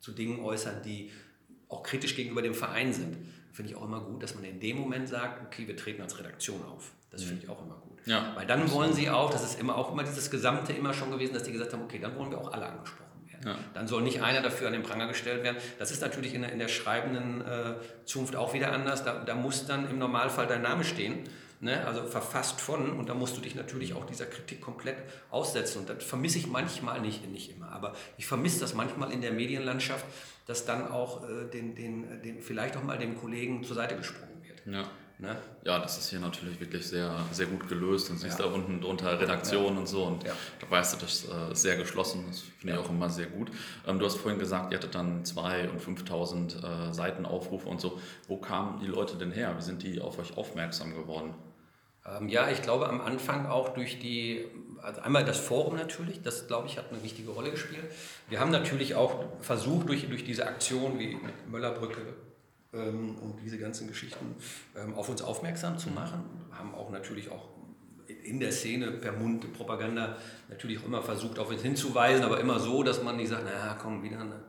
zu 0.00 0.12
Dingen 0.12 0.40
äußern, 0.40 0.82
die 0.82 1.12
auch 1.68 1.82
kritisch 1.82 2.16
gegenüber 2.16 2.40
dem 2.40 2.54
Verein 2.54 2.94
sind, 2.94 3.18
finde 3.52 3.72
ich 3.72 3.76
auch 3.76 3.84
immer 3.84 4.00
gut, 4.00 4.22
dass 4.22 4.34
man 4.34 4.44
in 4.44 4.58
dem 4.58 4.78
Moment 4.78 5.06
sagt, 5.08 5.44
okay, 5.44 5.66
wir 5.66 5.76
treten 5.76 6.00
als 6.00 6.18
Redaktion 6.18 6.64
auf. 6.64 6.92
Das 7.10 7.24
finde 7.24 7.42
ich 7.42 7.48
auch 7.48 7.62
immer 7.64 7.76
gut. 7.76 7.88
Ja. 8.06 8.32
Weil 8.36 8.46
dann 8.46 8.70
wollen 8.70 8.92
sie 8.92 9.10
auch, 9.10 9.30
das 9.30 9.42
ist 9.42 9.60
immer 9.60 9.76
auch 9.76 9.92
immer 9.92 10.04
dieses 10.04 10.30
Gesamte 10.30 10.72
immer 10.72 10.94
schon 10.94 11.10
gewesen, 11.10 11.34
dass 11.34 11.42
die 11.42 11.52
gesagt 11.52 11.72
haben, 11.72 11.82
okay, 11.82 11.98
dann 11.98 12.16
wollen 12.16 12.30
wir 12.30 12.38
auch 12.38 12.52
alle 12.52 12.66
angesprochen. 12.66 13.07
Ja. 13.44 13.56
Dann 13.74 13.86
soll 13.86 14.02
nicht 14.02 14.22
einer 14.22 14.42
dafür 14.42 14.66
an 14.66 14.72
den 14.72 14.82
Pranger 14.82 15.06
gestellt 15.06 15.44
werden. 15.44 15.58
Das 15.78 15.90
ist 15.90 16.02
natürlich 16.02 16.34
in 16.34 16.42
der, 16.42 16.52
in 16.52 16.58
der 16.58 16.68
schreibenden 16.68 17.40
äh, 17.42 17.74
Zunft 18.04 18.36
auch 18.36 18.54
wieder 18.54 18.72
anders. 18.72 19.04
Da, 19.04 19.22
da, 19.24 19.34
muss 19.34 19.66
dann 19.66 19.88
im 19.88 19.98
Normalfall 19.98 20.46
dein 20.46 20.62
Name 20.62 20.84
stehen, 20.84 21.24
ne? 21.60 21.86
also 21.86 22.04
verfasst 22.04 22.60
von, 22.60 22.92
und 22.92 23.08
da 23.08 23.14
musst 23.14 23.36
du 23.36 23.40
dich 23.40 23.54
natürlich 23.54 23.94
auch 23.94 24.06
dieser 24.06 24.26
Kritik 24.26 24.60
komplett 24.60 24.96
aussetzen. 25.30 25.80
Und 25.80 25.88
das 25.88 26.02
vermisse 26.02 26.38
ich 26.38 26.46
manchmal 26.46 27.00
nicht, 27.00 27.28
nicht 27.30 27.54
immer, 27.54 27.70
aber 27.70 27.94
ich 28.16 28.26
vermisse 28.26 28.60
das 28.60 28.74
manchmal 28.74 29.12
in 29.12 29.20
der 29.20 29.32
Medienlandschaft, 29.32 30.04
dass 30.46 30.64
dann 30.64 30.90
auch 30.90 31.28
äh, 31.28 31.44
den, 31.52 31.74
den, 31.74 32.22
den, 32.22 32.42
vielleicht 32.42 32.76
auch 32.76 32.82
mal 32.82 32.98
dem 32.98 33.16
Kollegen 33.16 33.62
zur 33.62 33.76
Seite 33.76 33.96
gesprungen 33.96 34.42
wird. 34.42 34.62
Ja. 34.66 34.90
Ne? 35.20 35.36
Ja, 35.64 35.80
das 35.80 35.98
ist 35.98 36.10
hier 36.10 36.20
natürlich 36.20 36.60
wirklich 36.60 36.86
sehr, 36.86 37.12
sehr 37.32 37.46
gut 37.46 37.68
gelöst 37.68 38.08
und 38.08 38.18
siehst 38.18 38.38
ja. 38.38 38.46
da 38.46 38.52
unten 38.52 38.80
drunter 38.80 39.20
Redaktion 39.20 39.74
ja. 39.74 39.80
und 39.80 39.88
so 39.88 40.04
und 40.04 40.22
ja. 40.22 40.32
da 40.60 40.70
weißt 40.70 40.94
du, 40.94 40.98
das 41.04 41.24
ist 41.24 41.28
äh, 41.28 41.54
sehr 41.56 41.76
geschlossen, 41.76 42.24
das 42.28 42.40
finde 42.40 42.74
ich 42.74 42.80
auch 42.80 42.88
immer 42.88 43.10
sehr 43.10 43.26
gut. 43.26 43.50
Ähm, 43.84 43.98
du 43.98 44.06
hast 44.06 44.14
vorhin 44.16 44.38
gesagt, 44.38 44.70
ihr 44.70 44.78
hattet 44.78 44.94
dann 44.94 45.24
2.000 45.24 45.70
und 45.70 45.82
5.000 45.82 46.90
äh, 46.90 46.94
Seitenaufrufe 46.94 47.68
und 47.68 47.80
so. 47.80 47.98
Wo 48.28 48.36
kamen 48.36 48.78
die 48.78 48.86
Leute 48.86 49.16
denn 49.16 49.32
her? 49.32 49.56
Wie 49.56 49.62
sind 49.62 49.82
die 49.82 50.00
auf 50.00 50.20
euch 50.20 50.36
aufmerksam 50.36 50.94
geworden? 50.94 51.34
Ähm, 52.06 52.28
ja, 52.28 52.48
ich 52.48 52.62
glaube 52.62 52.88
am 52.88 53.00
Anfang 53.00 53.46
auch 53.46 53.70
durch 53.70 53.98
die, 53.98 54.46
also 54.80 55.00
einmal 55.00 55.24
das 55.24 55.38
Forum 55.38 55.74
natürlich, 55.74 56.22
das 56.22 56.46
glaube 56.46 56.68
ich 56.68 56.78
hat 56.78 56.92
eine 56.92 57.02
wichtige 57.02 57.30
Rolle 57.30 57.50
gespielt. 57.50 57.90
Wir 58.28 58.38
haben 58.38 58.52
natürlich 58.52 58.94
auch 58.94 59.24
versucht 59.40 59.88
durch, 59.88 60.08
durch 60.08 60.22
diese 60.22 60.46
Aktion 60.46 61.00
wie 61.00 61.16
mit 61.16 61.50
Möllerbrücke, 61.50 62.02
ähm, 62.72 63.16
und 63.16 63.40
diese 63.42 63.58
ganzen 63.58 63.88
Geschichten 63.88 64.34
ähm, 64.76 64.94
auf 64.94 65.08
uns 65.08 65.22
aufmerksam 65.22 65.78
zu 65.78 65.90
machen. 65.90 66.24
Haben 66.50 66.74
auch 66.74 66.90
natürlich 66.90 67.30
auch 67.30 67.48
in 68.24 68.40
der 68.40 68.52
Szene 68.52 68.90
per 68.92 69.12
Mund 69.12 69.52
Propaganda 69.52 70.16
natürlich 70.48 70.78
auch 70.80 70.84
immer 70.86 71.02
versucht, 71.02 71.38
auf 71.38 71.50
uns 71.50 71.62
hinzuweisen, 71.62 72.24
aber 72.24 72.40
immer 72.40 72.58
so, 72.58 72.82
dass 72.82 73.02
man 73.02 73.16
nicht 73.16 73.28
sagt, 73.28 73.44
naja, 73.44 73.78
komm, 73.80 74.02
wieder 74.02 74.20
eine 74.20 74.40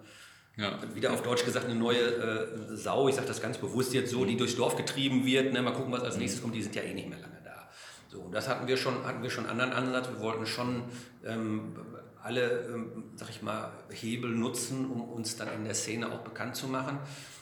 ja. 0.59 0.77
Wieder 0.93 1.13
auf 1.13 1.23
Deutsch 1.23 1.45
gesagt, 1.45 1.67
eine 1.67 1.75
neue 1.75 1.99
äh, 1.99 2.75
Sau, 2.75 3.07
ich 3.07 3.15
sage 3.15 3.27
das 3.27 3.41
ganz 3.41 3.57
bewusst 3.57 3.93
jetzt 3.93 4.11
so, 4.11 4.25
die 4.25 4.35
durchs 4.35 4.57
Dorf 4.57 4.75
getrieben 4.75 5.25
wird. 5.25 5.53
Ne? 5.53 5.61
Mal 5.61 5.71
gucken, 5.71 5.93
was 5.93 6.03
als 6.03 6.17
nächstes 6.17 6.41
kommt, 6.41 6.53
die 6.53 6.61
sind 6.61 6.75
ja 6.75 6.81
eh 6.81 6.93
nicht 6.93 7.07
mehr 7.07 7.17
lange 7.17 7.39
da. 7.45 7.69
So, 8.09 8.19
und 8.19 8.33
das 8.33 8.49
hatten 8.49 8.67
wir 8.67 8.75
schon, 8.75 9.05
hatten 9.05 9.23
wir 9.23 9.29
schon 9.29 9.45
einen 9.45 9.61
anderen 9.61 9.85
Ansatz. 9.85 10.09
Wir 10.09 10.19
wollten 10.19 10.45
schon 10.45 10.83
ähm, 11.25 11.77
alle, 12.21 12.67
ähm, 12.73 13.03
sag 13.15 13.29
ich 13.29 13.41
mal, 13.41 13.71
Hebel 13.89 14.31
nutzen, 14.31 14.85
um 14.91 15.01
uns 15.01 15.37
dann 15.37 15.47
in 15.53 15.63
der 15.63 15.75
Szene 15.75 16.11
auch 16.11 16.19
bekannt 16.19 16.57
zu 16.57 16.67
machen. 16.67 16.99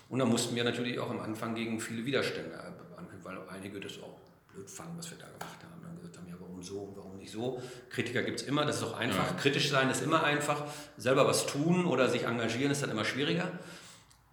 Und 0.10 0.20
da 0.20 0.26
mussten 0.26 0.56
wir 0.56 0.64
natürlich 0.64 1.00
auch 1.00 1.10
am 1.10 1.20
Anfang 1.20 1.56
gegen 1.56 1.80
viele 1.80 2.06
Widerstände 2.06 2.58
ankämpfen, 2.98 3.24
weil 3.24 3.38
einige 3.50 3.80
das 3.80 4.00
auch 4.02 4.18
blöd 4.54 4.70
fanden, 4.70 4.98
was 4.98 5.12
wir 5.12 5.18
da 5.18 5.26
gemacht 5.26 5.64
haben. 5.64 5.82
Dann 5.84 5.96
gesagt 5.98 6.18
haben, 6.18 6.28
ja, 6.28 6.36
warum 6.40 6.64
so 6.64 6.80
und 6.80 6.98
warum 6.98 7.18
nicht 7.18 7.32
so? 7.32 7.62
Kritiker 7.90 8.24
gibt 8.24 8.40
es 8.40 8.48
immer, 8.48 8.66
das 8.66 8.78
ist 8.78 8.84
auch 8.84 8.98
einfach. 8.98 9.28
Ja. 9.28 9.34
Kritisch 9.34 9.70
sein 9.70 9.90
ist 9.90 10.02
immer 10.02 10.24
einfach. 10.24 10.64
Selber 10.98 11.28
was 11.28 11.46
tun 11.46 11.86
oder 11.86 12.10
sich 12.10 12.24
engagieren 12.24 12.72
ist 12.72 12.84
dann 12.84 12.90
immer 12.90 13.06
schwieriger. 13.06 13.52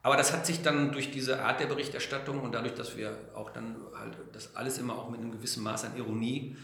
Aber 0.03 0.17
das 0.17 0.33
hat 0.33 0.45
sich 0.45 0.63
dann 0.63 0.93
durch 0.93 1.11
diese 1.11 1.43
Art 1.43 1.61
der 1.61 1.67
Berichterstattung 1.67 2.41
und 2.41 2.53
dadurch, 2.53 2.75
dass 2.75 2.97
wir 2.97 3.17
auch 3.35 3.51
dann 3.51 3.77
halt 3.99 4.17
das 4.33 4.55
alles 4.55 4.79
immer 4.79 4.95
auch 4.95 5.09
mit 5.09 5.19
einem 5.19 5.33
gewissen 5.33 5.63
Maß 5.63 5.87
an 5.87 5.97
Ironie 5.97 6.57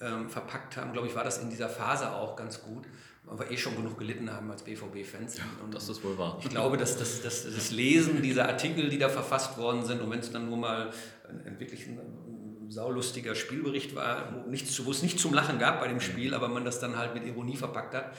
ähm, 0.00 0.30
verpackt 0.30 0.76
haben, 0.76 0.92
glaube 0.92 1.06
ich, 1.06 1.14
war 1.14 1.22
das 1.22 1.38
in 1.38 1.50
dieser 1.50 1.68
Phase 1.68 2.10
auch 2.12 2.36
ganz 2.36 2.62
gut, 2.62 2.86
weil 3.26 3.40
wir 3.40 3.50
eh 3.50 3.58
schon 3.58 3.76
genug 3.76 3.98
gelitten 3.98 4.32
haben 4.32 4.50
als 4.50 4.62
BVB-Fans. 4.62 5.38
Ja, 5.38 5.44
das 5.70 5.88
ist 5.88 6.02
wohl 6.04 6.16
wahr. 6.16 6.38
Ich 6.42 6.48
glaube, 6.48 6.76
dass 6.76 6.96
das, 6.96 7.22
das, 7.22 7.44
das 7.54 7.70
Lesen 7.70 8.22
dieser 8.22 8.48
Artikel, 8.48 8.88
die 8.88 8.98
da 8.98 9.08
verfasst 9.08 9.58
worden 9.58 9.84
sind, 9.84 10.00
und 10.00 10.10
wenn 10.10 10.20
es 10.20 10.30
dann 10.30 10.48
nur 10.48 10.56
mal 10.56 10.92
ein, 11.28 11.58
wirklich 11.58 11.86
ein, 11.86 11.98
ein 11.98 12.70
saulustiger 12.70 13.34
Spielbericht 13.34 13.94
war, 13.94 14.32
wo, 14.32 14.48
nichts, 14.48 14.84
wo 14.84 14.90
es 14.90 15.02
nicht 15.02 15.18
zum 15.18 15.34
Lachen 15.34 15.58
gab 15.58 15.80
bei 15.80 15.88
dem 15.88 16.00
Spiel, 16.00 16.34
aber 16.34 16.48
man 16.48 16.64
das 16.64 16.78
dann 16.78 16.96
halt 16.96 17.14
mit 17.14 17.26
Ironie 17.26 17.56
verpackt 17.56 17.94
hat, 17.94 18.12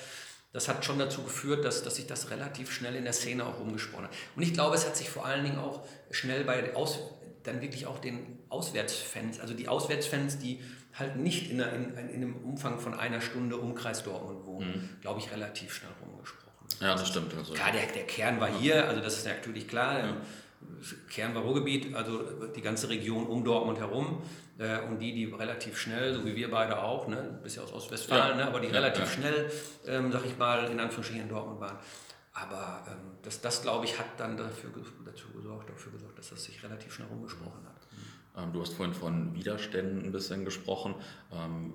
das 0.52 0.68
hat 0.68 0.84
schon 0.84 1.00
dazu 1.00 1.24
geführt, 1.24 1.64
dass, 1.64 1.84
dass 1.84 1.96
sich 1.96 2.08
das 2.08 2.30
relativ 2.30 2.72
schnell 2.72 2.96
in 2.96 3.04
der 3.04 3.14
Szene 3.14 3.46
auch 3.46 3.60
rumgesprochen 3.60 4.06
hat. 4.06 4.14
Und 4.36 4.44
ich 4.44 4.54
glaube, 4.54 4.76
es 4.76 4.86
hat 4.86 4.98
sich 4.98 5.10
vor 5.10 5.26
allen 5.26 5.44
Dingen 5.44 5.60
auch 5.60 5.86
schnell 6.12 6.44
bei 6.44 6.76
Aus, 6.76 7.00
dann 7.44 7.62
wirklich 7.62 7.86
auch 7.86 8.00
den 8.00 8.37
Auswärtsfans, 8.50 9.40
also 9.40 9.54
die 9.54 9.68
Auswärtsfans, 9.68 10.40
die 10.40 10.62
halt 10.98 11.16
nicht 11.18 11.52
in, 11.52 11.62
einer, 11.62 11.74
in, 11.74 11.96
in 12.10 12.16
einem 12.16 12.36
Umfang 12.38 12.80
von 12.80 12.94
einer 12.94 13.22
Stunde 13.22 13.58
Umkreis 13.58 14.04
Dortmund 14.04 14.46
wohnen, 14.46 14.70
mhm. 14.70 15.02
glaube 15.02 15.20
ich, 15.20 15.32
relativ 15.32 15.74
schnell 15.74 15.92
rumgesprochen. 16.02 16.48
Ja, 16.80 16.94
das 16.94 17.08
stimmt. 17.08 17.34
Also. 17.36 17.54
Klar, 17.54 17.72
der, 17.72 17.86
der 17.88 18.04
Kern 18.04 18.40
war 18.40 18.50
hier, 18.50 18.88
also 18.88 19.02
das 19.02 19.18
ist 19.18 19.26
natürlich 19.26 19.68
klar. 19.68 20.00
Ja. 20.00 20.18
Kern 21.10 21.36
war 21.36 21.44
Ruhrgebiet, 21.44 21.94
also 21.96 22.48
die 22.56 22.62
ganze 22.62 22.90
Region 22.90 23.28
um 23.28 23.44
Dortmund 23.44 23.80
herum. 23.80 24.22
Äh, 24.58 24.80
und 24.82 25.00
die, 25.00 25.14
die 25.14 25.26
relativ 25.26 25.78
schnell, 25.78 26.14
so 26.14 26.26
wie 26.26 26.36
wir 26.36 26.50
beide 26.50 26.82
auch, 26.82 27.08
ne, 27.08 27.40
bist 27.44 27.58
ja 27.58 27.64
aus 27.64 27.72
Ostwestfalen, 27.74 28.40
ja. 28.40 28.46
ne, 28.46 28.48
aber 28.48 28.60
die 28.60 28.68
ja, 28.68 28.74
relativ 28.74 29.12
schnell, 29.12 29.52
ähm, 29.86 30.12
sag 30.12 30.26
ich 30.26 30.36
mal, 30.38 30.66
in 30.66 30.80
Anführungsstrichen 30.80 31.24
in 31.24 31.30
Dortmund 31.30 31.60
waren. 31.60 31.78
Aber 32.34 32.84
ähm, 32.88 33.18
das, 33.22 33.40
das 33.42 33.62
glaube 33.62 33.86
ich, 33.86 33.98
hat 33.98 34.08
dann 34.18 34.36
dafür, 34.36 34.72
dazu 35.06 35.32
gesorgt, 35.32 35.70
dafür 35.70 35.92
gesorgt, 35.92 36.18
dass 36.18 36.30
das 36.30 36.44
sich 36.44 36.64
relativ 36.64 36.94
schnell 36.94 37.08
rumgesprochen 37.08 37.66
hat. 37.66 37.67
Ähm, 38.38 38.54
du 38.54 38.62
hast 38.62 38.74
vorhin 38.74 38.94
von 38.94 39.34
Widerständen 39.36 40.04
ein 40.04 40.12
bisschen 40.12 40.46
gesprochen. 40.46 40.96
Ähm, 41.32 41.74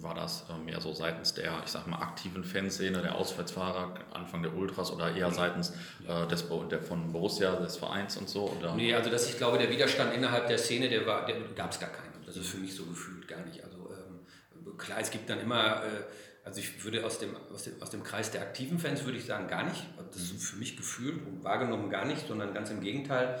war 0.00 0.14
das 0.14 0.44
ähm, 0.50 0.64
mehr 0.66 0.80
so 0.80 0.92
seitens 0.92 1.34
der, 1.34 1.62
ich 1.64 1.70
sag 1.70 1.86
mal, 1.86 1.98
aktiven 1.98 2.44
Fanszene, 2.44 3.00
der 3.02 3.14
Auswärtsfahrer, 3.14 3.94
Anfang 4.12 4.42
der 4.42 4.54
Ultras 4.54 4.92
oder 4.92 5.14
eher 5.14 5.30
seitens 5.30 5.72
äh, 6.06 6.26
des, 6.26 6.46
der 6.70 6.82
von 6.82 7.12
Borussia, 7.12 7.56
des 7.56 7.76
Vereins 7.76 8.16
und 8.16 8.28
so? 8.28 8.54
Oder? 8.58 8.74
Nee, 8.74 8.94
also 8.94 9.10
das, 9.10 9.28
ich 9.28 9.38
glaube, 9.38 9.58
der 9.58 9.70
Widerstand 9.70 10.14
innerhalb 10.14 10.48
der 10.48 10.58
Szene, 10.58 10.88
der, 10.88 11.02
der 11.24 11.40
gab 11.54 11.72
es 11.72 11.80
gar 11.80 11.90
keinen. 11.90 12.12
Das 12.26 12.36
ist 12.36 12.48
für 12.48 12.58
mich 12.58 12.74
so 12.74 12.84
gefühlt 12.84 13.26
gar 13.28 13.44
nicht. 13.44 13.62
Also 13.64 13.90
ähm, 13.90 14.76
klar, 14.76 14.98
es 15.00 15.10
gibt 15.10 15.30
dann 15.30 15.40
immer, 15.40 15.82
äh, 15.82 16.04
also 16.44 16.60
ich 16.60 16.84
würde 16.84 17.04
aus 17.06 17.18
dem, 17.18 17.36
aus, 17.52 17.64
dem, 17.64 17.80
aus 17.80 17.90
dem 17.90 18.02
Kreis 18.02 18.30
der 18.30 18.42
aktiven 18.42 18.78
Fans 18.78 19.04
würde 19.04 19.18
ich 19.18 19.24
sagen, 19.24 19.48
gar 19.48 19.64
nicht. 19.64 19.84
Das 20.12 20.20
ist 20.20 20.44
für 20.44 20.56
mich 20.56 20.76
gefühlt 20.76 21.24
und 21.26 21.44
wahrgenommen 21.44 21.88
gar 21.88 22.04
nicht, 22.04 22.26
sondern 22.26 22.52
ganz 22.52 22.70
im 22.70 22.80
Gegenteil 22.80 23.40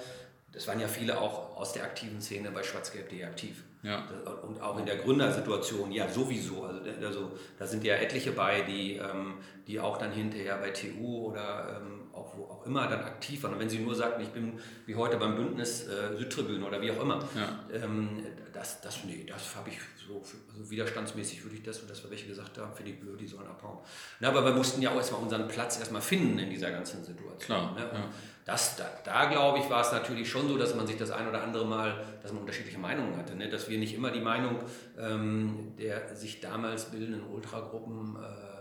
das 0.52 0.68
waren 0.68 0.80
ja 0.80 0.88
viele 0.88 1.18
auch 1.18 1.56
aus 1.56 1.72
der 1.72 1.84
aktiven 1.84 2.20
Szene 2.20 2.50
bei 2.50 2.62
schwarzgelb.de 2.62 3.24
aktiv. 3.24 3.64
Ja. 3.82 4.06
Und 4.42 4.60
auch 4.60 4.78
in 4.78 4.86
der 4.86 4.96
Gründersituation, 4.96 5.90
ja 5.90 6.08
sowieso. 6.08 6.62
Also, 6.64 6.80
also 7.04 7.32
da 7.58 7.66
sind 7.66 7.82
ja 7.82 7.96
etliche 7.96 8.30
bei, 8.30 8.60
die, 8.60 8.96
ähm, 8.96 9.38
die 9.66 9.80
auch 9.80 9.98
dann 9.98 10.12
hinterher 10.12 10.56
bei 10.58 10.70
TU 10.70 11.30
oder 11.30 11.80
ähm, 11.80 12.02
auch 12.12 12.36
wo 12.36 12.44
auch 12.44 12.64
immer 12.64 12.86
dann 12.86 13.00
aktiv 13.00 13.42
waren. 13.42 13.54
Und 13.54 13.60
wenn 13.60 13.70
sie 13.70 13.80
nur 13.80 13.94
sagten, 13.94 14.22
ich 14.22 14.28
bin 14.28 14.60
wie 14.86 14.94
heute 14.94 15.16
beim 15.16 15.34
Bündnis 15.34 15.88
äh, 15.88 16.16
Südtribüne 16.16 16.64
oder 16.64 16.80
wie 16.80 16.92
auch 16.92 17.00
immer, 17.00 17.18
ja. 17.34 17.58
ähm, 17.72 18.24
das, 18.52 18.80
das, 18.82 19.02
nee, 19.04 19.24
das 19.26 19.56
habe 19.56 19.70
ich 19.70 19.78
so, 20.06 20.22
also 20.52 20.70
widerstandsmäßig 20.70 21.42
würde 21.42 21.56
ich 21.56 21.62
das, 21.62 21.80
und 21.80 21.90
das, 21.90 22.04
was 22.04 22.10
welche 22.10 22.28
gesagt 22.28 22.58
haben, 22.58 22.72
finde 22.74 22.92
ich 22.92 23.00
blöd, 23.00 23.20
die 23.20 23.26
sollen 23.26 23.48
abhauen. 23.48 23.78
Na, 24.20 24.28
aber 24.28 24.44
wir 24.44 24.52
mussten 24.52 24.80
ja 24.82 24.92
auch 24.92 24.96
erstmal 24.96 25.22
unseren 25.22 25.48
Platz 25.48 25.78
erstmal 25.78 26.02
finden 26.02 26.38
in 26.38 26.50
dieser 26.50 26.70
ganzen 26.70 27.02
Situation. 27.02 27.38
Klar, 27.38 27.74
ne? 27.74 27.80
ja. 27.80 28.10
Das, 28.44 28.76
da, 28.76 28.84
da 29.04 29.26
glaube 29.26 29.58
ich, 29.60 29.70
war 29.70 29.82
es 29.82 29.92
natürlich 29.92 30.28
schon 30.28 30.48
so, 30.48 30.58
dass 30.58 30.74
man 30.74 30.86
sich 30.86 30.96
das 30.96 31.10
ein 31.10 31.28
oder 31.28 31.42
andere 31.42 31.64
Mal, 31.64 32.04
dass 32.22 32.32
man 32.32 32.40
unterschiedliche 32.42 32.78
Meinungen 32.78 33.16
hatte. 33.16 33.36
Ne? 33.36 33.48
Dass 33.48 33.68
wir 33.68 33.78
nicht 33.78 33.94
immer 33.94 34.10
die 34.10 34.20
Meinung 34.20 34.56
ähm, 34.98 35.74
der 35.78 36.16
sich 36.16 36.40
damals 36.40 36.86
bildenden 36.86 37.24
Ultragruppen 37.28 38.16
äh, 38.16 38.52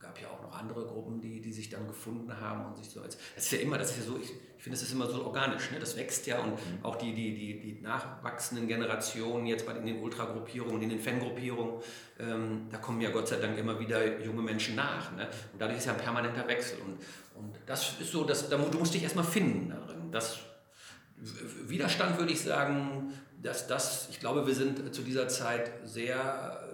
gab 0.00 0.20
ja 0.20 0.28
auch 0.28 0.42
noch 0.42 0.58
andere 0.58 0.86
Gruppen, 0.86 1.20
die, 1.20 1.40
die 1.40 1.52
sich 1.52 1.68
dann 1.68 1.86
gefunden 1.86 2.40
haben 2.40 2.66
und 2.66 2.76
sich 2.76 2.88
so 2.88 3.02
als. 3.02 3.18
Das 3.34 3.44
ist 3.44 3.52
ja 3.52 3.58
immer, 3.58 3.76
das 3.76 3.90
ist 3.90 3.98
ja 3.98 4.04
so, 4.04 4.18
ich, 4.18 4.30
ich 4.30 4.62
finde, 4.62 4.78
das 4.78 4.82
ist 4.82 4.92
immer 4.92 5.06
so 5.06 5.24
organisch, 5.24 5.70
ne? 5.70 5.78
das 5.78 5.96
wächst 5.96 6.26
ja 6.26 6.40
und 6.40 6.52
mhm. 6.52 6.84
auch 6.84 6.96
die, 6.96 7.14
die, 7.14 7.34
die, 7.34 7.60
die 7.60 7.80
nachwachsenden 7.82 8.66
Generationen 8.66 9.46
jetzt 9.46 9.66
bei 9.66 9.72
in 9.72 9.86
den 9.86 10.02
Ultragruppierungen, 10.02 10.82
in 10.82 10.88
den 10.88 11.00
Fangruppierungen, 11.00 11.82
ähm, 12.18 12.66
da 12.70 12.78
kommen 12.78 13.00
ja 13.02 13.10
Gott 13.10 13.28
sei 13.28 13.36
Dank 13.36 13.58
immer 13.58 13.78
wieder 13.78 14.20
junge 14.20 14.42
Menschen 14.42 14.74
nach. 14.74 15.14
Ne? 15.16 15.28
Und 15.52 15.60
dadurch 15.60 15.78
ist 15.78 15.86
ja 15.86 15.92
ein 15.92 15.98
permanenter 15.98 16.48
Wechsel. 16.48 16.78
Und, 16.80 16.98
und 17.40 17.58
das 17.66 17.98
ist 18.00 18.12
so, 18.12 18.24
dass, 18.24 18.48
du 18.48 18.78
musst 18.78 18.94
dich 18.94 19.02
erstmal 19.02 19.24
finden 19.24 19.70
darin. 19.70 20.12
Das, 20.12 20.40
Widerstand 21.66 22.18
würde 22.18 22.32
ich 22.32 22.40
sagen, 22.40 23.12
dass 23.42 23.66
das, 23.66 24.08
ich 24.10 24.20
glaube, 24.20 24.46
wir 24.46 24.54
sind 24.54 24.94
zu 24.94 25.02
dieser 25.02 25.28
Zeit 25.28 25.70
sehr, 25.84 26.68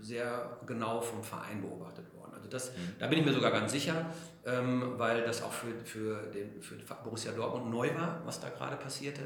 sehr 0.00 0.58
genau 0.66 1.00
vom 1.00 1.22
Verein 1.22 1.60
beobachtet 1.60 2.12
worden. 2.14 2.34
Also 2.34 2.48
das, 2.48 2.70
mhm. 2.70 2.94
da 2.98 3.06
bin 3.06 3.18
ich 3.18 3.24
mir 3.24 3.32
sogar 3.32 3.50
ganz 3.50 3.72
sicher, 3.72 4.06
ähm, 4.44 4.94
weil 4.96 5.22
das 5.24 5.42
auch 5.42 5.52
für, 5.52 5.74
für, 5.84 6.22
den, 6.30 6.62
für 6.62 6.76
Borussia 7.02 7.32
Dortmund 7.32 7.70
neu 7.70 7.88
war, 7.94 8.22
was 8.24 8.40
da 8.40 8.48
gerade 8.50 8.76
passierte. 8.76 9.22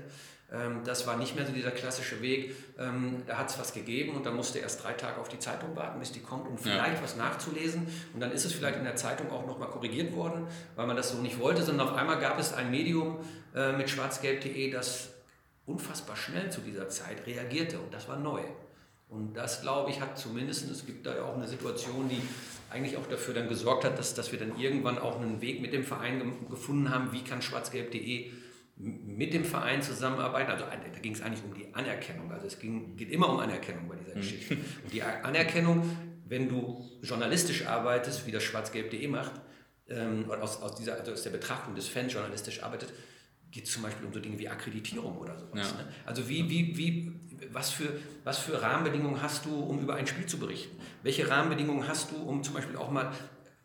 Ähm, 0.52 0.80
das 0.84 1.06
war 1.06 1.16
nicht 1.16 1.34
mehr 1.34 1.46
so 1.46 1.52
dieser 1.52 1.70
klassische 1.70 2.20
Weg. 2.20 2.54
Ähm, 2.78 3.22
da 3.26 3.38
hat 3.38 3.50
es 3.50 3.58
was 3.58 3.72
gegeben 3.72 4.14
und 4.14 4.26
dann 4.26 4.36
musste 4.36 4.58
erst 4.58 4.84
drei 4.84 4.92
Tage 4.92 5.20
auf 5.20 5.28
die 5.28 5.38
Zeitung 5.38 5.74
warten, 5.74 5.98
bis 5.98 6.12
die 6.12 6.20
kommt, 6.20 6.46
um 6.46 6.58
vielleicht 6.58 6.96
ja. 6.96 7.02
was 7.02 7.16
nachzulesen. 7.16 7.86
Und 8.12 8.20
dann 8.20 8.32
ist 8.32 8.44
es 8.44 8.52
vielleicht 8.52 8.78
in 8.78 8.84
der 8.84 8.96
Zeitung 8.96 9.30
auch 9.30 9.46
nochmal 9.46 9.68
korrigiert 9.68 10.14
worden, 10.14 10.46
weil 10.76 10.86
man 10.86 10.96
das 10.96 11.10
so 11.10 11.18
nicht 11.18 11.38
wollte, 11.38 11.62
sondern 11.62 11.88
auf 11.88 11.96
einmal 11.96 12.18
gab 12.18 12.38
es 12.38 12.52
ein 12.52 12.70
Medium 12.70 13.18
äh, 13.54 13.72
mit 13.72 13.88
schwarzgelb.de, 13.88 14.70
das 14.70 15.10
unfassbar 15.64 16.16
schnell 16.16 16.50
zu 16.50 16.60
dieser 16.60 16.88
Zeit 16.88 17.26
reagierte 17.26 17.78
und 17.78 17.94
das 17.94 18.08
war 18.08 18.18
neu. 18.18 18.42
Und 19.08 19.34
das, 19.34 19.60
glaube 19.60 19.90
ich, 19.90 20.00
hat 20.00 20.18
zumindest, 20.18 20.70
es 20.70 20.86
gibt 20.86 21.06
da 21.06 21.14
ja 21.14 21.24
auch 21.24 21.34
eine 21.34 21.46
Situation, 21.46 22.08
die 22.08 22.20
eigentlich 22.70 22.96
auch 22.96 23.06
dafür 23.06 23.34
dann 23.34 23.48
gesorgt 23.48 23.84
hat, 23.84 23.98
dass, 23.98 24.14
dass 24.14 24.32
wir 24.32 24.38
dann 24.38 24.58
irgendwann 24.58 24.98
auch 24.98 25.20
einen 25.20 25.42
Weg 25.42 25.60
mit 25.60 25.74
dem 25.74 25.84
Verein 25.84 26.18
ge 26.18 26.28
gefunden 26.48 26.88
haben, 26.88 27.12
wie 27.12 27.22
kann 27.22 27.42
schwarzgelb.de 27.42 28.32
mit 28.76 29.32
dem 29.32 29.44
Verein 29.44 29.82
zusammenarbeiten. 29.82 30.50
Also 30.50 30.64
da 30.64 30.98
ging 31.00 31.12
es 31.12 31.22
eigentlich 31.22 31.44
um 31.44 31.54
die 31.54 31.72
Anerkennung. 31.74 32.32
Also 32.32 32.46
es 32.46 32.58
ging, 32.58 32.96
geht 32.96 33.11
immer 33.11 33.28
um 33.28 33.38
Anerkennung 33.38 33.88
bei 33.88 33.96
dieser 33.96 34.16
mhm. 34.16 34.20
Geschichte. 34.20 34.54
Und 34.54 34.92
die 34.92 35.02
Anerkennung, 35.02 35.96
wenn 36.26 36.48
du 36.48 36.85
journalistisch 37.02 37.66
arbeitest, 37.66 38.26
wie 38.26 38.32
das 38.32 38.42
schwarzgelb.de 38.42 39.06
macht, 39.08 39.32
ähm, 39.88 40.30
aus, 40.30 40.62
aus, 40.62 40.74
dieser, 40.76 40.98
also 40.98 41.12
aus 41.12 41.22
der 41.22 41.30
Betrachtung 41.30 41.74
des 41.74 41.88
Fans 41.88 42.12
journalistisch 42.12 42.62
arbeitet, 42.62 42.92
geht 43.50 43.66
es 43.66 43.72
zum 43.72 43.82
Beispiel 43.82 44.06
um 44.06 44.12
so 44.12 44.20
Dinge 44.20 44.38
wie 44.38 44.48
Akkreditierung 44.48 45.18
oder 45.18 45.38
sowas. 45.38 45.74
Ja. 45.76 45.85
Ne? 45.85 45.92
Also 46.06 46.28
wie, 46.28 46.48
wie, 46.48 46.76
wie, 46.76 47.12
was, 47.52 47.70
für, 47.70 48.00
was 48.24 48.38
für 48.38 48.61
Rahmenbedingungen 48.62 49.20
hast 49.20 49.44
du, 49.44 49.54
um 49.54 49.80
über 49.80 49.94
ein 49.94 50.06
Spiel 50.06 50.26
zu 50.26 50.38
berichten? 50.38 50.76
Welche 51.02 51.28
Rahmenbedingungen 51.28 51.87
hast 51.87 52.11
du, 52.11 52.16
um 52.16 52.42
zum 52.42 52.54
Beispiel 52.54 52.76
auch 52.76 52.90
mal 52.90 53.12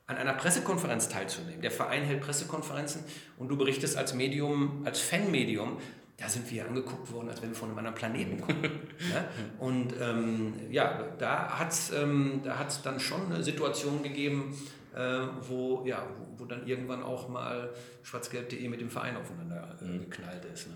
an 0.08 0.17
einer 0.17 0.34
Pressekonferenz 0.34 1.10
teilzunehmen? 1.10 1.62
Der 1.62 1.72
Verein 1.72 2.04
hält 2.04 2.22
Pressekonferenzen 2.22 3.04
und 3.38 3.50
du 3.50 3.58
berichtest 3.58 3.98
als 3.98 4.13
Medium, 4.13 4.82
als 4.86 5.00
Fanmedium, 5.00 5.78
da 6.17 6.28
sind 6.28 6.50
wir 6.50 6.65
angeguckt 6.65 7.12
worden, 7.12 7.30
als 7.30 7.41
wenn 7.43 7.50
wir 7.50 7.56
von 7.56 7.70
einem 7.70 7.78
anderen 7.78 7.96
Planeten 7.96 8.41
kommen. 8.41 8.62
ne? 8.62 9.28
Und 9.60 9.93
ähm, 10.02 10.54
ja, 10.72 11.04
da 11.20 11.60
hat 11.60 11.72
es 11.72 11.91
ähm, 11.91 12.41
dann 12.84 13.00
schon 13.00 13.32
eine 13.32 13.43
Situation 13.43 14.02
gegeben, 14.02 14.58
äh, 14.96 15.20
wo, 15.48 15.86
ja, 15.86 16.08
wo, 16.17 16.39
wo, 16.39 16.46
dann 16.46 16.65
irgendwann 16.65 17.04
auch 17.04 17.30
mal 17.30 17.70
schwarzgelb.de 18.02 18.67
mit 18.67 18.82
dem 18.82 18.89
Verein 18.89 19.15
aufeinander 19.15 19.78
äh, 19.80 19.86
mhm. 19.86 20.00
geknallt 20.00 20.46
ist. 20.46 20.70
Ne? 20.70 20.74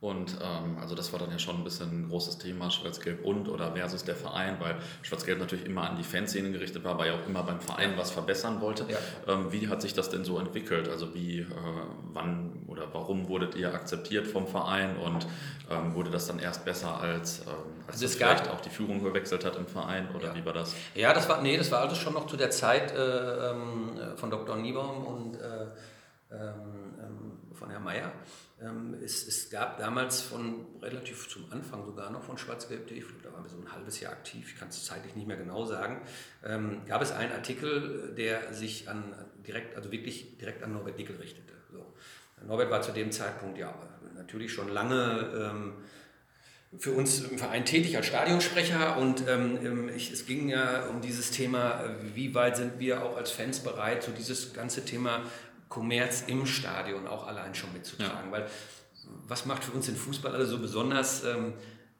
Und 0.00 0.36
ähm, 0.42 0.76
also 0.78 0.94
das 0.94 1.12
war 1.12 1.18
dann 1.18 1.30
ja 1.30 1.38
schon 1.38 1.56
ein 1.56 1.64
bisschen 1.64 1.88
ein 1.88 2.08
großes 2.10 2.36
Thema, 2.36 2.70
Schwarz-Gelb 2.70 3.24
und 3.24 3.48
oder 3.48 3.72
versus 3.72 4.04
der 4.04 4.14
Verein, 4.14 4.56
weil 4.60 4.76
Schwarz-Gelb 5.00 5.38
natürlich 5.38 5.64
immer 5.64 5.88
an 5.88 5.96
die 5.96 6.02
Fanszene 6.02 6.52
gerichtet 6.52 6.84
war, 6.84 6.98
weil 6.98 7.08
ja 7.08 7.14
auch 7.14 7.26
immer 7.26 7.42
beim 7.42 7.58
Verein 7.60 7.94
was 7.96 8.10
verbessern 8.10 8.60
wollte. 8.60 8.84
Ja. 8.88 8.98
Ähm, 9.32 9.50
wie 9.50 9.68
hat 9.68 9.80
sich 9.80 9.94
das 9.94 10.10
denn 10.10 10.24
so 10.24 10.38
entwickelt? 10.38 10.88
Also 10.88 11.14
wie, 11.14 11.40
äh, 11.40 11.46
wann 12.12 12.64
oder 12.66 12.92
warum 12.92 13.28
wurdet 13.28 13.54
ihr 13.54 13.72
akzeptiert 13.72 14.26
vom 14.26 14.46
Verein 14.46 14.96
und 14.98 15.26
ähm, 15.70 15.94
wurde 15.94 16.10
das 16.10 16.26
dann 16.26 16.38
erst 16.38 16.66
besser, 16.66 17.00
als, 17.00 17.40
ähm, 17.40 17.54
als 17.86 18.02
also 18.02 18.08
vielleicht 18.08 18.50
auch 18.50 18.60
die 18.60 18.70
Führung 18.70 19.02
gewechselt 19.02 19.44
hat 19.44 19.56
im 19.56 19.66
Verein 19.66 20.08
oder 20.14 20.28
ja. 20.28 20.34
wie 20.34 20.44
war 20.44 20.52
das? 20.52 20.74
Ja, 20.94 21.14
das 21.14 21.28
war, 21.28 21.40
nee, 21.40 21.56
das 21.56 21.70
war 21.70 21.80
also 21.80 21.94
schon 21.94 22.12
noch 22.12 22.26
zu 22.26 22.36
der 22.36 22.50
Zeit 22.50 22.92
äh, 22.92 23.50
ähm, 23.50 23.98
von 24.16 24.30
Dr. 24.30 24.56
Niebaum 24.56 25.06
und 25.06 25.36
äh, 25.36 25.66
ähm, 26.30 26.94
ähm, 26.98 27.54
von 27.54 27.70
Herrn 27.70 27.84
Mayer. 27.84 28.12
Ähm, 28.64 28.96
es, 29.04 29.26
es, 29.26 29.50
gab 29.50 29.78
damals 29.78 30.22
von 30.22 30.66
relativ 30.80 31.28
zum 31.28 31.50
Anfang 31.50 31.84
sogar 31.84 32.10
noch 32.10 32.22
von 32.22 32.38
Schwarz-Gelb.de, 32.38 32.96
ich 32.96 33.04
glaube, 33.06 33.22
da 33.22 33.32
waren 33.32 33.44
wir 33.44 33.50
so 33.50 33.58
ein 33.58 33.70
halbes 33.70 34.00
Jahr 34.00 34.12
aktiv, 34.12 34.52
ich 34.52 34.58
kann 34.58 34.68
es 34.68 34.84
zeitlich 34.84 35.14
nicht 35.14 35.26
mehr 35.26 35.36
genau 35.36 35.64
sagen, 35.64 36.00
ähm, 36.44 36.80
gab 36.86 37.02
es 37.02 37.12
einen 37.12 37.32
Artikel, 37.32 38.14
der 38.16 38.54
sich 38.54 38.88
an 38.88 39.14
direkt, 39.46 39.76
also 39.76 39.92
wirklich 39.92 40.38
direkt 40.38 40.62
an 40.62 40.72
Norbert 40.72 40.98
Dickel 40.98 41.16
richtete. 41.16 41.52
So. 41.72 41.94
Norbert 42.46 42.70
war 42.70 42.80
zu 42.80 42.92
dem 42.92 43.12
Zeitpunkt 43.12 43.58
ja 43.58 43.74
natürlich 44.14 44.52
schon 44.52 44.68
lange 44.68 45.52
ähm, 45.52 45.72
für 46.78 46.92
uns 46.92 47.20
im 47.20 47.38
Verein 47.38 47.64
tätig 47.64 47.96
als 47.96 48.06
Stadionsprecher 48.06 48.96
und 48.96 49.28
ähm, 49.28 49.58
ähm 49.64 49.90
ich, 49.94 50.10
es 50.10 50.26
ging 50.26 50.48
ja 50.48 50.86
um 50.86 51.00
dieses 51.00 51.30
Thema, 51.30 51.84
wie 52.14 52.34
weit 52.34 52.56
sind 52.56 52.78
wir 52.78 53.04
auch 53.04 53.16
als 53.16 53.30
Fans 53.30 53.60
bereit, 53.60 54.02
so 54.02 54.10
dieses 54.12 54.54
ganze 54.54 54.84
Thema 54.84 55.22
Kommerz 55.74 56.24
im 56.28 56.46
Stadion 56.46 57.08
auch 57.08 57.26
allein 57.26 57.52
schon 57.54 57.72
mitzutragen. 57.72 58.26
Ja. 58.26 58.32
Weil 58.32 58.46
was 59.26 59.44
macht 59.44 59.64
für 59.64 59.72
uns 59.72 59.86
den 59.86 59.96
Fußball 59.96 60.32
alle 60.32 60.46
so 60.46 60.58
besonders? 60.58 61.24
Ähm, 61.24 61.54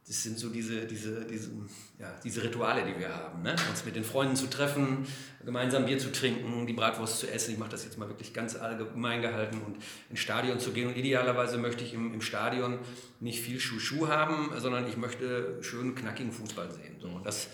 das 0.06 0.22
sind 0.22 0.38
so 0.38 0.50
diese, 0.50 0.84
diese, 0.86 1.24
diese, 1.24 1.50
ja, 1.98 2.14
diese 2.22 2.42
Rituale, 2.42 2.84
die 2.84 2.98
wir 3.00 3.08
haben. 3.08 3.42
Ne? 3.42 3.56
Uns 3.70 3.84
mit 3.86 3.96
den 3.96 4.04
Freunden 4.04 4.36
zu 4.36 4.48
treffen, 4.48 5.06
gemeinsam 5.44 5.86
Bier 5.86 5.98
zu 5.98 6.12
trinken, 6.12 6.66
die 6.66 6.74
Bratwurst 6.74 7.18
zu 7.18 7.30
essen. 7.30 7.52
Ich 7.52 7.58
mache 7.58 7.70
das 7.70 7.84
jetzt 7.84 7.98
mal 7.98 8.06
wirklich 8.08 8.34
ganz 8.34 8.54
allgemein 8.54 9.22
gehalten 9.22 9.62
und 9.62 9.78
ins 10.10 10.20
Stadion 10.20 10.60
zu 10.60 10.72
gehen. 10.72 10.88
Und 10.88 10.96
idealerweise 10.96 11.56
möchte 11.56 11.84
ich 11.84 11.94
im, 11.94 12.12
im 12.12 12.20
Stadion 12.20 12.78
nicht 13.18 13.40
viel 13.40 13.58
Schuh-Schuh 13.58 14.08
haben, 14.08 14.50
sondern 14.58 14.86
ich 14.86 14.98
möchte 14.98 15.58
schönen, 15.62 15.94
knackigen 15.94 16.32
Fußball 16.32 16.70
sehen. 16.70 16.96
So, 17.00 17.08
und 17.08 17.24
das, 17.24 17.48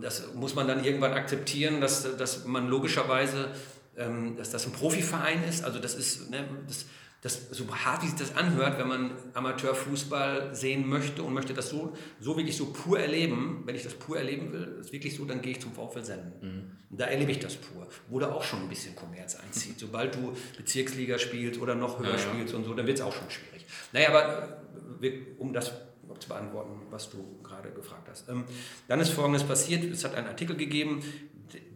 das 0.00 0.32
muss 0.34 0.54
man 0.54 0.68
dann 0.68 0.84
irgendwann 0.84 1.12
akzeptieren, 1.12 1.80
dass, 1.80 2.16
dass 2.16 2.46
man 2.46 2.68
logischerweise 2.68 3.48
ähm, 3.96 4.36
dass 4.36 4.50
das 4.50 4.66
ein 4.66 4.72
Profiverein 4.72 5.44
ist. 5.44 5.64
Also 5.64 5.78
das 5.78 5.94
ist, 5.94 6.30
ne, 6.30 6.48
das, 6.66 6.86
das, 7.22 7.50
so 7.50 7.66
hart 7.74 8.02
wie 8.02 8.06
sich 8.06 8.18
das 8.18 8.36
anhört, 8.36 8.78
wenn 8.78 8.88
man 8.88 9.10
Amateurfußball 9.34 10.54
sehen 10.54 10.88
möchte 10.88 11.22
und 11.22 11.34
möchte 11.34 11.52
das 11.52 11.68
so, 11.68 11.94
so 12.18 12.36
wirklich 12.36 12.56
so 12.56 12.66
pur 12.66 12.98
erleben, 12.98 13.62
wenn 13.66 13.74
ich 13.74 13.82
das 13.82 13.94
pur 13.94 14.16
erleben 14.16 14.52
will, 14.52 14.78
ist 14.80 14.92
wirklich 14.92 15.14
so, 15.14 15.24
dann 15.24 15.42
gehe 15.42 15.52
ich 15.52 15.60
zum 15.60 15.72
VfL 15.72 16.02
Senden. 16.02 16.32
Mhm. 16.40 16.96
Da 16.96 17.06
erlebe 17.06 17.30
ich 17.32 17.38
das 17.38 17.56
pur. 17.56 17.86
Wo 18.08 18.18
da 18.18 18.32
auch 18.32 18.42
schon 18.42 18.60
ein 18.60 18.68
bisschen 18.68 18.96
Kommerz 18.96 19.36
einzieht. 19.36 19.78
Sobald 19.78 20.14
du 20.14 20.34
Bezirksliga 20.56 21.18
spielst 21.18 21.60
oder 21.60 21.74
noch 21.74 21.98
höher 21.98 22.08
ja, 22.08 22.12
ja. 22.12 22.18
spielst 22.18 22.54
und 22.54 22.64
so, 22.64 22.74
dann 22.74 22.86
wird 22.86 22.98
es 22.98 23.04
auch 23.04 23.12
schon 23.12 23.30
schwierig. 23.30 23.66
Naja, 23.92 24.08
aber 24.08 24.62
äh, 25.02 25.20
um 25.38 25.52
das 25.52 25.72
zu 26.20 26.28
beantworten, 26.28 26.82
was 26.90 27.10
du 27.10 27.40
gerade 27.42 27.70
gefragt 27.70 28.08
hast. 28.10 28.28
Ähm, 28.28 28.44
dann 28.88 29.00
ist 29.00 29.10
Folgendes 29.10 29.44
passiert. 29.44 29.84
Es 29.84 30.04
hat 30.04 30.14
einen 30.14 30.26
Artikel 30.26 30.56
gegeben, 30.56 31.02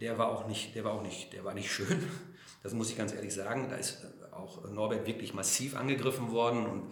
der 0.01 0.17
war 0.17 0.29
auch 0.29 0.47
nicht, 0.47 0.75
der 0.75 0.83
war 0.83 0.93
auch 0.93 1.01
nicht, 1.01 1.33
der 1.33 1.43
war 1.43 1.53
nicht 1.53 1.71
schön. 1.71 2.03
Das 2.63 2.73
muss 2.73 2.89
ich 2.89 2.97
ganz 2.97 3.13
ehrlich 3.13 3.31
sagen. 3.31 3.69
Da 3.69 3.75
ist 3.75 4.07
auch 4.31 4.67
Norbert 4.67 5.05
wirklich 5.05 5.35
massiv 5.35 5.75
angegriffen 5.75 6.31
worden 6.31 6.65
und 6.65 6.91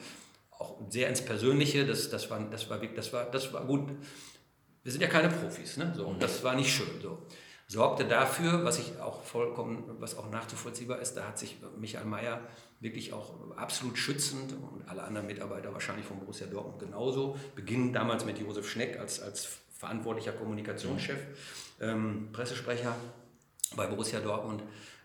auch 0.51 0.79
sehr 0.89 1.09
ins 1.09 1.25
Persönliche. 1.25 1.87
Das, 1.87 2.11
das, 2.11 2.29
war, 2.29 2.39
das, 2.51 2.69
war, 2.69 2.77
das, 2.77 3.11
war, 3.11 3.25
das 3.25 3.51
war 3.53 3.65
gut. 3.65 3.89
Wir 4.83 4.91
sind 4.91 5.01
ja 5.01 5.07
keine 5.07 5.29
Profis, 5.29 5.77
ne? 5.77 5.91
so, 5.95 6.15
das 6.19 6.43
war 6.43 6.55
nicht 6.55 6.71
schön. 6.71 7.01
So. 7.01 7.25
Sorgte 7.67 8.05
dafür, 8.05 8.63
was 8.63 8.77
ich 8.77 8.99
auch 8.99 9.23
vollkommen, 9.23 9.83
was 9.99 10.17
auch 10.17 10.29
nachzuvollziehbar 10.29 10.99
ist, 10.99 11.15
da 11.15 11.27
hat 11.27 11.39
sich 11.39 11.57
Michael 11.77 12.05
Mayer 12.05 12.41
wirklich 12.79 13.13
auch 13.13 13.55
absolut 13.55 13.97
schützend 13.97 14.53
und 14.53 14.87
alle 14.87 15.03
anderen 15.03 15.25
Mitarbeiter 15.25 15.73
wahrscheinlich 15.73 16.05
von 16.05 16.19
Borussia 16.19 16.45
Dortmund 16.45 16.79
genauso, 16.79 17.37
beginnen 17.55 17.93
damals 17.93 18.25
mit 18.25 18.37
Josef 18.37 18.69
Schneck 18.69 18.99
als, 18.99 19.21
als 19.21 19.47
verantwortlicher 19.71 20.33
Kommunikationschef 20.33 21.17
ähm, 21.83 22.29
Pressesprecher 22.31 22.95
bei 23.75 23.87
Borussia 23.87 24.19
Dortmund. 24.19 24.63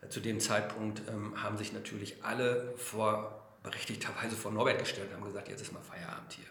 Zu 0.08 0.20
dem 0.20 0.40
Zeitpunkt 0.40 1.02
ähm, 1.08 1.42
haben 1.42 1.58
sich 1.58 1.72
natürlich 1.72 2.22
alle 2.24 2.72
vor 2.76 3.58
berechtigterweise 3.62 4.36
vor 4.36 4.52
Norbert 4.52 4.78
gestellt 4.78 5.08
und 5.10 5.16
haben 5.16 5.26
gesagt, 5.26 5.48
jetzt 5.48 5.60
ist 5.60 5.72
mal 5.72 5.82
Feierabend 5.82 6.32
hier. 6.32 6.46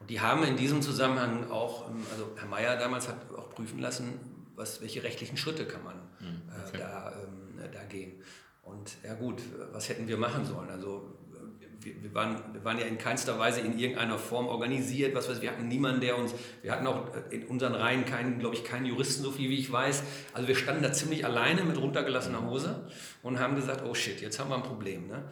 Und 0.00 0.10
die 0.10 0.20
haben 0.20 0.42
in 0.44 0.56
diesem 0.56 0.80
Zusammenhang 0.80 1.50
auch, 1.50 1.88
ähm, 1.88 2.04
also 2.12 2.30
Herr 2.36 2.48
Mayer 2.48 2.76
damals 2.76 3.08
hat 3.08 3.16
auch 3.36 3.50
prüfen 3.50 3.78
lassen, 3.78 4.18
was, 4.54 4.80
welche 4.80 5.02
rechtlichen 5.02 5.36
Schritte 5.36 5.66
kann 5.66 5.84
man 5.84 5.94
hm, 6.18 6.42
äh, 6.48 6.68
okay. 6.68 6.76
äh, 6.76 6.80
da, 6.80 7.12
ähm, 7.22 7.70
da 7.72 7.84
gehen. 7.84 8.22
Und 8.62 8.96
ja 9.02 9.14
gut, 9.14 9.40
was 9.72 9.88
hätten 9.88 10.08
wir 10.08 10.16
machen 10.16 10.44
sollen? 10.44 10.68
Also 10.70 11.18
wir, 11.80 12.02
wir, 12.02 12.14
waren, 12.14 12.42
wir 12.52 12.64
waren 12.64 12.78
ja 12.78 12.86
in 12.86 12.98
keinster 12.98 13.38
Weise 13.38 13.60
in 13.60 13.78
irgendeiner 13.78 14.18
Form 14.18 14.46
organisiert, 14.46 15.14
was 15.14 15.28
weiß, 15.28 15.40
wir 15.42 15.50
hatten 15.50 15.68
niemanden, 15.68 16.00
der 16.00 16.18
uns, 16.18 16.34
wir 16.62 16.72
hatten 16.72 16.86
auch 16.86 17.06
in 17.30 17.44
unseren 17.44 17.74
Reihen 17.74 18.04
keinen, 18.04 18.38
glaube 18.38 18.56
ich, 18.56 18.64
keinen 18.64 18.86
Juristen, 18.86 19.22
so 19.22 19.30
viel 19.30 19.48
wie 19.50 19.58
ich 19.58 19.70
weiß. 19.70 20.02
Also 20.32 20.48
wir 20.48 20.56
standen 20.56 20.82
da 20.82 20.92
ziemlich 20.92 21.24
alleine 21.24 21.64
mit 21.64 21.80
runtergelassener 21.80 22.44
Hose 22.44 22.88
und 23.22 23.38
haben 23.38 23.54
gesagt, 23.54 23.82
oh 23.88 23.94
shit, 23.94 24.20
jetzt 24.20 24.38
haben 24.38 24.50
wir 24.50 24.56
ein 24.56 24.62
Problem. 24.62 25.06
Ne? 25.06 25.22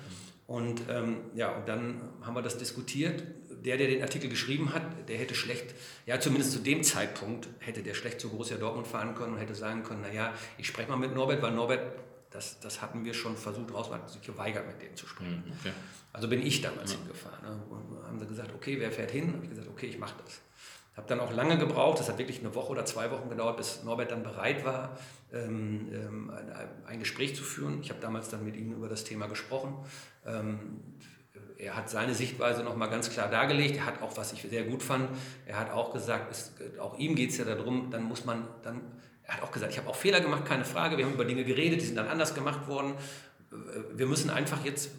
Und 0.47 0.83
ähm, 0.89 1.19
ja, 1.35 1.51
und 1.57 1.69
dann 1.69 2.01
haben 2.23 2.35
wir 2.35 2.43
das 2.43 2.59
diskutiert. 2.59 3.25
Der, 3.65 3.77
der 3.79 3.89
den 3.89 4.03
Artikel 4.03 4.31
geschrieben 4.31 4.73
hat, 4.75 5.09
der 5.09 5.19
hätte 5.19 5.35
schlecht, 5.35 5.75
ja 6.05 6.21
zumindest 6.21 6.53
zu 6.53 6.61
dem 6.61 6.85
Zeitpunkt, 6.85 7.49
hätte 7.59 7.83
der 7.83 7.95
schlecht 7.95 8.21
zu 8.21 8.29
Borussia 8.29 8.57
Dortmund 8.59 8.87
fahren 8.87 9.17
können 9.17 9.33
und 9.33 9.39
hätte 9.41 9.57
sagen 9.57 9.83
können, 9.83 10.03
naja, 10.03 10.33
ich 10.57 10.69
spreche 10.69 10.89
mal 10.89 10.97
mit 10.97 11.15
Norbert, 11.15 11.43
weil 11.43 11.51
Norbert 11.51 11.81
das, 12.37 12.61
das 12.61 12.83
hatten 12.83 13.05
wir 13.05 13.15
schon 13.15 13.35
versucht 13.35 13.73
raus, 13.73 13.89
man 13.91 14.03
hat 14.03 14.11
sich 14.11 14.21
geweigert, 14.21 14.67
mit 14.67 14.81
denen 14.81 14.95
zu 14.95 15.07
sprechen. 15.07 15.43
Mhm, 15.47 15.53
okay. 15.59 15.73
Also 16.13 16.29
bin 16.29 16.45
ich 16.45 16.61
damals 16.61 16.93
ja. 16.93 16.99
hingefahren. 16.99 17.43
Ne? 17.43 17.63
Und 17.71 18.07
haben 18.07 18.19
sie 18.19 18.27
gesagt, 18.27 18.51
okay, 18.55 18.79
wer 18.79 18.93
fährt 18.93 19.11
hin? 19.11 19.33
Habe 19.33 19.45
ich 19.45 19.51
gesagt, 19.51 19.69
okay, 19.69 19.87
ich 19.87 19.99
mache 19.99 20.15
das. 20.23 20.41
Habe 20.97 21.09
dann 21.09 21.21
auch 21.21 21.33
lange 21.33 21.59
gebraucht, 21.59 21.99
das 21.99 22.09
hat 22.09 22.19
wirklich 22.19 22.41
eine 22.41 22.55
Woche 22.55 22.73
oder 22.73 22.85
zwei 22.85 23.11
Wochen 23.11 23.29
gedauert, 23.31 23.57
bis 23.57 23.83
Norbert 23.85 24.11
dann 24.11 24.23
bereit 24.23 24.65
war, 24.65 24.99
ähm, 25.33 25.89
ähm, 25.93 26.31
ein, 26.31 26.87
ein, 26.87 26.99
Gespräch 26.99 27.35
zu 27.35 27.43
führen. 27.43 27.81
Ich 27.83 27.91
habe 27.91 28.01
damals 28.01 28.29
dann 28.29 28.45
mit 28.45 28.57
ihm 28.57 28.73
über 28.73 28.89
das 28.89 29.05
Thema 29.05 29.27
gesprochen. 29.27 29.75
Ähm, 30.27 30.81
er 31.59 31.75
hat 31.75 31.89
seine 31.89 32.15
Sichtweise 32.15 32.63
nochmal 32.63 32.91
ganz 32.91 33.09
klar 33.11 33.31
dargelegt. 33.31 33.77
Er 33.77 33.87
hat 33.87 34.03
auch, 34.03 34.15
was 34.17 34.33
ich 34.35 34.43
sehr 34.43 34.65
gut 34.65 34.83
fand, 34.83 35.09
er 35.47 35.59
hat 35.59 35.71
auch 35.71 35.93
gesagt, 35.93 36.31
es, 36.31 36.53
auch 36.79 36.99
ihm 36.99 37.15
geht 37.15 37.31
es 37.31 37.39
ja 37.39 37.47
darum, 37.47 37.91
dann 37.91 38.05
muss 38.05 38.27
man, 38.27 38.47
dann 38.63 38.83
er 39.27 39.37
hat 39.37 39.43
auch 39.43 39.51
gesagt, 39.51 39.73
ich 39.73 39.79
habe 39.79 39.89
auch 39.89 39.97
Fehler 39.97 40.21
gemacht, 40.21 40.45
keine 40.45 40.65
Frage. 40.65 40.97
Wir 40.97 41.05
haben 41.05 41.15
über 41.15 41.25
Dinge 41.25 41.45
geredet, 41.45 41.81
die 41.81 41.87
sind 41.87 41.97
dann 41.97 42.09
anders 42.09 42.35
gemacht 42.35 42.69
worden. 42.69 42.95
Wir 43.93 44.07
müssen 44.07 44.31
einfach 44.31 44.65
jetzt, 44.65 44.91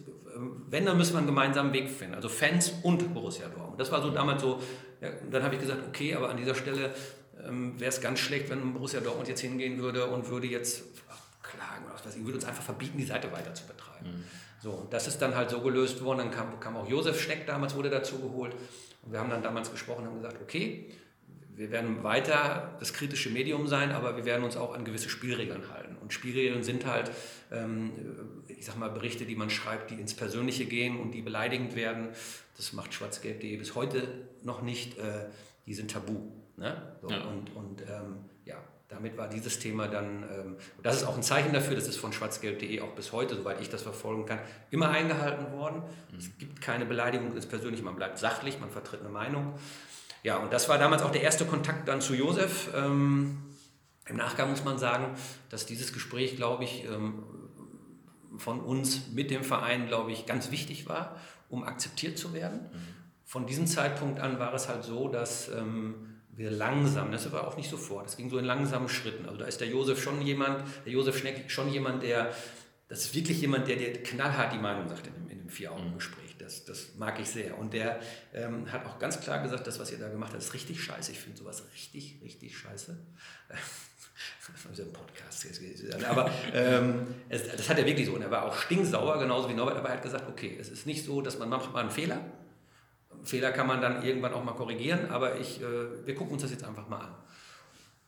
wenn, 0.68 0.86
dann 0.86 0.96
müssen 0.96 1.14
wir 1.14 1.18
einen 1.18 1.26
gemeinsamen 1.26 1.72
Weg 1.72 1.90
finden. 1.90 2.14
Also 2.14 2.28
Fans 2.28 2.72
und 2.82 3.14
Borussia 3.14 3.48
Dortmund. 3.48 3.80
Das 3.80 3.90
war 3.90 4.02
so 4.02 4.10
damals 4.10 4.42
so, 4.42 4.62
ja, 5.00 5.10
dann 5.30 5.42
habe 5.42 5.54
ich 5.54 5.60
gesagt, 5.60 5.80
okay, 5.88 6.14
aber 6.14 6.28
an 6.28 6.36
dieser 6.36 6.54
Stelle 6.54 6.94
ähm, 7.42 7.78
wäre 7.80 7.88
es 7.88 8.00
ganz 8.00 8.18
schlecht, 8.18 8.50
wenn 8.50 8.74
Borussia 8.74 9.00
Dortmund 9.00 9.28
jetzt 9.28 9.40
hingehen 9.40 9.78
würde 9.78 10.06
und 10.06 10.28
würde 10.28 10.46
jetzt 10.46 10.84
klagen 11.42 11.86
oder 11.86 11.94
was 11.94 12.04
weiß 12.04 12.16
ich, 12.16 12.24
würde 12.24 12.36
uns 12.36 12.44
einfach 12.44 12.62
verbieten, 12.62 12.98
die 12.98 13.04
Seite 13.04 13.32
weiter 13.32 13.54
zu 13.54 13.66
betreiben. 13.66 14.10
Mhm. 14.10 14.24
So, 14.60 14.72
und 14.72 14.92
das 14.92 15.06
ist 15.06 15.18
dann 15.22 15.34
halt 15.34 15.50
so 15.50 15.60
gelöst 15.60 16.02
worden. 16.02 16.18
Dann 16.18 16.30
kam, 16.30 16.60
kam 16.60 16.76
auch 16.76 16.88
Josef 16.88 17.20
Schneck 17.20 17.46
damals, 17.46 17.74
wurde 17.74 17.90
dazu 17.90 18.18
geholt. 18.18 18.54
Und 19.02 19.12
wir 19.12 19.20
haben 19.20 19.30
dann 19.30 19.42
damals 19.42 19.70
gesprochen 19.70 20.02
und 20.02 20.06
haben 20.08 20.16
gesagt, 20.16 20.42
okay, 20.42 20.90
wir 21.58 21.72
werden 21.72 22.04
weiter 22.04 22.76
das 22.78 22.92
kritische 22.92 23.30
Medium 23.30 23.66
sein, 23.66 23.90
aber 23.90 24.16
wir 24.16 24.24
werden 24.24 24.44
uns 24.44 24.56
auch 24.56 24.74
an 24.74 24.84
gewisse 24.84 25.08
Spielregeln 25.08 25.70
halten. 25.72 25.96
Und 26.00 26.12
Spielregeln 26.12 26.62
sind 26.62 26.86
halt, 26.86 27.10
ähm, 27.50 27.90
ich 28.46 28.64
sag 28.64 28.78
mal, 28.78 28.88
Berichte, 28.88 29.26
die 29.26 29.34
man 29.34 29.50
schreibt, 29.50 29.90
die 29.90 29.96
ins 29.96 30.14
Persönliche 30.14 30.66
gehen 30.66 31.00
und 31.00 31.10
die 31.10 31.20
beleidigend 31.20 31.74
werden. 31.74 32.10
Das 32.56 32.72
macht 32.72 32.94
schwarzgelb.de 32.94 33.56
bis 33.56 33.74
heute 33.74 34.06
noch 34.44 34.62
nicht. 34.62 34.98
Äh, 34.98 35.26
die 35.66 35.74
sind 35.74 35.90
tabu. 35.90 36.30
Ne? 36.56 36.96
So, 37.02 37.10
ja. 37.10 37.22
Und, 37.24 37.54
und 37.54 37.82
ähm, 37.82 38.16
ja, 38.44 38.56
damit 38.88 39.18
war 39.18 39.28
dieses 39.28 39.58
Thema 39.58 39.88
dann, 39.88 40.22
ähm, 40.22 40.56
das 40.82 40.96
ist 40.96 41.04
auch 41.04 41.16
ein 41.16 41.22
Zeichen 41.22 41.52
dafür, 41.52 41.74
das 41.74 41.88
ist 41.88 41.96
von 41.96 42.12
schwarzgelb.de 42.12 42.80
auch 42.80 42.92
bis 42.92 43.12
heute, 43.12 43.36
soweit 43.36 43.60
ich 43.60 43.68
das 43.68 43.82
verfolgen 43.82 44.26
kann, 44.26 44.38
immer 44.70 44.90
eingehalten 44.90 45.52
worden. 45.52 45.82
Mhm. 46.12 46.18
Es 46.18 46.38
gibt 46.38 46.60
keine 46.60 46.86
Beleidigung 46.86 47.34
ins 47.34 47.46
Persönliche, 47.46 47.82
man 47.82 47.96
bleibt 47.96 48.18
sachlich, 48.18 48.60
man 48.60 48.70
vertritt 48.70 49.00
eine 49.00 49.10
Meinung. 49.10 49.54
Ja, 50.22 50.38
und 50.38 50.52
das 50.52 50.68
war 50.68 50.78
damals 50.78 51.02
auch 51.02 51.10
der 51.10 51.22
erste 51.22 51.44
Kontakt 51.44 51.88
dann 51.88 52.00
zu 52.00 52.14
Josef. 52.14 52.70
Ähm, 52.74 53.38
Im 54.06 54.16
Nachgang 54.16 54.50
muss 54.50 54.64
man 54.64 54.78
sagen, 54.78 55.14
dass 55.50 55.66
dieses 55.66 55.92
Gespräch, 55.92 56.36
glaube 56.36 56.64
ich, 56.64 56.84
ähm, 56.84 57.22
von 58.36 58.60
uns 58.60 59.08
mit 59.12 59.30
dem 59.30 59.44
Verein, 59.44 59.86
glaube 59.86 60.12
ich, 60.12 60.26
ganz 60.26 60.50
wichtig 60.50 60.88
war, 60.88 61.16
um 61.48 61.64
akzeptiert 61.64 62.18
zu 62.18 62.32
werden. 62.32 62.60
Mhm. 62.60 62.78
Von 63.24 63.46
diesem 63.46 63.66
Zeitpunkt 63.66 64.20
an 64.20 64.38
war 64.38 64.54
es 64.54 64.68
halt 64.68 64.84
so, 64.84 65.08
dass 65.08 65.48
ähm, 65.48 66.18
wir 66.30 66.50
langsam, 66.50 67.10
das 67.10 67.30
war 67.32 67.46
auch 67.46 67.56
nicht 67.56 67.68
sofort, 67.68 68.06
es 68.06 68.16
ging 68.16 68.30
so 68.30 68.38
in 68.38 68.44
langsamen 68.44 68.88
Schritten. 68.88 69.26
Also 69.26 69.38
da 69.38 69.46
ist 69.46 69.60
der 69.60 69.68
Josef 69.68 70.02
schon 70.02 70.22
jemand, 70.22 70.62
der 70.84 70.92
Josef 70.92 71.18
Schneck 71.18 71.50
schon 71.50 71.70
jemand, 71.70 72.02
der, 72.02 72.32
das 72.88 73.00
ist 73.00 73.14
wirklich 73.14 73.40
jemand, 73.40 73.68
der 73.68 73.76
dir 73.76 74.02
knallhart 74.02 74.52
die 74.52 74.58
Meinung 74.58 74.88
sagt 74.88 75.08
in 75.08 75.18
in 75.30 75.38
dem 75.38 75.48
Vier-Augen-Gespräch. 75.48 76.27
Da, 76.48 76.64
Das, 76.64 76.64
das 76.64 76.94
mag 76.96 77.20
ich 77.20 77.28
sehr. 77.28 77.58
Und 77.58 77.72
der 77.72 78.00
ähm, 78.32 78.70
hat 78.72 78.86
auch 78.86 78.98
ganz 78.98 79.20
klar 79.20 79.42
gesagt, 79.42 79.66
das, 79.66 79.78
was 79.78 79.92
ihr 79.92 79.98
da 79.98 80.08
gemacht 80.08 80.32
habt, 80.32 80.42
ist 80.42 80.54
richtig 80.54 80.82
scheiße. 80.82 81.12
Ich 81.12 81.20
finde 81.20 81.38
sowas 81.38 81.62
richtig, 81.74 82.20
richtig 82.22 82.56
scheiße. 82.56 82.96
Das 83.48 83.58
ist 84.72 84.80
ein 84.80 84.92
Podcast. 84.92 85.46
Aber 86.08 86.30
ähm, 86.54 87.06
es, 87.28 87.48
das 87.48 87.68
hat 87.68 87.78
er 87.78 87.86
wirklich 87.86 88.06
so. 88.06 88.14
Und 88.14 88.22
er 88.22 88.30
war 88.30 88.44
auch 88.44 88.56
stinksauer, 88.56 89.18
genauso 89.18 89.48
wie 89.48 89.54
Norbert. 89.54 89.76
Aber 89.76 89.88
er 89.88 89.96
hat 89.96 90.02
gesagt, 90.02 90.28
okay, 90.28 90.56
es 90.60 90.68
ist 90.68 90.86
nicht 90.86 91.04
so, 91.04 91.20
dass 91.20 91.38
man 91.38 91.48
macht 91.48 91.72
mal 91.72 91.80
einen 91.80 91.90
Fehler. 91.90 92.20
Fehler 93.24 93.52
kann 93.52 93.66
man 93.66 93.80
dann 93.80 94.02
irgendwann 94.02 94.32
auch 94.32 94.44
mal 94.44 94.52
korrigieren, 94.52 95.10
aber 95.10 95.38
ich, 95.38 95.60
äh, 95.60 96.06
wir 96.06 96.14
gucken 96.14 96.34
uns 96.34 96.42
das 96.42 96.50
jetzt 96.50 96.64
einfach 96.64 96.88
mal 96.88 97.00
an. 97.00 97.14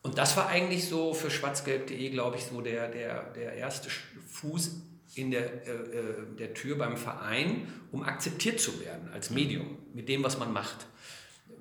Und 0.03 0.17
das 0.17 0.35
war 0.35 0.47
eigentlich 0.47 0.87
so 0.87 1.13
für 1.13 1.29
schwarzgelb.de, 1.29 2.09
glaube 2.09 2.37
ich, 2.37 2.45
so 2.45 2.61
der, 2.61 2.87
der, 2.87 3.31
der 3.33 3.53
erste 3.53 3.89
Fuß 4.29 4.90
in 5.15 5.31
der, 5.31 5.67
äh, 5.67 5.71
äh, 5.71 6.35
der 6.37 6.53
Tür 6.53 6.77
beim 6.77 6.95
Verein, 6.95 7.67
um 7.91 8.03
akzeptiert 8.03 8.59
zu 8.59 8.79
werden 8.79 9.09
als 9.13 9.29
Medium 9.29 9.77
mit 9.93 10.07
dem, 10.07 10.23
was 10.23 10.37
man 10.37 10.53
macht. 10.53 10.87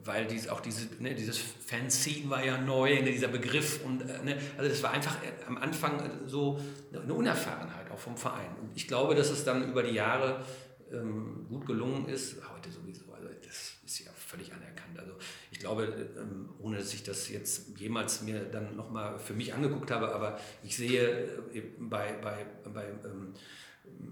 Weil 0.02 0.26
dies, 0.26 0.48
auch 0.48 0.60
diese, 0.60 0.88
ne, 1.02 1.14
dieses 1.14 1.38
Fanzine 1.38 2.30
war 2.30 2.44
ja 2.44 2.58
neu, 2.58 3.02
ne, 3.02 3.10
dieser 3.10 3.28
Begriff. 3.28 3.84
Und, 3.84 4.02
äh, 4.02 4.22
ne, 4.24 4.38
also 4.56 4.70
das 4.70 4.82
war 4.82 4.92
einfach 4.92 5.16
äh, 5.22 5.44
am 5.46 5.58
Anfang 5.58 6.00
äh, 6.00 6.28
so 6.28 6.60
eine 6.92 7.12
Unerfahrenheit 7.12 7.90
auch 7.90 7.98
vom 7.98 8.16
Verein. 8.16 8.50
Und 8.60 8.76
ich 8.76 8.86
glaube, 8.86 9.14
dass 9.14 9.30
es 9.30 9.44
dann 9.44 9.68
über 9.68 9.82
die 9.82 9.94
Jahre 9.94 10.44
ähm, 10.92 11.46
gut 11.48 11.66
gelungen 11.66 12.08
ist, 12.08 12.36
heute 12.54 12.70
sowieso, 12.70 13.12
also 13.12 13.28
das 13.44 13.74
ist 13.84 13.98
ja 13.98 14.12
völlig 14.12 14.52
anerkannt. 14.52 14.98
Also 14.98 15.12
ich 15.49 15.49
glaube, 15.60 16.08
ähm, 16.18 16.48
ohne 16.58 16.78
dass 16.78 16.92
ich 16.92 17.04
das 17.04 17.28
jetzt 17.28 17.78
jemals 17.78 18.22
mir 18.22 18.40
dann 18.40 18.74
nochmal 18.76 19.18
für 19.18 19.34
mich 19.34 19.54
angeguckt 19.54 19.90
habe, 19.90 20.12
aber 20.12 20.38
ich 20.64 20.76
sehe 20.76 21.08
äh, 21.54 21.62
bei, 21.78 22.12
bei, 22.20 22.46
bei 22.72 22.84
ähm, 23.04 23.34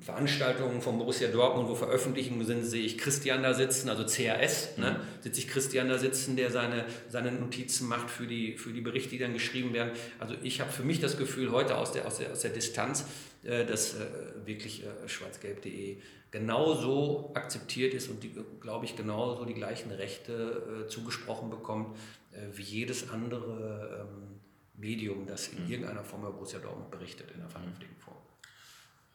Veranstaltungen 0.01 0.81
von 0.81 0.99
Borussia 0.99 1.29
Dortmund, 1.29 1.69
wo 1.69 1.75
Veröffentlichungen 1.75 2.47
sind, 2.47 2.65
sehe 2.65 2.85
ich 2.85 2.99
Christian 2.99 3.43
da 3.43 3.55
sitzen, 3.55 3.89
also 3.89 4.05
CAS, 4.05 4.77
ne, 4.77 4.93
mhm. 4.93 5.23
sitze 5.23 5.41
ich 5.41 5.49
Christian 5.49 5.89
da 5.89 5.99
sitzen, 5.99 6.37
der 6.37 6.51
seine, 6.51 6.85
seine 7.09 7.33
Notizen 7.33 7.89
macht 7.89 8.11
für 8.11 8.27
die, 8.27 8.57
für 8.57 8.73
die 8.73 8.81
Berichte, 8.81 9.11
die 9.11 9.19
dann 9.19 9.33
geschrieben 9.33 9.73
werden. 9.73 9.91
Also 10.19 10.35
ich 10.43 10.61
habe 10.61 10.71
für 10.71 10.85
mich 10.85 11.01
das 11.01 11.17
Gefühl 11.17 11.51
heute 11.51 11.77
aus 11.77 11.93
der, 11.93 12.07
aus 12.07 12.19
der, 12.19 12.33
aus 12.33 12.41
der 12.41 12.51
Distanz, 12.51 13.05
äh, 13.43 13.65
dass 13.65 13.95
äh, 13.95 13.99
wirklich 14.45 14.85
schwarzgelb.de 15.07 15.97
genauso 16.31 17.31
akzeptiert 17.35 17.95
ist 17.95 18.09
und, 18.09 18.25
glaube 18.61 18.85
ich, 18.85 18.97
genauso 18.97 19.45
die 19.45 19.55
gleichen 19.55 19.91
Rechte 19.91 20.85
äh, 20.85 20.89
zugesprochen 20.89 21.51
bekommt 21.51 21.97
äh, 22.33 22.57
wie 22.57 22.63
jedes 22.63 23.11
andere 23.11 24.07
ähm, 24.09 24.41
Medium, 24.77 25.27
das 25.27 25.49
in 25.49 25.65
mhm. 25.65 25.71
irgendeiner 25.71 26.05
Form 26.05 26.23
über 26.23 26.33
Borussia 26.33 26.59
Dortmund 26.59 26.91
berichtet, 26.91 27.31
in 27.33 27.41
einer 27.41 27.51
vernünftigen 27.51 27.97
Form. 27.97 28.17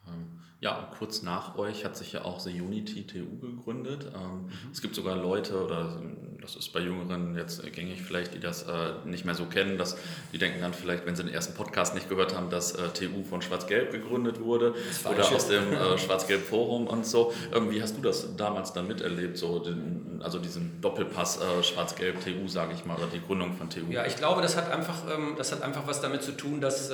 Ähm, 0.08 0.40
ja, 0.60 0.92
kurz 0.98 1.22
nach 1.22 1.58
euch 1.58 1.86
hat 1.86 1.96
sich 1.98 2.14
ja 2.14 2.26
auch 2.26 2.40
The 2.40 2.62
Unity 2.62 3.06
TU 3.06 3.40
gegründet. 3.40 4.12
Ähm, 4.14 4.46
mhm. 4.46 4.52
Es 4.72 4.82
gibt 4.82 4.96
sogar 4.96 5.16
Leute, 5.16 5.64
oder 5.64 6.02
das 6.44 6.58
ist 6.58 6.74
bei 6.74 6.82
Jüngeren 6.82 7.38
jetzt 7.38 7.64
gängig 7.72 8.02
vielleicht, 8.02 8.34
die 8.34 8.40
das 8.40 8.64
äh, 8.64 8.92
nicht 9.06 9.24
mehr 9.24 9.34
so 9.34 9.46
kennen, 9.46 9.78
dass 9.78 9.96
die 10.34 10.38
denken 10.38 10.62
dann 10.62 10.74
vielleicht, 10.74 11.06
wenn 11.06 11.16
sie 11.16 11.24
den 11.24 11.34
ersten 11.34 11.54
Podcast 11.54 11.96
nicht 11.96 12.10
gehört 12.10 12.36
haben, 12.36 12.50
dass 12.50 12.74
äh, 12.74 12.90
TU 12.90 13.24
von 13.24 13.42
Schwarz-Gelb 13.42 13.92
gegründet 13.92 14.42
wurde 14.42 14.76
oder 15.10 15.32
aus 15.32 15.48
dem 15.48 15.72
äh, 15.72 15.98
Schwarz-Gelb-Forum 15.98 16.88
und 16.88 17.08
so. 17.08 17.34
Ähm, 17.56 17.72
wie 17.72 17.82
hast 17.82 17.98
du 17.98 18.02
das 18.02 18.36
damals 18.36 18.74
dann 18.74 18.88
miterlebt, 18.88 19.38
so 19.38 19.60
den, 19.60 20.22
also 20.22 20.38
diesen 20.38 20.82
Doppelpass 20.82 21.40
Schwarz-Gelb-TU, 21.62 22.48
sage 22.48 22.74
ich 22.74 22.86
mal, 22.86 22.98
oder 22.98 23.08
die 23.08 23.22
Gründung 23.22 23.54
von 23.54 23.70
TU? 23.70 23.90
Ja, 23.90 24.06
ich 24.06 24.18
glaube, 24.18 24.42
das 24.42 24.58
hat 24.58 24.72
einfach, 24.72 25.04
das 25.38 25.52
hat 25.52 25.62
einfach 25.62 25.88
was 25.88 26.02
damit 26.02 26.24
zu 26.24 26.34
tun, 26.34 26.60
dass 26.60 26.92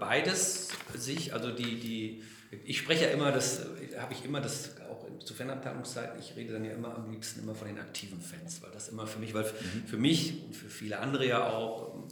beides 0.00 0.68
sich, 0.94 1.34
also 1.34 1.50
die, 1.50 1.78
die 1.78 2.22
ich 2.64 2.78
spreche 2.78 3.04
ja 3.04 3.10
immer, 3.10 3.32
das 3.32 3.66
habe 3.98 4.12
ich 4.12 4.24
immer 4.24 4.40
das 4.40 4.74
zu 5.18 5.34
Fanabteilungszeiten, 5.34 6.18
ich 6.18 6.36
rede 6.36 6.54
dann 6.54 6.64
ja 6.64 6.72
immer 6.72 6.94
am 6.94 7.10
liebsten 7.10 7.40
immer 7.40 7.54
von 7.54 7.68
den 7.68 7.78
aktiven 7.78 8.20
Fans, 8.20 8.62
weil 8.62 8.70
das 8.70 8.88
immer 8.88 9.06
für 9.06 9.18
mich, 9.18 9.34
weil 9.34 9.44
mhm. 9.44 9.86
für 9.86 9.96
mich 9.96 10.44
und 10.44 10.54
für 10.54 10.68
viele 10.68 10.98
andere 10.98 11.26
ja 11.26 11.48
auch, 11.48 12.08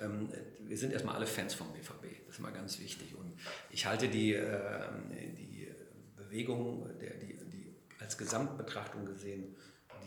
ähm, 0.00 0.28
wir 0.60 0.76
sind 0.76 0.92
erstmal 0.92 1.16
alle 1.16 1.26
Fans 1.26 1.54
vom 1.54 1.72
BVB, 1.72 2.26
das 2.26 2.36
ist 2.36 2.40
mal 2.40 2.52
ganz 2.52 2.78
wichtig. 2.80 3.14
Und 3.16 3.32
ich 3.70 3.86
halte 3.86 4.08
die, 4.08 4.34
äh, 4.34 4.46
die 5.10 5.68
Bewegung, 6.16 6.88
der, 7.00 7.14
die, 7.14 7.38
die 7.52 7.74
als 7.98 8.18
Gesamtbetrachtung 8.18 9.04
gesehen, 9.04 9.56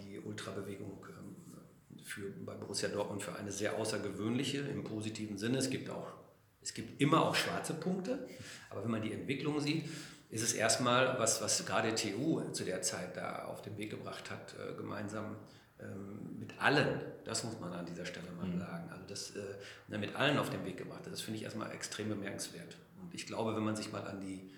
die 0.06 0.20
Ultrabewegung 0.20 1.06
ähm, 1.10 2.04
für, 2.04 2.30
bei 2.46 2.54
Borussia 2.54 2.90
Dortmund 2.90 3.24
für 3.24 3.36
eine 3.36 3.52
sehr 3.52 3.78
außergewöhnliche 3.78 4.60
im 4.60 4.84
positiven 4.84 5.38
Sinne. 5.38 5.58
Es 5.58 5.70
gibt 5.70 5.90
auch 5.90 6.22
es 6.62 6.74
gibt 6.74 7.02
immer 7.02 7.26
auch 7.26 7.36
schwarze 7.36 7.74
Punkte, 7.74 8.28
aber 8.70 8.84
wenn 8.84 8.92
man 8.92 9.02
die 9.02 9.12
Entwicklung 9.12 9.60
sieht, 9.60 9.86
ist 10.32 10.42
es 10.42 10.54
erstmal, 10.54 11.20
was, 11.20 11.42
was 11.42 11.66
gerade 11.66 11.94
TU 11.94 12.42
zu 12.52 12.64
der 12.64 12.82
Zeit 12.82 13.16
da 13.16 13.46
auf 13.46 13.62
den 13.62 13.78
Weg 13.78 13.92
gebracht 13.92 14.32
hat, 14.32 14.56
äh, 14.56 14.76
gemeinsam 14.76 15.36
ähm, 15.80 16.40
mit 16.40 16.54
allen, 16.60 17.02
das 17.26 17.44
muss 17.44 17.60
man 17.60 17.74
an 17.74 17.86
dieser 17.86 18.06
Stelle 18.06 18.32
mal 18.32 18.48
mhm. 18.48 18.60
sagen, 18.60 18.90
also 18.92 19.04
das 19.08 19.36
äh, 19.36 19.98
mit 19.98 20.16
allen 20.16 20.38
auf 20.40 20.50
den 20.50 20.66
Weg 20.66 20.78
gebracht 20.78 21.06
hat, 21.06 21.12
das 21.12 21.22
finde 21.22 21.38
ich 21.38 21.44
erstmal 21.44 21.72
extrem 21.72 22.10
bemerkenswert. 22.10 22.78
Und 23.02 23.14
ich 23.14 23.28
glaube, 23.28 23.56
wenn 23.56 23.64
man 23.64 23.76
sich 23.76 23.92
mal 23.92 24.08
an 24.08 24.22
die 24.22 24.52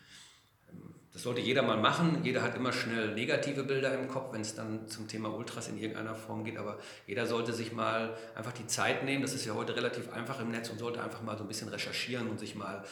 das 1.14 1.22
sollte 1.22 1.42
jeder 1.42 1.62
mal 1.62 1.78
machen. 1.78 2.22
Jeder 2.24 2.42
hat 2.42 2.56
immer 2.56 2.74
schnell 2.74 3.14
negative 3.14 3.64
Bilder 3.64 3.94
im 3.94 4.08
Kopf, 4.08 4.34
wenn 4.34 4.42
es 4.42 4.56
dann 4.56 4.88
zum 4.88 5.08
Thema 5.08 5.30
Ultras 5.30 5.68
in 5.68 5.78
irgendeiner 5.78 6.16
Form 6.16 6.44
geht. 6.44 6.58
Aber 6.58 6.80
jeder 7.06 7.28
sollte 7.28 7.54
sich 7.54 7.72
mal 7.72 8.18
einfach 8.34 8.52
die 8.52 8.66
Zeit 8.66 9.06
nehmen. 9.06 9.22
Das 9.22 9.36
ist 9.36 9.46
ja 9.46 9.54
heute 9.54 9.76
relativ 9.76 10.12
einfach 10.12 10.42
im 10.42 10.50
Netz 10.50 10.72
und 10.72 10.80
sollte 10.80 11.04
einfach 11.04 11.22
mal 11.22 11.38
so 11.38 11.44
ein 11.44 11.48
bisschen 11.48 11.70
recherchieren 11.70 12.28
und 12.28 12.40
sich 12.40 12.56
mal 12.56 12.84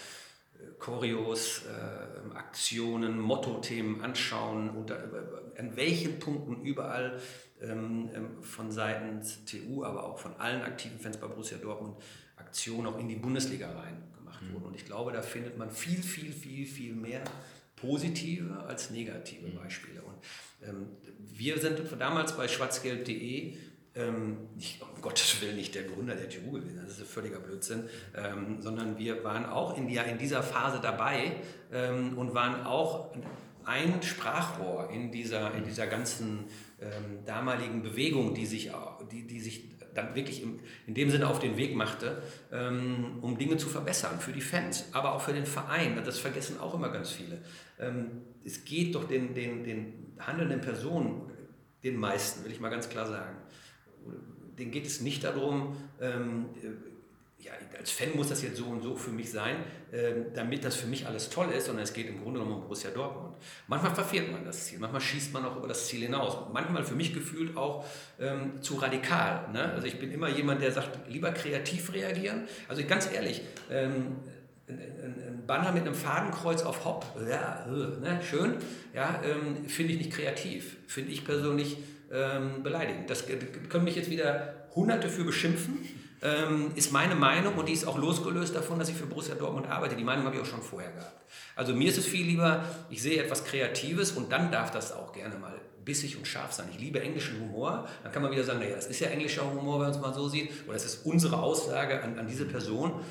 Choreos, 0.80 1.64
äh, 1.66 2.36
Aktionen, 2.36 3.20
Mottothemen 3.20 4.02
anschauen 4.02 4.70
und 4.70 4.90
da, 4.90 4.98
an 5.58 5.76
welchen 5.76 6.20
Punkten 6.20 6.62
überall 6.62 7.20
ähm, 7.62 8.10
ähm, 8.14 8.44
von 8.44 8.72
Seiten 8.72 9.22
TU, 9.46 9.84
aber 9.84 10.06
auch 10.06 10.18
von 10.18 10.36
allen 10.38 10.62
aktiven 10.62 11.00
Fans 11.00 11.18
bei 11.18 11.28
Borussia 11.28 11.58
Dortmund 11.58 11.98
Aktionen 12.36 12.88
auch 12.88 12.98
in 13.00 13.08
die 13.08 13.16
Bundesliga 13.16 13.72
rein 13.72 14.04
gemacht 14.18 14.42
mhm. 14.42 14.54
wurden. 14.54 14.66
Und 14.66 14.76
ich 14.76 14.86
glaube, 14.86 15.12
da 15.12 15.22
findet 15.22 15.58
man 15.58 15.70
viel, 15.72 16.02
viel, 16.02 16.32
viel, 16.32 16.66
viel 16.66 16.94
mehr 16.94 17.24
positive 17.76 18.64
als 18.68 18.90
negative 18.90 19.48
mhm. 19.48 19.56
Beispiele. 19.56 20.02
Und 20.02 20.18
ähm, 20.68 20.88
wir 21.18 21.60
sind 21.60 21.80
damals 22.00 22.36
bei 22.36 22.48
schwarzgelb.de 22.48 23.58
ähm, 23.96 24.38
nicht, 24.56 24.82
um 24.82 25.02
Gottes 25.02 25.42
Willen 25.42 25.56
nicht 25.56 25.76
der 25.76 25.84
Gründer 25.84 26.16
der 26.16 26.30
TU 26.30 26.52
gewesen, 26.52 26.80
das 26.84 26.94
ist 26.94 27.02
ein 27.02 27.06
völliger 27.06 27.40
Blödsinn, 27.40 27.90
ähm, 28.16 28.62
sondern 28.62 28.98
wir 28.98 29.24
waren 29.24 29.46
auch 29.46 29.78
in, 29.78 29.88
die, 29.88 29.98
in 29.98 30.18
dieser 30.18 30.44
Phase 30.44 30.80
dabei 30.82 31.34
ähm, 31.72 32.18
und 32.18 32.34
waren 32.34 32.66
auch 32.66 33.14
ein 33.66 34.02
Sprachrohr 34.02 34.90
in 34.92 35.12
dieser, 35.12 35.54
in 35.54 35.66
dieser 35.66 35.88
ganzen 35.88 36.46
ähm, 36.80 37.20
damaligen 37.26 37.84
Bewegung, 37.84 38.34
die 38.34 38.46
sich, 38.46 38.72
die, 39.12 39.28
die 39.28 39.40
sich 39.40 39.72
dann 39.94 40.16
wirklich 40.16 40.42
im, 40.42 40.60
in 40.88 40.94
dem 40.94 41.12
Sinne 41.12 41.28
auf 41.28 41.40
den 41.40 41.58
Weg 41.58 41.76
machte, 41.76 42.22
ähm, 42.52 43.20
um 43.22 43.38
Dinge 43.38 43.58
zu 43.58 43.68
verbessern 43.68 44.20
für 44.20 44.32
die 44.32 44.42
Fans, 44.42 44.86
aber 44.94 45.14
auch 45.14 45.22
für 45.22 45.34
den 45.34 45.46
Verein. 45.46 46.02
Das 46.04 46.18
vergessen 46.18 46.60
auch 46.60 46.74
immer 46.74 46.90
ganz 46.90 47.12
viele. 47.12 47.40
Ähm, 47.80 48.22
es 48.44 48.64
geht 48.64 48.96
doch 48.96 49.04
den, 49.04 49.34
den, 49.34 49.64
den 49.64 50.16
handelnden 50.20 50.62
Personen, 50.62 51.30
den 51.84 51.98
meisten, 51.98 52.46
will 52.46 52.52
ich 52.52 52.60
mal 52.60 52.70
ganz 52.70 52.90
klar 52.90 53.08
sagen, 53.08 53.36
denen 54.58 54.72
geht 54.72 54.86
es 54.86 55.02
nicht 55.02 55.24
darum, 55.24 55.76
ähm, 56.00 56.46
ja, 57.44 57.54
als 57.78 57.90
Fan 57.90 58.16
muss 58.16 58.30
das 58.30 58.44
jetzt 58.44 58.58
so 58.58 58.66
und 58.66 58.84
so 58.84 58.96
für 58.96 59.10
mich 59.10 59.32
sein, 59.32 59.56
ähm, 59.92 60.26
damit 60.36 60.64
das 60.64 60.76
für 60.76 60.86
mich 60.86 61.08
alles 61.08 61.30
toll 61.30 61.50
ist, 61.52 61.66
sondern 61.66 61.84
es 61.84 61.94
geht 61.94 62.08
im 62.08 62.22
Grunde 62.22 62.40
genommen 62.40 62.58
um 62.58 62.62
Borussia 62.62 62.92
Dortmund. 62.92 63.36
Manchmal 63.68 63.96
verfehlt 63.96 64.32
man 64.32 64.46
das 64.46 64.66
Ziel, 64.66 64.78
manchmal 64.78 65.02
schießt 65.02 65.34
man 65.34 65.46
auch 65.46 65.58
über 65.58 65.68
das 65.68 65.88
Ziel 65.88 66.02
hinaus. 66.02 66.38
Manchmal 66.54 66.84
für 66.84 66.94
mich 66.94 67.14
gefühlt 67.14 67.58
auch 67.58 67.86
ähm, 68.20 68.62
zu 68.62 68.76
radikal. 68.76 69.50
Ne? 69.52 69.72
Also 69.74 69.88
ich 69.88 69.98
bin 70.00 70.12
immer 70.12 70.30
jemand, 70.30 70.62
der 70.62 70.72
sagt, 70.72 71.10
lieber 71.10 71.32
kreativ 71.32 71.94
reagieren. 71.94 72.48
Also 72.68 72.84
ganz 72.86 73.12
ehrlich, 73.12 73.42
ähm, 73.72 74.18
ein 74.68 75.44
Banner 75.48 75.72
mit 75.72 75.82
einem 75.82 75.96
Fadenkreuz 75.96 76.62
auf 76.62 76.86
Hopp, 76.86 77.06
ja, 77.28 77.66
äh, 77.68 78.00
ne, 78.00 78.22
schön, 78.24 78.56
ja, 78.94 79.22
ähm, 79.24 79.68
finde 79.68 79.94
ich 79.94 79.98
nicht 79.98 80.12
kreativ, 80.12 80.78
finde 80.88 81.12
ich 81.12 81.26
persönlich 81.26 81.78
ähm, 82.14 82.64
beleidigend. 82.64 83.10
Das 83.10 83.26
können 83.70 83.84
mich 83.84 83.96
jetzt 83.96 84.10
wieder 84.10 84.68
Hunderte 84.76 85.10
für 85.10 85.24
beschimpfen 85.24 85.80
ähm, 86.22 86.72
ist 86.76 86.92
meine 86.92 87.16
Meinung 87.16 87.56
und 87.56 87.68
die 87.68 87.74
ist 87.74 87.86
auch 87.88 87.98
losgelöst 87.98 88.56
davon, 88.56 88.78
dass 88.78 88.90
ich 88.90 88.96
für 88.96 89.08
Borussia 89.08 89.36
Dortmund 89.36 89.68
arbeite. 89.68 89.96
Die 89.96 90.04
Meinung 90.04 90.26
habe 90.26 90.36
ich 90.36 90.42
auch 90.42 90.46
schon 90.46 90.62
vorher 90.62 90.92
gehabt. 90.92 91.26
Also 91.56 91.74
mir 91.74 91.90
ist 91.90 91.98
es 91.98 92.06
viel 92.06 92.26
lieber, 92.26 92.64
ich 92.90 93.02
sehe 93.02 93.24
etwas 93.24 93.44
Kreatives 93.44 94.12
und 94.12 94.32
dann 94.32 94.52
darf 94.52 94.72
das 94.72 94.92
auch 94.92 95.14
gerne 95.14 95.36
mal 95.38 95.60
bissig 95.84 96.18
und 96.18 96.28
scharf 96.28 96.54
sein. 96.54 96.68
Ich 96.72 96.80
liebe 96.80 97.02
englischen 97.02 97.40
Humor. 97.42 97.88
Dann 98.04 98.12
kann 98.12 98.22
man 98.22 98.32
wieder 98.32 98.44
sagen, 98.44 98.60
naja, 98.60 98.76
das 98.76 98.86
ist 98.86 99.00
ja 99.00 99.08
englischer 99.08 99.50
Humor, 99.52 99.80
wenn 99.80 99.88
man 99.88 99.92
es 99.92 100.00
mal 100.00 100.14
so 100.14 100.30
sieht. 100.30 100.52
Oder 100.66 100.74
das 100.74 100.86
ist 100.86 101.06
unsere 101.08 101.40
Aussage 101.40 102.04
an, 102.04 102.20
an 102.20 102.28
diese 102.28 102.46
Person. 102.46 103.02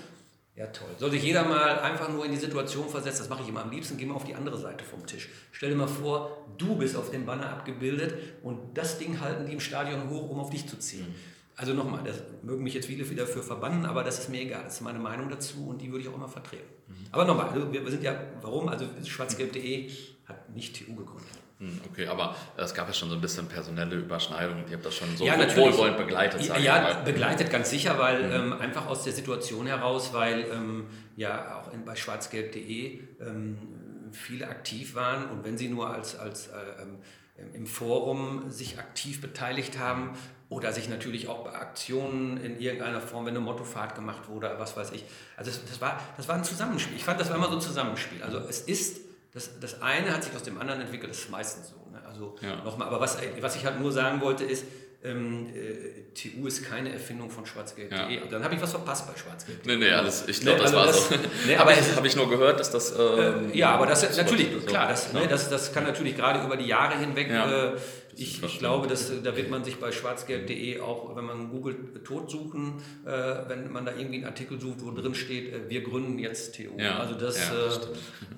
Ja, 0.61 0.67
toll. 0.67 0.89
Soll 0.99 1.11
sich 1.11 1.23
jeder 1.23 1.45
mal 1.45 1.81
einfach 1.81 2.11
nur 2.11 2.27
in 2.27 2.33
die 2.33 2.37
Situation 2.37 2.87
versetzen, 2.87 3.21
das 3.21 3.31
mache 3.31 3.43
ich 3.43 3.49
immer 3.49 3.63
am 3.63 3.71
liebsten, 3.71 3.97
geh 3.97 4.05
mal 4.05 4.17
auf 4.17 4.25
die 4.25 4.35
andere 4.35 4.59
Seite 4.59 4.85
vom 4.85 5.07
Tisch. 5.07 5.31
Stell 5.53 5.71
dir 5.71 5.77
mal 5.77 5.89
vor, 5.89 6.47
du 6.59 6.77
bist 6.77 6.97
auf 6.97 7.11
dem 7.11 7.25
Banner 7.25 7.49
abgebildet 7.49 8.15
und 8.43 8.59
das 8.77 8.99
Ding 8.99 9.21
halten 9.23 9.47
die 9.47 9.55
im 9.55 9.61
Stadion 9.61 10.11
hoch, 10.11 10.29
um 10.29 10.39
auf 10.39 10.51
dich 10.51 10.69
zu 10.69 10.79
ziehen. 10.79 11.09
Mhm. 11.09 11.15
Also 11.57 11.73
nochmal, 11.73 12.05
das 12.05 12.17
mögen 12.43 12.63
mich 12.63 12.75
jetzt 12.75 12.89
viele 12.89 13.09
wieder 13.09 13.27
für 13.27 13.43
verbannen, 13.43 13.87
aber 13.87 14.05
das 14.05 14.19
ist 14.19 14.29
mir 14.29 14.43
egal. 14.43 14.65
Das 14.65 14.75
ist 14.75 14.81
meine 14.83 14.99
Meinung 14.99 15.31
dazu 15.31 15.67
und 15.67 15.81
die 15.81 15.91
würde 15.91 16.03
ich 16.03 16.09
auch 16.11 16.15
immer 16.17 16.29
vertreten. 16.29 16.69
Mhm. 16.89 17.07
Aber 17.11 17.25
nochmal, 17.25 17.49
also 17.49 17.73
wir 17.73 17.91
sind 17.91 18.03
ja, 18.03 18.21
warum? 18.43 18.69
Also 18.69 18.85
schwarzgelb.de 19.03 19.91
hat 20.27 20.55
nicht 20.55 20.77
TU 20.77 20.95
gegründet. 20.95 21.40
Hm, 21.61 21.79
okay, 21.91 22.07
aber 22.07 22.35
es 22.57 22.73
gab 22.73 22.89
ja 22.89 22.95
schon 22.95 23.11
so 23.11 23.15
ein 23.15 23.21
bisschen 23.21 23.47
personelle 23.47 23.95
Überschneidungen. 23.97 24.65
Ihr 24.69 24.77
habt 24.77 24.87
das 24.87 24.95
schon 24.95 25.15
so 25.15 25.27
ja, 25.27 25.37
wohlwollend 25.57 25.99
begleitet. 25.99 26.43
Ja, 26.47 26.57
ja 26.57 27.03
begleitet 27.03 27.51
ganz 27.51 27.69
sicher, 27.69 27.99
weil 27.99 28.25
mhm. 28.27 28.53
ähm, 28.53 28.61
einfach 28.61 28.87
aus 28.87 29.05
der 29.05 29.13
Situation 29.13 29.67
heraus, 29.67 30.15
weil 30.15 30.47
ähm, 30.51 30.87
ja 31.17 31.61
auch 31.61 31.73
in, 31.75 31.85
bei 31.85 31.97
schwarzgelb.de 31.97 33.01
ähm, 33.21 33.59
viele 34.13 34.49
aktiv 34.49 34.95
waren 34.95 35.31
und 35.31 35.45
wenn 35.45 35.59
sie 35.59 35.69
nur 35.69 35.91
als, 35.91 36.19
als 36.19 36.49
äh, 36.49 36.83
ähm, 36.83 36.99
im 37.53 37.67
Forum 37.67 38.51
sich 38.51 38.79
aktiv 38.79 39.21
beteiligt 39.21 39.79
haben 39.79 40.13
oder 40.49 40.73
sich 40.73 40.89
natürlich 40.89 41.29
auch 41.29 41.45
bei 41.45 41.53
Aktionen 41.53 42.39
in 42.39 42.59
irgendeiner 42.59 43.01
Form, 43.03 43.27
wenn 43.27 43.37
eine 43.37 43.45
Mottofahrt 43.45 43.95
gemacht 43.95 44.29
wurde, 44.29 44.55
was 44.59 44.77
weiß 44.77 44.93
ich. 44.93 45.05
Also 45.37 45.51
das, 45.51 45.65
das, 45.65 45.81
war, 45.81 46.01
das 46.17 46.27
war 46.27 46.37
ein 46.37 46.45
Zusammenspiel. 46.45 46.97
Ich 46.97 47.05
fand, 47.05 47.21
das 47.21 47.29
war 47.29 47.37
immer 47.37 47.49
so 47.49 47.57
ein 47.57 47.61
Zusammenspiel. 47.61 48.23
Also 48.23 48.39
es 48.39 48.63
ist, 48.63 49.10
das, 49.33 49.61
das 49.61 49.83
eine 49.83 50.13
hat 50.13 50.25
sich 50.25 50.35
aus 50.35 50.43
dem 50.43 50.59
anderen 50.59 50.81
entwickelt, 50.81 51.11
das 51.11 51.19
ist 51.19 51.31
meistens 51.31 51.71
so. 51.71 51.91
Ne? 51.91 52.01
Also 52.07 52.37
ja. 52.41 52.57
nochmal, 52.65 52.89
aber 52.89 53.01
was, 53.01 53.19
was 53.41 53.57
ich 53.57 53.65
halt 53.65 53.81
nur 53.81 53.93
sagen 53.93 54.21
wollte 54.21 54.45
ist, 54.45 54.65
ähm, 55.03 55.47
äh, 55.55 56.13
TU 56.13 56.47
ist 56.47 56.69
keine 56.69 56.93
Erfindung 56.93 57.31
von 57.31 57.47
schwarzgeld.de. 57.47 58.17
Ja. 58.17 58.27
Dann 58.31 58.45
habe 58.45 58.55
ich 58.55 58.61
was 58.61 58.73
verpasst 58.73 59.07
bei 59.07 59.19
schwarzgeld.de. 59.19 59.77
Nee, 59.77 59.85
nee, 59.87 59.91
alles, 59.91 60.25
ich 60.29 60.41
glaube, 60.41 60.59
nee, 60.59 60.65
das 60.65 60.75
also 60.75 60.77
war 60.77 60.87
das, 60.87 61.09
so. 61.09 61.15
Nee, 61.47 61.57
aber 61.57 61.75
habe 61.75 62.07
ich, 62.07 62.17
nur 62.17 62.29
gehört, 62.29 62.61
dass 62.61 62.71
das... 62.71 62.93
Ähm, 62.99 63.51
äh, 63.51 63.57
ja, 63.57 63.71
aber 63.71 63.87
das 63.87 64.17
natürlich, 64.17 64.67
klar, 64.67 64.89
das, 64.89 65.13
ne, 65.15 65.27
das, 65.27 65.49
das 65.49 65.73
kann 65.73 65.85
natürlich 65.85 66.17
gerade 66.17 66.45
über 66.45 66.57
die 66.57 66.67
Jahre 66.67 66.99
hinweg... 66.99 67.31
Ja. 67.31 67.73
Äh, 67.73 67.77
ich, 68.17 68.43
ich, 68.43 68.59
glaube, 68.59 68.87
dass, 68.87 69.11
da 69.23 69.37
wird 69.37 69.51
man 69.51 69.65
sich 69.65 69.77
bei 69.77 69.93
schwarzgelb.de 69.93 70.81
auch, 70.81 71.17
wenn 71.17 71.25
man 71.25 71.51
googelt, 71.51 72.05
Tod 72.05 72.31
suchen, 72.31 72.75
äh, 73.05 73.11
wenn 73.49 73.71
man 73.73 73.85
da 73.85 73.93
irgendwie 73.93 74.17
einen 74.17 74.27
Artikel 74.27 74.61
sucht, 74.61 74.79
wo 74.83 74.91
drin 74.91 75.15
steht, 75.15 75.53
äh, 75.53 75.69
wir 75.69 75.83
gründen 75.83 76.19
jetzt 76.19 76.57
TU. 76.57 76.79
Ja, 76.79 76.99
also 76.99 77.15
das, 77.15 77.39
ja, 77.39 77.55
das 77.55 77.77
äh, 77.79 77.89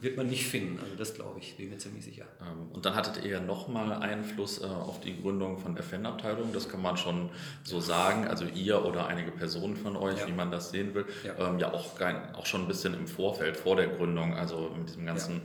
wird 0.01 0.17
man 0.17 0.29
nicht 0.29 0.47
finden. 0.47 0.79
Also 0.83 0.95
das 0.97 1.15
glaube 1.15 1.39
ich, 1.41 1.57
bin 1.57 1.71
mir 1.71 1.79
ziemlich 1.79 2.05
sicher. 2.05 2.27
Ähm, 2.41 2.71
und 2.73 2.85
dann 2.85 2.95
hattet 2.95 3.25
ihr 3.25 3.31
ja 3.31 3.41
nochmal 3.41 3.93
Einfluss 3.93 4.61
äh, 4.61 4.65
auf 4.65 5.01
die 5.01 5.21
Gründung 5.21 5.59
von 5.59 5.75
der 5.75 5.85
Fanabteilung, 5.85 6.53
das 6.53 6.69
kann 6.69 6.83
man 6.83 6.97
schon 6.97 7.31
so 7.63 7.81
sagen. 7.81 8.27
Also 8.27 8.45
ihr 8.45 8.85
oder 8.85 9.07
einige 9.07 9.31
Personen 9.31 9.77
von 9.77 9.97
euch, 9.97 10.19
ja. 10.21 10.27
wie 10.27 10.33
man 10.33 10.51
das 10.51 10.71
sehen 10.71 10.95
will, 10.95 11.07
ja, 11.25 11.51
ähm, 11.51 11.63
auch, 11.65 12.01
auch 12.35 12.47
schon 12.47 12.63
ein 12.63 12.69
bisschen 12.69 12.95
im 12.95 13.07
Vorfeld, 13.07 13.57
vor 13.57 13.77
der 13.77 13.89
Gründung, 13.89 14.35
also 14.35 14.71
mit 14.77 14.89
diesem 14.89 15.07
ganzen 15.07 15.43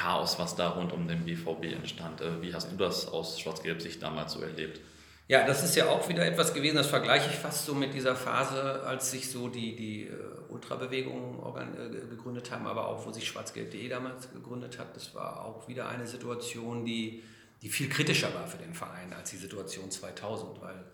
Chaos, 0.00 0.38
was 0.38 0.56
da 0.56 0.70
rund 0.70 0.92
um 0.94 1.06
den 1.06 1.26
BVB 1.26 1.74
entstand. 1.74 2.22
Äh, 2.22 2.40
wie 2.40 2.54
hast 2.54 2.72
du 2.72 2.76
das 2.76 3.06
aus 3.06 3.38
Schwarz-Gelb-Sicht 3.38 4.02
damals 4.02 4.32
so 4.32 4.40
erlebt? 4.40 4.80
Ja, 5.28 5.46
das 5.46 5.62
ist 5.62 5.76
ja 5.76 5.88
auch 5.88 6.08
wieder 6.08 6.24
etwas 6.24 6.54
gewesen, 6.54 6.76
das 6.76 6.86
vergleiche 6.86 7.28
ich 7.28 7.36
fast 7.36 7.66
so 7.66 7.74
mit 7.74 7.92
dieser 7.92 8.16
Phase, 8.16 8.82
als 8.84 9.10
sich 9.10 9.30
so 9.30 9.48
die, 9.48 9.76
die 9.76 10.10
uh, 10.10 10.54
Ultrabewegungen 10.54 11.38
uh, 11.38 12.08
gegründet 12.08 12.50
haben, 12.50 12.66
aber 12.66 12.88
auch 12.88 13.06
wo 13.06 13.12
sich 13.12 13.28
Schwarz-Gelb.de 13.28 13.88
damals 13.88 14.32
gegründet 14.32 14.78
hat. 14.78 14.96
Das 14.96 15.14
war 15.14 15.44
auch 15.44 15.68
wieder 15.68 15.88
eine 15.88 16.06
Situation, 16.06 16.84
die, 16.86 17.22
die 17.60 17.68
viel 17.68 17.90
kritischer 17.90 18.34
war 18.34 18.46
für 18.48 18.58
den 18.58 18.72
Verein 18.72 19.12
als 19.12 19.30
die 19.30 19.36
Situation 19.36 19.90
2000, 19.90 20.62
weil 20.62 20.84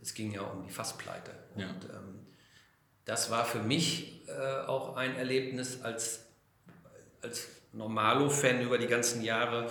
es 0.00 0.14
ging 0.14 0.32
ja 0.32 0.40
um 0.40 0.64
die 0.64 0.72
Fasspleite. 0.72 1.32
Und 1.54 1.60
ja. 1.60 1.68
ähm, 1.68 2.26
das 3.04 3.30
war 3.30 3.44
für 3.44 3.60
mich 3.60 4.26
äh, 4.26 4.66
auch 4.66 4.96
ein 4.96 5.16
Erlebnis 5.16 5.82
als, 5.82 6.26
als 7.22 7.46
Normalo-Fan 7.72 8.60
über 8.62 8.78
die 8.78 8.86
ganzen 8.86 9.22
Jahre, 9.22 9.70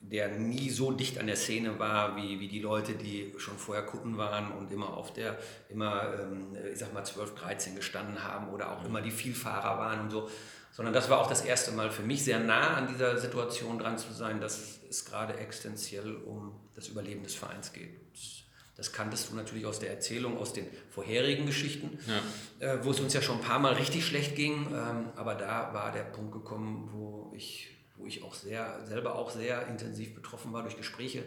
der 0.00 0.28
nie 0.28 0.70
so 0.70 0.92
dicht 0.92 1.18
an 1.18 1.26
der 1.26 1.36
Szene 1.36 1.78
war 1.78 2.16
wie, 2.16 2.40
wie 2.40 2.48
die 2.48 2.60
Leute, 2.60 2.94
die 2.94 3.34
schon 3.38 3.58
vorher 3.58 3.84
Kunden 3.84 4.16
waren 4.16 4.52
und 4.52 4.70
immer 4.70 4.96
auf 4.96 5.12
der, 5.12 5.36
immer, 5.68 6.14
ähm, 6.20 6.56
ich 6.72 6.78
sag 6.78 6.92
mal, 6.94 7.04
12, 7.04 7.34
13 7.34 7.76
gestanden 7.76 8.22
haben 8.22 8.48
oder 8.50 8.72
auch 8.72 8.84
immer 8.84 9.00
die 9.00 9.10
Vielfahrer 9.10 9.78
waren 9.78 10.00
und 10.00 10.10
so. 10.10 10.30
Sondern 10.72 10.94
das 10.94 11.10
war 11.10 11.18
auch 11.18 11.26
das 11.26 11.40
erste 11.40 11.72
Mal 11.72 11.90
für 11.90 12.02
mich 12.02 12.22
sehr 12.22 12.38
nah 12.38 12.74
an 12.74 12.86
dieser 12.86 13.18
Situation 13.18 13.78
dran 13.78 13.98
zu 13.98 14.12
sein, 14.12 14.40
dass 14.40 14.78
es 14.88 15.04
gerade 15.04 15.36
existenziell 15.36 16.14
um 16.14 16.54
das 16.74 16.88
Überleben 16.88 17.24
des 17.24 17.34
Vereins 17.34 17.72
geht. 17.72 17.90
Das 18.12 18.44
kanntest 18.92 19.30
du 19.30 19.34
natürlich 19.34 19.66
aus 19.66 19.80
der 19.80 19.90
Erzählung, 19.90 20.38
aus 20.38 20.52
den 20.52 20.66
vorherigen 20.90 21.46
Geschichten, 21.46 21.98
ja. 22.06 22.74
äh, 22.74 22.84
wo 22.84 22.92
es 22.92 23.00
uns 23.00 23.12
ja 23.12 23.20
schon 23.20 23.38
ein 23.38 23.42
paar 23.42 23.58
Mal 23.58 23.74
richtig 23.74 24.06
schlecht 24.06 24.36
ging. 24.36 24.68
Ähm, 24.72 25.06
aber 25.16 25.34
da 25.34 25.74
war 25.74 25.90
der 25.90 26.04
Punkt 26.04 26.32
gekommen, 26.32 26.88
wo 26.92 27.32
ich, 27.34 27.76
wo 27.96 28.06
ich 28.06 28.22
auch 28.22 28.34
sehr, 28.34 28.86
selber 28.86 29.16
auch 29.16 29.30
sehr 29.30 29.66
intensiv 29.66 30.14
betroffen 30.14 30.52
war 30.52 30.62
durch 30.62 30.76
Gespräche, 30.76 31.24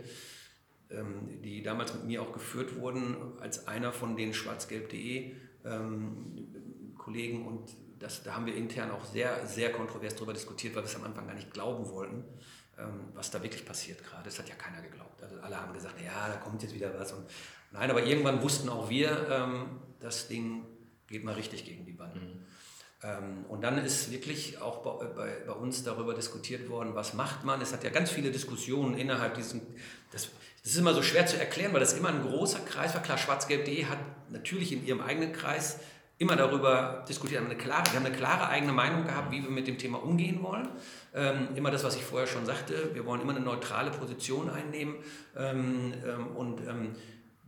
ähm, 0.89 1.41
die 1.43 1.62
damals 1.62 1.93
mit 1.93 2.06
mir 2.06 2.22
auch 2.22 2.32
geführt 2.32 2.80
wurden, 2.80 3.18
als 3.41 3.68
einer 3.68 3.91
von 3.91 4.16
den 4.16 4.34
schwarzgelb.de 4.34 5.36
ähm, 5.66 6.95
Kollegen. 6.97 7.45
Und 7.45 7.76
das, 7.99 8.24
da 8.24 8.34
haben 8.36 8.45
wir 8.45 8.56
intern 8.56 8.91
auch 8.91 9.04
sehr, 9.04 9.45
sehr 9.45 9.74
kontrovers 9.74 10.16
darüber 10.16 10.34
diskutiert, 10.34 10.74
weil 10.76 10.84
wir 10.84 10.88
es 10.88 10.95
am 10.95 11.04
Anfang 11.04 11.28
gar 11.28 11.36
nicht 11.36 11.52
glauben 11.52 11.89
wollten, 11.89 12.24
was 13.13 13.32
da 13.32 13.41
wirklich 13.41 13.65
passiert 13.65 14.03
gerade. 14.03 14.23
Das 14.23 14.39
hat 14.39 14.49
ja 14.49 14.55
keiner 14.55 14.82
geglaubt. 14.82 15.21
Also 15.21 15.39
alle 15.41 15.59
haben 15.59 15.73
gesagt, 15.73 16.01
ja, 16.01 16.27
da 16.27 16.36
kommt 16.38 16.61
jetzt 16.63 16.73
wieder 16.73 16.97
was. 16.99 17.13
Und 17.13 17.25
nein, 17.71 17.89
aber 17.89 18.03
irgendwann 18.03 18.41
wussten 18.41 18.69
auch 18.69 18.89
wir, 18.89 19.27
ähm, 19.29 19.79
das 19.99 20.27
Ding 20.27 20.65
geht 21.07 21.23
mal 21.23 21.34
richtig 21.34 21.65
gegen 21.65 21.86
die 21.86 21.97
Wand. 21.99 22.15
Mhm. 22.15 22.45
Ähm, 23.03 23.45
und 23.49 23.61
dann 23.61 23.84
ist 23.84 24.11
wirklich 24.11 24.61
auch 24.61 24.84
bei, 24.84 25.05
bei, 25.05 25.29
bei, 25.47 25.53
uns 25.53 25.84
darüber 25.84 26.13
diskutiert 26.13 26.69
worden, 26.69 26.93
was 26.93 27.13
macht 27.13 27.43
man. 27.43 27.59
Es 27.61 27.73
hat 27.73 27.84
ja 27.84 27.89
ganz 27.89 28.11
viele 28.11 28.32
Diskussionen 28.32 28.95
innerhalb 28.95 29.34
diesem, 29.36 29.61
das, 30.11 30.29
das 30.61 30.73
ist 30.73 30.77
immer 30.77 30.93
so 30.93 31.01
schwer 31.01 31.25
zu 31.25 31.38
erklären, 31.38 31.73
weil 31.73 31.79
das 31.79 31.93
immer 31.93 32.09
ein 32.09 32.21
großer 32.21 32.59
Kreis 32.59 32.93
war. 32.93 33.01
Klar, 33.01 33.17
schwarzgelb.de 33.17 33.86
hat 33.86 33.97
natürlich 34.29 34.71
in 34.71 34.86
ihrem 34.86 35.01
eigenen 35.01 35.34
Kreis 35.34 35.79
immer 36.19 36.36
darüber 36.36 37.03
diskutiert, 37.09 37.41
haben 37.41 37.49
eine 37.49 37.57
klare, 37.57 37.86
wir 37.91 37.99
haben 37.99 38.05
eine 38.05 38.15
klare 38.15 38.47
eigene 38.47 38.73
Meinung 38.73 39.05
gehabt, 39.05 39.32
wie 39.32 39.41
wir 39.41 39.49
mit 39.49 39.65
dem 39.65 39.79
Thema 39.79 40.03
umgehen 40.03 40.43
wollen. 40.43 40.69
Ähm, 41.14 41.49
immer 41.55 41.72
das, 41.72 41.84
was 41.84 41.95
ich 41.95 42.03
vorher 42.03 42.28
schon 42.28 42.45
sagte, 42.45 42.91
wir 42.93 43.05
wollen 43.05 43.22
immer 43.22 43.36
eine 43.36 43.43
neutrale 43.43 43.91
Position 43.91 44.49
einnehmen. 44.49 44.95
Ähm, 45.36 45.93
ähm, 46.05 46.28
und 46.36 46.62
ähm, 46.62 46.95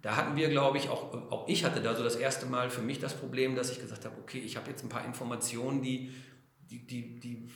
da 0.01 0.17
hatten 0.17 0.35
wir, 0.35 0.49
glaube 0.49 0.77
ich, 0.77 0.89
auch, 0.89 1.13
auch 1.31 1.47
ich 1.47 1.63
hatte 1.63 1.81
da 1.81 1.95
so 1.95 2.03
das 2.03 2.17
erste 2.17 2.45
Mal 2.45 2.69
für 2.69 2.81
mich 2.81 2.99
das 2.99 3.13
Problem, 3.13 3.55
dass 3.55 3.71
ich 3.71 3.79
gesagt 3.79 4.03
habe, 4.03 4.15
okay, 4.21 4.39
ich 4.39 4.57
habe 4.57 4.69
jetzt 4.69 4.83
ein 4.83 4.89
paar 4.89 5.05
Informationen, 5.05 5.81
die, 5.81 6.13
die, 6.69 6.85
die, 6.85 7.19
die, 7.21 7.49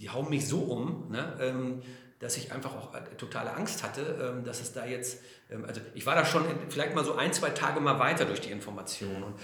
die 0.00 0.10
hauen 0.10 0.28
mich 0.30 0.48
so 0.48 0.58
um, 0.58 1.10
ne, 1.10 1.36
ähm, 1.40 1.82
dass 2.18 2.36
ich 2.36 2.52
einfach 2.52 2.74
auch 2.74 2.90
totale 3.16 3.54
Angst 3.54 3.84
hatte, 3.84 4.00
ähm, 4.20 4.44
dass 4.44 4.60
es 4.60 4.72
da 4.72 4.84
jetzt, 4.84 5.20
also 5.66 5.80
ich 5.94 6.06
war 6.06 6.16
da 6.16 6.24
schon 6.24 6.44
vielleicht 6.70 6.94
mal 6.94 7.04
so 7.04 7.14
ein, 7.14 7.32
zwei 7.32 7.50
Tage 7.50 7.80
mal 7.80 8.00
weiter 8.00 8.24
durch 8.24 8.40
die 8.40 8.50
Informationen. 8.50 9.22
Und 9.22 9.34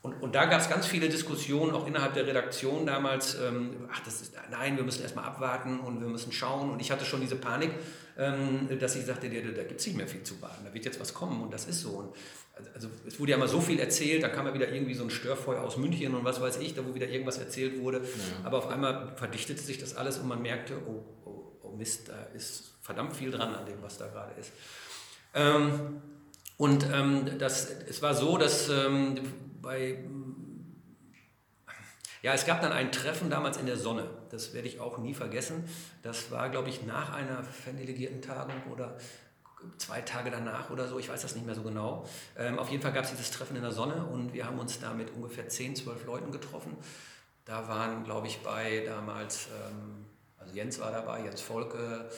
und, 0.00 0.22
und 0.22 0.34
da 0.34 0.46
gab 0.46 0.60
es 0.60 0.70
ganz 0.70 0.86
viele 0.86 1.08
Diskussionen, 1.08 1.74
auch 1.74 1.86
innerhalb 1.86 2.14
der 2.14 2.26
Redaktion 2.26 2.86
damals, 2.86 3.34
ähm, 3.34 3.88
ach, 3.92 4.00
das 4.04 4.20
ist, 4.20 4.32
nein, 4.50 4.76
wir 4.76 4.84
müssen 4.84 5.02
erstmal 5.02 5.24
abwarten 5.24 5.80
und 5.80 6.00
wir 6.00 6.08
müssen 6.08 6.30
schauen. 6.30 6.70
Und 6.70 6.80
ich 6.80 6.92
hatte 6.92 7.04
schon 7.04 7.20
diese 7.20 7.34
Panik, 7.34 7.72
ähm, 8.16 8.68
dass 8.78 8.94
ich 8.94 9.06
sagte, 9.06 9.28
da, 9.28 9.40
da 9.50 9.64
gibt 9.64 9.80
es 9.80 9.86
nicht 9.86 9.96
mehr 9.96 10.06
viel 10.06 10.22
zu 10.22 10.40
warten, 10.40 10.64
da 10.64 10.72
wird 10.72 10.84
jetzt 10.84 11.00
was 11.00 11.14
kommen 11.14 11.42
und 11.42 11.52
das 11.52 11.66
ist 11.66 11.80
so. 11.80 11.90
Und 11.90 12.14
also 12.74 12.88
es 13.06 13.18
wurde 13.18 13.32
ja 13.32 13.38
mal 13.38 13.48
so 13.48 13.60
viel 13.60 13.80
erzählt, 13.80 14.22
dann 14.22 14.32
kam 14.32 14.46
ja 14.46 14.54
wieder 14.54 14.72
irgendwie 14.72 14.94
so 14.94 15.02
ein 15.02 15.10
Störfeuer 15.10 15.62
aus 15.62 15.76
München 15.76 16.14
und 16.14 16.24
was 16.24 16.40
weiß 16.40 16.58
ich, 16.58 16.74
da 16.74 16.86
wo 16.86 16.94
wieder 16.94 17.08
irgendwas 17.08 17.38
erzählt 17.38 17.80
wurde. 17.80 17.98
Ja. 17.98 18.46
Aber 18.46 18.58
auf 18.58 18.68
einmal 18.68 19.14
verdichtete 19.16 19.60
sich 19.60 19.78
das 19.78 19.96
alles 19.96 20.18
und 20.18 20.28
man 20.28 20.42
merkte, 20.42 20.74
oh, 20.86 21.04
oh, 21.24 21.52
oh 21.62 21.70
Mist, 21.76 22.08
da 22.08 22.28
ist 22.36 22.74
verdammt 22.82 23.16
viel 23.16 23.32
dran 23.32 23.54
an 23.54 23.66
dem, 23.66 23.82
was 23.82 23.98
da 23.98 24.06
gerade 24.06 24.32
ist. 24.40 24.52
Ähm, 25.34 26.02
und 26.56 26.86
ähm, 26.92 27.38
das, 27.38 27.70
es 27.88 28.02
war 28.02 28.14
so, 28.14 28.36
dass 28.36 28.68
ähm, 28.68 29.20
bei, 29.60 29.98
ja, 32.22 32.32
es 32.32 32.46
gab 32.46 32.60
dann 32.60 32.72
ein 32.72 32.90
Treffen 32.92 33.30
damals 33.30 33.56
in 33.56 33.66
der 33.66 33.76
Sonne, 33.76 34.08
das 34.30 34.54
werde 34.54 34.68
ich 34.68 34.80
auch 34.80 34.98
nie 34.98 35.14
vergessen. 35.14 35.64
Das 36.02 36.30
war, 36.30 36.48
glaube 36.48 36.68
ich, 36.68 36.84
nach 36.84 37.12
einer 37.12 37.42
Fandelegierten-Tagung 37.44 38.72
oder 38.72 38.96
zwei 39.76 40.00
Tage 40.02 40.30
danach 40.30 40.70
oder 40.70 40.86
so, 40.86 40.98
ich 40.98 41.08
weiß 41.08 41.22
das 41.22 41.34
nicht 41.34 41.46
mehr 41.46 41.54
so 41.54 41.62
genau. 41.62 42.06
Ähm, 42.36 42.58
auf 42.58 42.70
jeden 42.70 42.82
Fall 42.82 42.92
gab 42.92 43.04
es 43.04 43.10
dieses 43.10 43.30
Treffen 43.30 43.56
in 43.56 43.62
der 43.62 43.72
Sonne 43.72 44.04
und 44.06 44.32
wir 44.32 44.46
haben 44.46 44.58
uns 44.58 44.78
da 44.80 44.94
mit 44.94 45.10
ungefähr 45.12 45.48
10, 45.48 45.76
12 45.76 46.06
Leuten 46.06 46.32
getroffen. 46.32 46.76
Da 47.44 47.66
waren, 47.66 48.04
glaube 48.04 48.26
ich, 48.26 48.40
bei 48.42 48.84
damals, 48.84 49.48
ähm, 49.48 50.06
also 50.38 50.54
Jens 50.54 50.78
war 50.80 50.92
dabei, 50.92 51.24
Jens 51.24 51.40
Volke, 51.40 52.08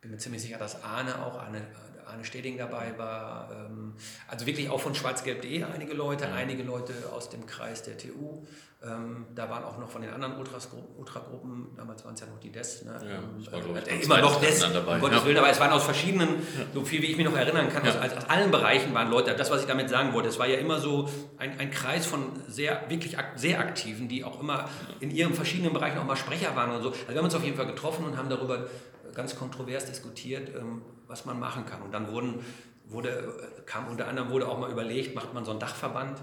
bin 0.00 0.10
mir 0.10 0.18
ziemlich 0.18 0.42
sicher, 0.42 0.58
dass 0.58 0.82
Arne 0.82 1.24
auch, 1.24 1.38
Arne, 1.38 1.62
Arne 2.06 2.24
Steding 2.24 2.58
dabei 2.58 2.94
war. 2.96 3.50
Ähm, 3.52 3.94
also 4.28 4.46
wirklich 4.46 4.70
auch 4.70 4.80
von 4.80 4.94
schwarzgelb.de 4.94 5.64
einige 5.64 5.94
Leute, 5.94 6.28
einige 6.32 6.62
Leute 6.62 6.94
aus 7.12 7.30
dem 7.30 7.46
Kreis 7.46 7.82
der 7.82 7.98
TU. 7.98 8.42
Ähm, 8.82 9.26
da 9.34 9.48
waren 9.48 9.64
auch 9.64 9.78
noch 9.78 9.88
von 9.88 10.02
den 10.02 10.12
anderen 10.12 10.36
Ultragruppen, 10.36 11.68
damals 11.76 12.04
waren 12.04 12.12
es 12.12 12.20
ja 12.20 12.26
noch 12.26 12.38
die 12.38 12.52
DES, 12.52 12.84
ne? 12.84 13.00
Ja, 13.02 13.18
ähm, 13.18 13.82
äh, 13.86 14.02
immer 14.02 14.20
noch 14.20 14.38
DES, 14.38 14.60
dabei. 14.60 14.96
um 14.96 15.00
Gottes 15.00 15.20
ja. 15.20 15.24
Willen, 15.24 15.38
aber 15.38 15.48
es 15.48 15.58
waren 15.58 15.72
aus 15.72 15.84
verschiedenen, 15.84 16.28
ja. 16.28 16.64
so 16.74 16.84
viel 16.84 17.00
wie 17.00 17.06
ich 17.06 17.16
mich 17.16 17.24
noch 17.24 17.34
erinnern 17.34 17.70
kann, 17.70 17.88
aus, 17.88 17.96
aus, 17.96 18.28
allen 18.28 18.50
Bereichen 18.50 18.92
waren 18.92 19.10
Leute, 19.10 19.34
das, 19.34 19.50
was 19.50 19.62
ich 19.62 19.66
damit 19.66 19.88
sagen 19.88 20.12
wollte, 20.12 20.28
es 20.28 20.38
war 20.38 20.46
ja 20.46 20.58
immer 20.58 20.78
so 20.78 21.08
ein, 21.38 21.58
ein 21.58 21.70
Kreis 21.70 22.04
von 22.04 22.32
sehr, 22.48 22.84
wirklich 22.88 23.18
ak 23.18 23.32
sehr 23.36 23.60
Aktiven, 23.60 24.08
die 24.08 24.24
auch 24.24 24.40
immer 24.40 24.68
in 25.00 25.10
ihren 25.10 25.32
verschiedenen 25.32 25.72
Bereichen 25.72 25.96
auch 25.96 26.04
mal 26.04 26.16
Sprecher 26.16 26.54
waren 26.54 26.70
und 26.72 26.82
so. 26.82 26.90
Also 26.90 27.08
wir 27.08 27.16
haben 27.16 27.24
uns 27.24 27.34
auf 27.34 27.44
jeden 27.44 27.56
Fall 27.56 27.66
getroffen 27.66 28.04
und 28.04 28.18
haben 28.18 28.28
darüber 28.28 28.66
ganz 29.14 29.34
kontrovers 29.36 29.86
diskutiert, 29.86 30.50
ähm, 30.54 30.82
was 31.08 31.24
man 31.24 31.38
machen 31.38 31.66
kann. 31.66 31.82
Und 31.82 31.92
dann 31.92 32.08
wurden, 32.08 32.44
wurde, 32.86 33.62
kam 33.66 33.88
unter 33.88 34.08
anderem 34.08 34.30
wurde 34.30 34.48
auch 34.48 34.58
mal 34.58 34.70
überlegt, 34.70 35.14
macht 35.14 35.34
man 35.34 35.44
so 35.44 35.50
einen 35.50 35.60
Dachverband, 35.60 36.18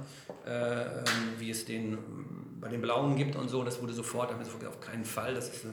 äh, 0.45 0.86
wie 1.39 1.49
es 1.49 1.65
den 1.65 1.97
bei 2.59 2.69
den 2.69 2.81
Blauen 2.81 3.15
gibt 3.15 3.36
und 3.36 3.49
so. 3.49 3.63
Das 3.63 3.81
wurde 3.81 3.93
sofort, 3.93 4.31
haben 4.31 4.39
wir 4.39 4.45
sofort 4.45 4.65
auf 4.65 4.79
keinen 4.79 5.05
Fall. 5.05 5.34
Das 5.34 5.49
ist 5.49 5.65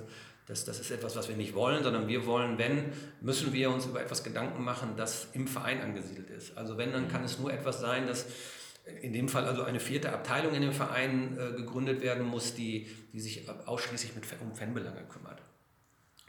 Das, 0.47 0.65
das 0.65 0.81
ist 0.81 0.91
etwas, 0.91 1.15
was 1.15 1.29
wir 1.29 1.37
nicht 1.37 1.55
wollen, 1.55 1.85
sondern 1.85 2.09
wir 2.09 2.27
wollen, 2.27 2.59
wenn, 2.59 2.93
müssen 3.21 3.53
wir 3.53 3.71
uns 3.71 3.87
über 3.87 4.01
etwas 4.01 4.25
Gedanken 4.25 4.65
machen, 4.65 4.95
das 4.97 5.29
im 5.33 5.47
Verein 5.47 5.81
angesiedelt 5.81 6.29
ist. 6.29 6.59
Also 6.59 6.77
wenn, 6.77 6.91
dann 6.93 7.07
kann 7.07 7.23
es 7.23 7.39
nur 7.39 7.53
etwas 7.53 7.79
sein, 7.79 8.09
dass 8.09 8.27
in 9.01 9.13
dem 9.13 9.29
Fall 9.29 9.45
also 9.45 9.63
eine 9.63 9.79
vierte 9.79 10.13
Abteilung 10.13 10.53
in 10.55 10.63
dem 10.63 10.73
Verein 10.73 11.39
äh, 11.39 11.57
gegründet 11.57 12.01
werden 12.03 12.27
muss, 12.27 12.55
die, 12.55 12.89
die 13.13 13.21
sich 13.21 13.49
ausschließlich 13.67 14.17
mit, 14.17 14.25
um 14.41 14.53
Fanbelange 14.53 15.05
kümmert. 15.09 15.40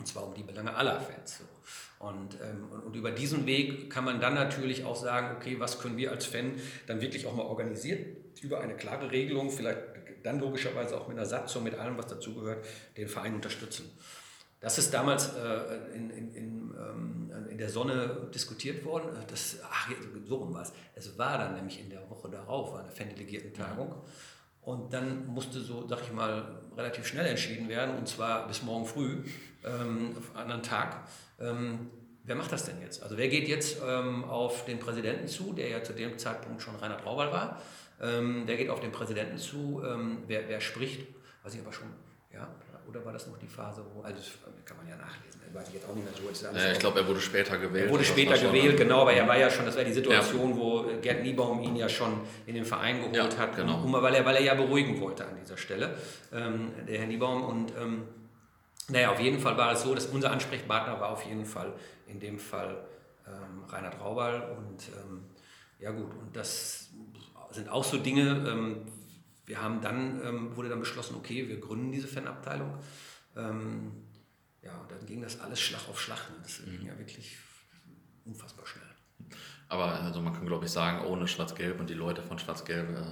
Und 0.02 0.08
zwar 0.08 0.26
um 0.26 0.34
die 0.34 0.42
Belange 0.42 0.74
aller 0.74 1.00
Fans. 1.00 1.38
So. 1.38 2.06
Und, 2.08 2.34
ähm, 2.42 2.72
und, 2.84 2.96
über 2.96 3.12
diesen 3.12 3.46
Weg 3.46 3.92
kann 3.92 4.04
man 4.04 4.20
dann 4.20 4.34
natürlich 4.34 4.84
auch 4.84 4.96
sagen, 4.96 5.36
okay, 5.38 5.60
was 5.60 5.78
können 5.78 5.96
wir 5.96 6.10
als 6.10 6.26
Fan 6.26 6.54
dann 6.88 7.02
wirklich 7.02 7.28
auch 7.28 7.36
mal 7.36 7.44
organisiert 7.44 8.18
über 8.42 8.62
eine 8.62 8.76
klare 8.76 9.12
Regelung, 9.12 9.52
vielleicht 9.52 9.78
dann 10.24 10.40
logischerweise 10.40 11.00
auch 11.00 11.08
mit 11.08 11.18
einer 11.18 11.28
Satzung, 11.28 11.64
mit 11.64 11.76
allem, 11.76 12.00
was 12.00 12.08
dazugehört, 12.08 12.66
den 12.98 13.08
Verein 13.08 13.36
unterstützen. 13.36 13.92
Das 14.60 14.80
ist 14.80 14.92
damals 14.92 15.36
äh, 15.36 15.94
in, 15.94 16.10
in, 16.10 16.34
in, 16.34 16.74
ähm, 16.80 17.32
in, 17.52 17.60
der 17.60 17.70
Sonne 17.70 18.28
diskutiert 18.34 18.84
worden. 18.84 19.10
Das, 19.28 19.58
ach, 19.64 19.92
so 20.26 20.38
rum 20.38 20.52
war 20.56 20.64
es. 20.64 20.74
Es 20.96 21.16
war 21.20 21.38
dann 21.38 21.54
nämlich 21.54 21.80
in 21.80 21.92
der 21.92 22.10
Woche 22.10 22.28
darauf, 22.28 22.74
war 22.74 22.82
eine 22.82 22.92
Fandelegierten-Tagung. 22.92 23.94
Und 24.62 24.94
dann 24.94 25.26
musste 25.28 25.60
so, 25.60 25.88
sag 25.88 26.02
ich 26.02 26.12
mal, 26.12 26.62
relativ 26.78 27.08
schnell 27.08 27.26
entschieden 27.26 27.68
werden, 27.68 27.98
und 27.98 28.08
zwar 28.08 28.48
bis 28.48 28.62
morgen 28.62 28.86
früh, 28.86 29.24
ähm, 29.66 30.16
auf 30.18 30.30
einen 30.36 30.44
anderen 30.44 30.64
Tag. 30.64 31.08
Ähm, 31.40 31.90
wer 32.24 32.36
macht 32.36 32.52
das 32.52 32.66
denn 32.66 32.80
jetzt? 32.82 33.02
Also 33.02 33.18
wer 33.18 33.28
geht 33.28 33.48
jetzt 33.48 33.82
ähm, 33.86 34.24
auf 34.24 34.66
den 34.66 34.80
Präsidenten 34.80 35.28
zu, 35.28 35.54
der 35.54 35.70
ja 35.70 35.84
zu 35.84 35.94
dem 35.94 36.18
Zeitpunkt 36.18 36.62
schon 36.62 36.76
Reinhard 36.76 37.06
Rauwald 37.06 37.32
war? 37.32 37.62
Ähm, 38.02 38.46
der 38.46 38.58
geht 38.58 38.70
auf 38.70 38.80
den 38.80 38.92
Präsidenten 38.92 39.38
zu, 39.38 39.82
ähm, 39.86 40.24
wer, 40.28 40.48
wer 40.48 40.62
spricht, 40.62 41.08
weiß 41.44 41.56
ich 41.56 41.62
aber 41.62 41.74
schon, 41.74 41.88
ja, 42.34 42.48
oder 42.92 43.06
war 43.06 43.14
das 43.14 43.28
noch 43.28 43.38
die 43.38 43.48
Phase, 43.48 43.84
wo, 43.94 44.02
also 44.02 44.18
das 44.18 44.32
kann 44.66 44.78
man 44.78 44.88
ja 44.88 44.96
nachlesen, 44.96 45.42
weiß 45.54 45.68
ich 45.70 45.74
jetzt 45.76 45.90
auch 45.90 45.96
nicht 45.96 46.06
mehr 46.06 46.34
so. 46.34 46.58
Ja, 46.58 46.72
ich 46.72 46.80
glaube, 46.80 47.00
er 47.00 47.08
wurde 47.08 47.20
später 47.20 47.58
gewählt. 47.58 47.88
Er 47.88 47.92
wurde 47.92 48.04
später 48.04 48.38
gewählt, 48.38 48.78
genau, 48.78 49.02
aber 49.02 49.14
er 49.14 49.28
war 49.28 49.38
ja 49.38 49.50
schon, 49.50 49.66
das 49.66 49.76
war 49.76 49.84
die 49.84 49.94
Situation, 49.94 50.52
ja. 50.52 50.58
wo 50.58 50.86
Gerd 51.02 51.24
Niebaum 51.24 51.62
ihn 51.62 51.76
ja 51.76 51.90
schon 51.90 52.22
in 52.46 52.56
den 52.56 52.66
Verein 52.66 53.00
geholt 53.00 53.16
ja, 53.16 53.38
hat, 53.38 53.56
genau. 53.56 53.84
um, 53.84 53.94
weil, 53.94 54.14
er, 54.16 54.26
weil 54.26 54.36
er 54.36 54.44
ja 54.44 54.54
beruhigen 54.54 55.00
wollte 55.02 55.26
an 55.26 55.36
dieser 55.42 55.58
Stelle, 55.58 55.96
ähm, 56.34 56.72
der 56.88 57.00
Herr 57.00 57.08
Niebaum. 57.08 57.44
Und 57.44 57.74
ähm, 57.78 58.04
naja, 58.90 59.12
auf 59.12 59.20
jeden 59.20 59.40
Fall 59.40 59.58
war 59.58 59.74
es 59.74 59.84
so, 59.84 59.96
dass 59.96 60.08
unser 60.08 60.32
Ansprechpartner 60.32 61.00
war 61.00 61.10
auf 61.10 61.24
jeden 61.24 61.46
Fall 61.46 61.74
in 62.08 62.20
dem 62.20 62.40
Fall 62.40 62.86
ähm, 63.28 63.64
Reinhard 63.70 64.00
Raubal 64.00 64.56
und 64.58 64.90
ähm, 64.90 65.24
ja 65.80 65.92
gut, 65.92 66.12
und 66.20 66.36
das 66.36 66.90
sind 67.52 67.70
auch 67.70 67.84
so 67.84 67.98
Dinge, 67.98 68.46
ähm, 68.48 68.82
wir 69.52 69.62
haben 69.62 69.82
dann, 69.82 70.22
ähm, 70.24 70.56
wurde 70.56 70.70
dann 70.70 70.80
beschlossen, 70.80 71.14
okay, 71.18 71.50
wir 71.50 71.60
gründen 71.60 71.92
diese 71.92 72.08
Fanabteilung. 72.08 72.74
Ähm, 73.36 73.92
ja, 74.62 74.78
und 74.78 74.90
dann 74.90 75.06
ging 75.06 75.22
das 75.22 75.42
alles 75.42 75.60
Schlag 75.60 75.90
auf 75.90 76.00
Schlag. 76.00 76.30
Ne? 76.30 76.38
Das 76.42 76.64
ging 76.64 76.80
mhm. 76.80 76.88
ja 76.88 76.98
wirklich 76.98 77.36
unfassbar 78.24 78.66
schnell. 78.66 78.86
Aber 79.68 79.88
also 79.88 80.22
man 80.22 80.32
kann, 80.32 80.46
glaube 80.46 80.64
ich, 80.66 80.72
sagen, 80.72 81.06
ohne 81.06 81.28
Schwarz-Gelb 81.28 81.82
und 81.82 81.90
die 81.90 81.96
Leute 81.96 82.22
von 82.22 82.40
Schwarz-Gelb 82.40 82.92
äh, 82.92 83.04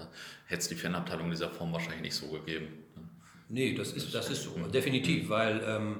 hätte 0.45 0.61
es 0.61 0.69
die 0.69 0.75
Fanabteilung 0.75 1.25
in 1.25 1.31
dieser 1.31 1.49
Form 1.49 1.73
wahrscheinlich 1.73 2.03
nicht 2.03 2.15
so 2.15 2.29
gegeben. 2.29 2.67
Ne? 2.95 3.09
Nee, 3.49 3.75
das 3.75 3.91
ist, 3.91 4.15
das 4.15 4.29
ist 4.29 4.43
so, 4.43 4.51
mhm. 4.51 4.71
definitiv, 4.71 5.27
weil 5.27 5.61
ähm, 5.65 5.99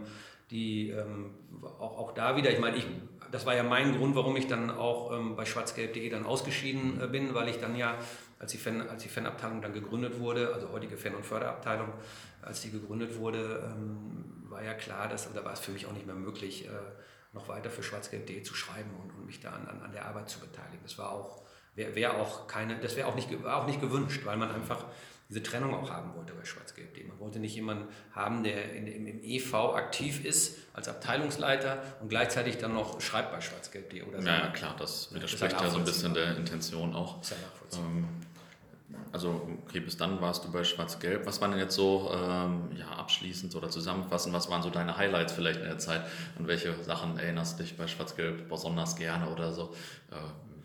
die 0.52 0.92
ähm, 0.92 1.32
auch, 1.64 1.98
auch 1.98 2.14
da 2.14 2.38
wieder, 2.38 2.50
ich 2.50 2.60
meine, 2.60 2.78
ich 2.78 2.86
das 3.32 3.46
war 3.46 3.56
ja 3.56 3.64
mein 3.64 3.98
Grund, 3.98 4.16
warum 4.16 4.38
ich 4.38 4.48
dann 4.48 4.72
auch 4.72 5.12
ähm, 5.12 5.36
bei 5.36 5.46
schwarzgelb.de 5.46 6.10
dann 6.10 6.26
ausgeschieden 6.26 7.02
äh, 7.02 7.08
bin, 7.08 7.34
weil 7.34 7.50
ich 7.50 7.58
dann 7.58 7.76
ja, 7.76 7.98
als 8.40 8.52
die, 8.54 8.58
Fan, 8.58 8.88
als 8.90 9.04
die 9.04 9.10
Fanabteilung 9.10 9.62
dann 9.62 9.74
gegründet 9.74 10.20
wurde, 10.20 10.54
also 10.54 10.72
heutige 10.72 10.98
Fan- 10.98 11.16
und 11.16 11.26
Förderabteilung, 11.26 11.92
als 12.42 12.62
die 12.62 12.72
gegründet 12.72 13.18
wurde, 13.18 13.64
ähm, 13.66 14.46
war 14.50 14.64
ja 14.64 14.74
klar, 14.74 15.08
dass, 15.10 15.32
da 15.32 15.44
war 15.44 15.54
es 15.54 15.60
für 15.60 15.72
mich 15.72 15.86
auch 15.86 15.92
nicht 15.92 16.06
mehr 16.06 16.16
möglich, 16.16 16.66
äh, 16.66 16.70
noch 17.34 17.48
weiter 17.48 17.70
für 17.70 17.84
schwarzgelb.de 17.84 18.42
zu 18.42 18.56
schreiben 18.56 18.90
und, 19.04 19.12
und 19.12 19.26
mich 19.26 19.40
da 19.40 19.52
an, 19.52 19.68
an, 19.68 19.92
der 19.92 20.06
Arbeit 20.06 20.30
zu 20.30 20.40
beteiligen. 20.40 20.80
Das 20.84 20.98
war 20.98 21.12
auch, 21.12 21.44
wäre 21.76 21.94
wär 21.96 22.16
auch 22.16 22.48
keine, 22.48 22.80
das 22.80 22.96
wäre 22.96 23.08
auch 23.08 23.16
nicht, 23.16 23.44
war 23.44 23.58
auch 23.58 23.68
nicht 23.68 23.82
gewünscht, 23.82 24.22
weil 24.26 24.38
man 24.38 24.50
einfach 24.50 24.86
diese 25.30 25.44
Trennung 25.44 25.76
auch 25.76 25.92
haben 25.92 26.16
wollte 26.16 26.34
bei 26.34 26.44
Schwarz-Gelb.de. 26.44 27.06
Man 27.06 27.20
wollte 27.20 27.38
nicht 27.38 27.54
jemanden 27.54 27.88
haben, 28.14 28.44
der 28.44 28.74
in, 28.74 28.88
im, 28.88 29.06
im, 29.06 29.20
EV 29.22 29.76
aktiv 29.76 30.26
ist 30.26 30.58
als 30.74 30.88
Abteilungsleiter 30.88 31.84
und 32.02 32.10
gleichzeitig 32.10 32.58
dann 32.58 32.74
noch 32.74 33.00
schreibt 33.00 33.32
bei 33.32 33.40
Schwarz-Gelb.de 33.40 34.02
oder 34.04 34.22
so. 34.22 34.28
Ja, 34.28 34.46
ja, 34.46 34.48
klar, 34.48 34.76
das 34.80 35.14
widerspricht 35.14 35.62
ja 35.62 35.70
so 35.70 35.78
ein 35.78 35.86
bisschen 35.86 36.16
der 36.16 36.36
Intention 36.36 36.96
auch. 36.96 37.22
Ist 37.22 37.32
ja 37.32 37.38
ähm, 37.78 38.08
also, 39.12 39.48
okay, 39.66 39.80
bis 39.80 39.98
dann 39.98 40.22
warst 40.22 40.46
du 40.46 40.52
bei 40.52 40.64
Schwarz-Gelb. 40.64 41.26
Was 41.26 41.42
waren 41.42 41.52
denn 41.52 41.60
jetzt 41.60 41.76
so, 41.76 42.12
ähm, 42.14 42.70
ja, 42.78 42.88
abschließend 42.90 43.56
oder 43.56 43.70
zusammenfassend, 43.70 44.36
was 44.36 44.50
waren 44.50 44.62
so 44.62 44.70
deine 44.70 44.98
Highlights 44.98 45.34
vielleicht 45.34 45.60
in 45.60 45.66
der 45.66 45.80
Zeit? 45.80 46.02
An 46.38 46.48
welche 46.48 46.74
Sachen 46.84 47.18
erinnerst 47.18 47.60
du 47.60 47.64
dich 47.64 47.76
bei 47.76 47.88
Schwarz-Gelb 47.88 48.50
besonders 48.50 48.96
gerne 48.96 49.30
oder 49.30 49.52
so? 49.52 49.74
Äh, 50.12 50.16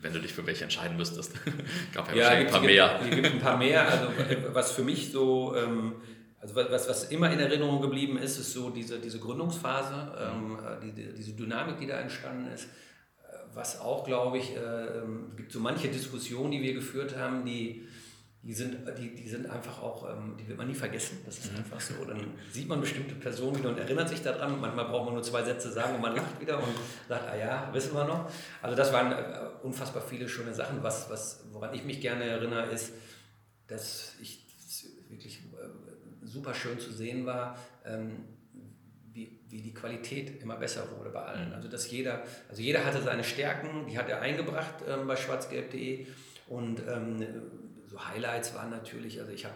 wenn 0.01 0.13
du 0.13 0.19
dich 0.19 0.33
für 0.33 0.45
welche 0.45 0.63
entscheiden 0.63 0.97
müsstest. 0.97 1.33
Gab 1.93 2.07
ja, 2.09 2.15
ja 2.15 2.23
wahrscheinlich 2.23 2.47
ein 2.47 2.51
paar 2.51 2.61
mehr. 2.61 2.99
Es 3.01 3.09
gibt 3.09 3.25
ein 3.25 3.39
paar 3.39 3.57
mehr. 3.57 3.89
Also 3.89 4.07
was 4.53 4.71
für 4.71 4.83
mich 4.83 5.11
so, 5.11 5.55
ähm, 5.55 5.95
also 6.39 6.55
was, 6.55 6.87
was 6.87 7.05
immer 7.05 7.31
in 7.31 7.39
Erinnerung 7.39 7.81
geblieben 7.81 8.19
ist, 8.19 8.37
ist 8.37 8.53
so 8.53 8.69
diese, 8.69 8.99
diese 8.99 9.19
Gründungsphase, 9.19 10.13
ähm, 10.19 10.59
die, 10.83 11.13
diese 11.13 11.33
Dynamik, 11.33 11.79
die 11.79 11.87
da 11.87 11.99
entstanden 11.99 12.51
ist. 12.53 12.69
Was 13.55 13.79
auch, 13.79 14.05
glaube 14.05 14.37
ich, 14.37 14.55
äh, 14.55 14.59
es 14.59 15.37
gibt 15.37 15.51
so 15.51 15.59
manche 15.59 15.87
Diskussionen, 15.87 16.51
die 16.51 16.61
wir 16.61 16.75
geführt 16.75 17.17
haben, 17.17 17.43
die 17.43 17.87
die 18.45 18.53
sind, 18.53 18.77
die, 18.99 19.15
die 19.15 19.27
sind 19.27 19.49
einfach 19.49 19.81
auch, 19.81 20.07
ähm, 20.07 20.37
die 20.39 20.47
wird 20.47 20.59
man 20.59 20.67
nie 20.67 20.75
vergessen. 20.75 21.17
Das 21.25 21.39
ist 21.39 21.51
mhm. 21.51 21.57
einfach 21.57 21.81
so. 21.81 22.05
Dann 22.05 22.19
sieht 22.51 22.67
man 22.67 22.79
bestimmte 22.79 23.15
Personen 23.15 23.57
wieder 23.57 23.69
und 23.69 23.79
erinnert 23.79 24.07
sich 24.07 24.21
daran. 24.21 24.61
Manchmal 24.61 24.85
braucht 24.85 25.05
man 25.05 25.15
nur 25.15 25.23
zwei 25.23 25.43
Sätze 25.43 25.71
sagen 25.71 25.95
und 25.95 26.01
man 26.01 26.15
lacht 26.15 26.39
wieder 26.39 26.59
und 26.59 26.75
sagt, 27.09 27.27
ah 27.27 27.35
ja, 27.35 27.69
wissen 27.73 27.95
wir 27.95 28.03
noch. 28.03 28.31
Also 28.61 28.75
das 28.75 28.93
waren 28.93 29.11
äh, 29.13 29.49
unfassbar 29.63 30.03
viele 30.03 30.29
schöne 30.29 30.53
Sachen. 30.53 30.83
Was, 30.83 31.09
was, 31.09 31.43
woran 31.53 31.73
ich 31.73 31.83
mich 31.85 31.99
gerne 32.01 32.23
erinnere, 32.23 32.67
ist, 32.67 32.93
dass 33.65 34.13
ich 34.21 34.45
wirklich 35.09 35.39
äh, 35.39 36.27
super 36.27 36.53
schön 36.53 36.79
zu 36.79 36.91
sehen 36.91 37.25
war, 37.25 37.57
ähm, 37.83 38.25
wie, 39.11 39.39
wie 39.49 39.63
die 39.63 39.73
Qualität 39.73 40.39
immer 40.43 40.57
besser 40.57 40.87
wurde 40.95 41.09
bei 41.09 41.23
allen. 41.23 41.49
Mhm. 41.49 41.55
Also 41.55 41.67
dass 41.67 41.89
jeder, 41.89 42.21
also 42.47 42.61
jeder 42.61 42.85
hatte 42.85 43.01
seine 43.01 43.23
Stärken, 43.23 43.87
die 43.87 43.97
hat 43.97 44.07
er 44.07 44.21
eingebracht 44.21 44.83
ähm, 44.87 45.07
bei 45.07 45.15
schwarzgelb.de 45.15 46.05
und 46.47 46.79
so 47.95 48.07
Highlights 48.07 48.53
waren 48.53 48.69
natürlich, 48.69 49.19
also 49.19 49.31
ich 49.31 49.45
habe 49.45 49.55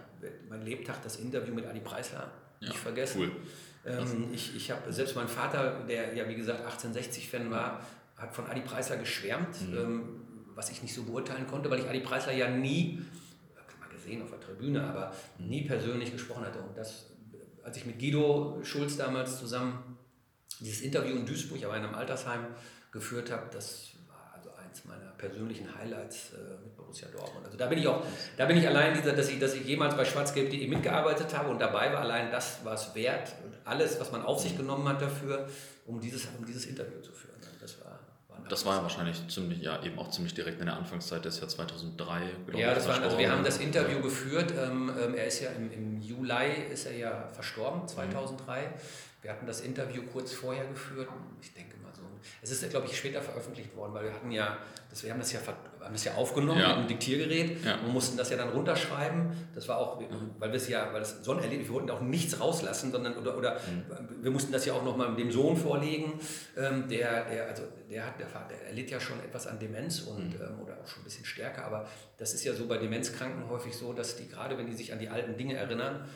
mein 0.50 0.62
Lebtag 0.62 1.02
das 1.04 1.18
Interview 1.18 1.54
mit 1.54 1.66
Adi 1.66 1.80
Preisler 1.80 2.32
ja, 2.60 2.70
nicht 2.70 2.80
vergessen. 2.80 3.22
Cool. 3.22 3.32
Ähm, 3.86 4.30
ich 4.34 4.56
ich 4.56 4.72
habe 4.72 4.92
selbst 4.92 5.16
mein 5.16 5.28
Vater, 5.28 5.86
der 5.88 6.14
ja 6.14 6.28
wie 6.28 6.36
gesagt 6.36 6.62
1860-Fan 6.66 7.52
war, 7.52 7.86
hat 8.18 8.34
von 8.34 8.46
Adi 8.48 8.62
Preisler 8.62 8.98
geschwärmt, 8.98 9.70
mhm. 9.70 9.78
ähm, 9.78 10.22
was 10.56 10.70
ich 10.70 10.82
nicht 10.82 10.94
so 10.94 11.04
beurteilen 11.04 11.48
konnte, 11.48 11.70
weil 11.70 11.80
ich 11.80 11.90
Adi 11.90 12.00
Preisler 12.00 12.34
ja 12.34 12.50
nie, 12.50 13.02
mal 13.80 13.90
gesehen 13.90 14.22
auf 14.22 14.30
der 14.30 14.40
Tribüne, 14.40 14.84
aber 14.84 15.14
nie 15.38 15.66
persönlich 15.66 16.12
gesprochen 16.12 16.46
hatte. 16.46 16.60
Und 16.60 16.78
das, 16.78 17.08
als 17.64 17.78
ich 17.78 17.86
mit 17.86 18.00
Guido 18.00 18.60
Schulz 18.64 18.98
damals 18.98 19.40
zusammen 19.40 19.98
dieses 20.60 20.82
Interview 20.82 21.16
in 21.16 21.26
Duisburg, 21.26 21.64
aber 21.64 21.78
in 21.78 21.84
einem 21.84 21.96
Altersheim 21.96 22.48
geführt 22.92 23.32
habe, 23.32 23.50
das 23.52 23.90
also 24.09 24.09
eins 24.70 24.86
meiner 24.86 25.12
persönlichen 25.18 25.68
Highlights 25.76 26.34
äh, 26.34 26.64
mit 26.64 26.76
Borussia 26.76 27.08
Dortmund. 27.10 27.46
Also 27.46 27.58
da 27.58 27.68
bin 27.68 27.80
ich 27.80 27.88
auch, 27.88 28.04
da 28.38 28.46
bin 28.46 28.58
ich 28.58 28.68
allein 28.68 28.94
dieser, 28.94 29.14
dass 29.14 29.30
ich, 29.30 29.40
dass 29.40 29.54
ich 29.54 29.66
jemals 29.66 29.96
bei 29.96 30.06
schwarzgelb.de 30.06 30.68
mitgearbeitet 30.68 31.36
habe 31.38 31.50
und 31.50 31.60
dabei 31.60 31.92
war, 31.92 32.02
allein 32.02 32.32
das 32.32 32.64
war 32.64 32.74
es 32.74 32.94
wert 32.96 33.34
und 33.44 33.56
alles, 33.66 34.00
was 34.00 34.12
man 34.12 34.24
auf 34.24 34.40
sich 34.40 34.56
genommen 34.56 34.88
hat 34.88 35.02
dafür, 35.02 35.48
um 35.86 36.00
dieses, 36.00 36.28
um 36.38 36.46
dieses 36.46 36.66
Interview 36.66 37.00
zu 37.02 37.12
führen. 37.12 37.36
Das 37.60 37.80
war, 37.82 38.00
das 38.48 38.66
war 38.66 38.78
ja 38.78 38.84
wahrscheinlich 38.84 39.28
ziemlich, 39.28 39.62
ja, 39.62 39.84
eben 39.84 40.00
auch 40.00 40.10
ziemlich 40.10 40.34
direkt 40.34 40.60
in 40.60 40.68
der 40.68 40.76
Anfangszeit 40.76 41.24
des 41.26 41.40
Jahr 41.40 41.50
2003. 41.50 42.22
Ja, 42.56 42.74
das 42.74 42.88
war, 42.88 43.02
also 43.02 43.18
wir 43.18 43.32
haben 43.32 43.44
das 43.44 43.58
Interview 43.58 44.02
geführt. 44.02 44.54
Ähm, 44.58 44.92
ähm, 45.00 45.14
er 45.16 45.26
ist 45.26 45.42
ja 45.42 45.50
im, 45.52 45.72
im 45.72 46.02
Juli 46.02 46.64
ist 46.72 46.86
er 46.86 46.96
ja 46.96 47.28
verstorben, 47.34 47.88
2003. 47.88 48.62
Mhm. 48.62 48.66
Wir 49.22 49.32
hatten 49.32 49.46
das 49.46 49.60
Interview 49.62 50.04
kurz 50.14 50.32
vorher 50.32 50.66
geführt. 50.66 51.10
Ich 51.42 51.54
denke. 51.54 51.79
Es 52.42 52.52
ist, 52.52 52.70
glaube 52.70 52.88
ich, 52.88 52.98
später 52.98 53.22
veröffentlicht 53.22 53.76
worden, 53.76 53.94
weil 53.94 54.06
wir 54.06 54.14
hatten 54.14 54.32
ja, 54.32 54.58
das, 54.90 55.04
wir 55.04 55.12
haben 55.12 55.20
das 55.20 55.32
ja, 55.32 55.40
haben 55.40 55.94
das 55.94 56.04
ja 56.04 56.14
aufgenommen 56.16 56.60
ja. 56.60 56.70
mit 56.70 56.78
einem 56.78 56.88
Diktiergerät 56.88 57.64
ja. 57.64 57.78
und 57.80 57.94
mussten 57.94 58.18
das 58.18 58.30
ja 58.30 58.38
dann 58.38 58.50
runterschreiben. 58.50 59.32
Das 59.54 59.68
war 59.68 59.78
auch, 59.78 60.02
weil 60.40 60.50
wir 60.50 60.58
es 60.58 60.68
ja, 60.68 60.92
weil 60.92 61.00
das 61.00 61.24
so 61.24 61.32
ein 61.34 61.40
Erlebnis, 61.40 61.68
wir 61.68 61.76
wollten 61.76 61.90
auch 61.92 62.02
nichts 62.02 62.40
rauslassen, 62.40 62.92
sondern 62.92 63.18
oder, 63.18 63.38
oder 63.38 63.56
mhm. 63.56 64.24
wir 64.24 64.32
mussten 64.32 64.52
das 64.52 64.66
ja 64.66 64.74
auch 64.74 64.84
nochmal 64.84 65.16
dem 65.16 65.32
Sohn 65.32 65.56
vorlegen. 65.58 66.20
Ähm, 66.58 66.88
der, 66.88 67.26
der, 67.26 67.48
also 67.48 67.64
der 67.90 68.06
hat, 68.06 68.20
der, 68.20 68.28
der 68.50 68.68
erlitt 68.68 68.92
ja 68.92 69.00
schon 69.00 69.20
etwas 69.20 69.48
an 69.48 69.60
Demenz 69.60 70.02
und 70.02 70.30
mhm. 70.30 70.42
ähm, 70.42 70.60
oder 70.64 70.78
auch 70.82 70.88
schon 70.88 71.02
ein 71.02 71.06
bisschen 71.06 71.26
stärker, 71.26 71.66
aber 71.66 71.88
das 72.18 72.34
ist 72.34 72.44
ja 72.44 72.54
so 72.54 72.68
bei 72.68 72.78
Demenzkranken 72.78 73.50
häufig 73.50 73.76
so, 73.76 73.94
dass 73.94 74.16
die 74.16 74.28
gerade, 74.28 74.58
wenn 74.58 74.68
die 74.68 74.76
sich 74.76 74.92
an 74.94 75.00
die 75.00 75.10
alten 75.10 75.38
Dinge 75.38 75.56
erinnern, 75.56 76.08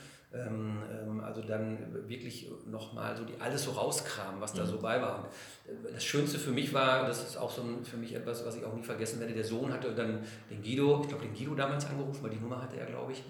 also 1.23 1.41
dann 1.41 1.77
wirklich 2.07 2.49
nochmal 2.65 3.15
so 3.15 3.23
die 3.23 3.39
alles 3.39 3.63
so 3.63 3.71
rauskramen, 3.71 4.41
was 4.41 4.53
da 4.53 4.63
mhm. 4.63 4.67
so 4.67 4.79
bei 4.79 5.01
war. 5.01 5.19
Und 5.19 5.25
äh, 5.71 5.93
das 5.93 6.03
Schönste 6.03 6.39
für 6.39 6.51
mich 6.51 6.73
war, 6.73 7.07
das 7.07 7.23
ist 7.23 7.37
auch 7.37 7.51
so 7.51 7.61
ein, 7.61 7.85
für 7.85 7.97
mich 7.97 8.13
etwas, 8.13 8.45
was 8.45 8.55
ich 8.55 8.65
auch 8.65 8.73
nie 8.73 8.83
vergessen 8.83 9.19
werde, 9.19 9.33
der 9.33 9.43
Sohn 9.43 9.71
hatte 9.71 9.93
dann 9.93 10.23
den 10.49 10.61
Guido, 10.61 11.01
ich 11.01 11.09
glaube 11.09 11.25
den 11.25 11.35
Guido 11.35 11.55
damals 11.55 11.85
angerufen, 11.85 12.23
weil 12.23 12.31
die 12.31 12.39
Nummer 12.39 12.61
hatte 12.61 12.77
er, 12.77 12.85
glaube 12.85 13.11
ich. 13.13 13.23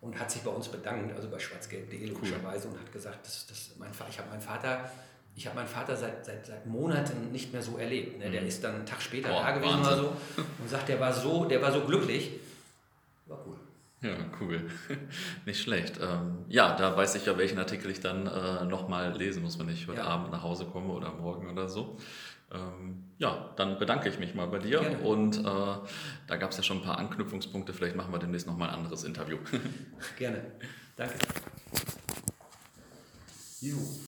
und 0.00 0.18
hat 0.18 0.30
sich 0.30 0.42
bei 0.42 0.50
uns 0.50 0.68
bedankt, 0.68 1.16
also 1.16 1.28
bei 1.28 1.38
schwarzgelb.de 1.38 2.06
logischerweise, 2.06 2.68
und 2.68 2.78
hat 2.78 2.92
gesagt, 2.92 3.26
dass, 3.26 3.46
dass 3.46 3.72
mein, 3.78 3.90
ich 4.08 4.18
habe 4.18 4.28
meinen 4.28 4.40
Vater 4.40 4.90
ich 5.38 5.46
habe 5.46 5.56
meinen 5.56 5.68
Vater 5.68 5.94
seit, 5.94 6.24
seit, 6.24 6.46
seit 6.46 6.64
Monaten 6.64 7.30
nicht 7.30 7.52
mehr 7.52 7.60
so 7.60 7.76
erlebt. 7.76 8.18
Ne? 8.18 8.30
Der 8.30 8.40
mhm. 8.40 8.46
ist 8.48 8.64
dann 8.64 8.76
einen 8.76 8.86
Tag 8.86 9.02
später 9.02 9.28
oh, 9.30 9.42
da 9.42 9.50
gewesen 9.50 9.80
oder 9.80 9.96
so 9.96 10.16
und 10.58 10.70
sagt, 10.70 10.88
der 10.88 10.98
war 10.98 11.12
so, 11.12 11.44
der 11.44 11.60
war 11.60 11.70
so 11.70 11.82
glücklich. 11.82 12.30
War 13.26 13.38
cool. 13.46 13.56
Ja, 14.06 14.16
cool. 14.40 14.70
Nicht 15.46 15.60
schlecht. 15.60 15.98
Ähm, 16.00 16.44
ja, 16.48 16.76
da 16.76 16.96
weiß 16.96 17.14
ich 17.16 17.26
ja, 17.26 17.36
welchen 17.36 17.58
Artikel 17.58 17.90
ich 17.90 18.00
dann 18.00 18.26
äh, 18.26 18.64
nochmal 18.64 19.16
lesen 19.16 19.42
muss, 19.42 19.58
wenn 19.58 19.68
ich 19.68 19.88
heute 19.88 19.98
ja. 20.00 20.06
Abend 20.06 20.30
nach 20.32 20.42
Hause 20.42 20.66
komme 20.66 20.92
oder 20.92 21.12
morgen 21.12 21.50
oder 21.50 21.68
so. 21.68 21.98
Ähm, 22.52 23.04
ja, 23.18 23.52
dann 23.56 23.78
bedanke 23.78 24.08
ich 24.08 24.18
mich 24.18 24.34
mal 24.34 24.46
bei 24.46 24.58
dir 24.58 24.80
Gerne. 24.80 24.98
und 24.98 25.38
äh, 25.38 25.42
da 25.42 26.36
gab 26.36 26.52
es 26.52 26.56
ja 26.56 26.62
schon 26.62 26.78
ein 26.78 26.82
paar 26.84 26.98
Anknüpfungspunkte. 26.98 27.72
Vielleicht 27.72 27.96
machen 27.96 28.12
wir 28.12 28.18
demnächst 28.18 28.46
nochmal 28.46 28.68
ein 28.68 28.76
anderes 28.76 29.02
Interview. 29.02 29.38
Gerne. 30.18 30.52
Danke. 30.96 31.14
Juhu. 33.60 33.98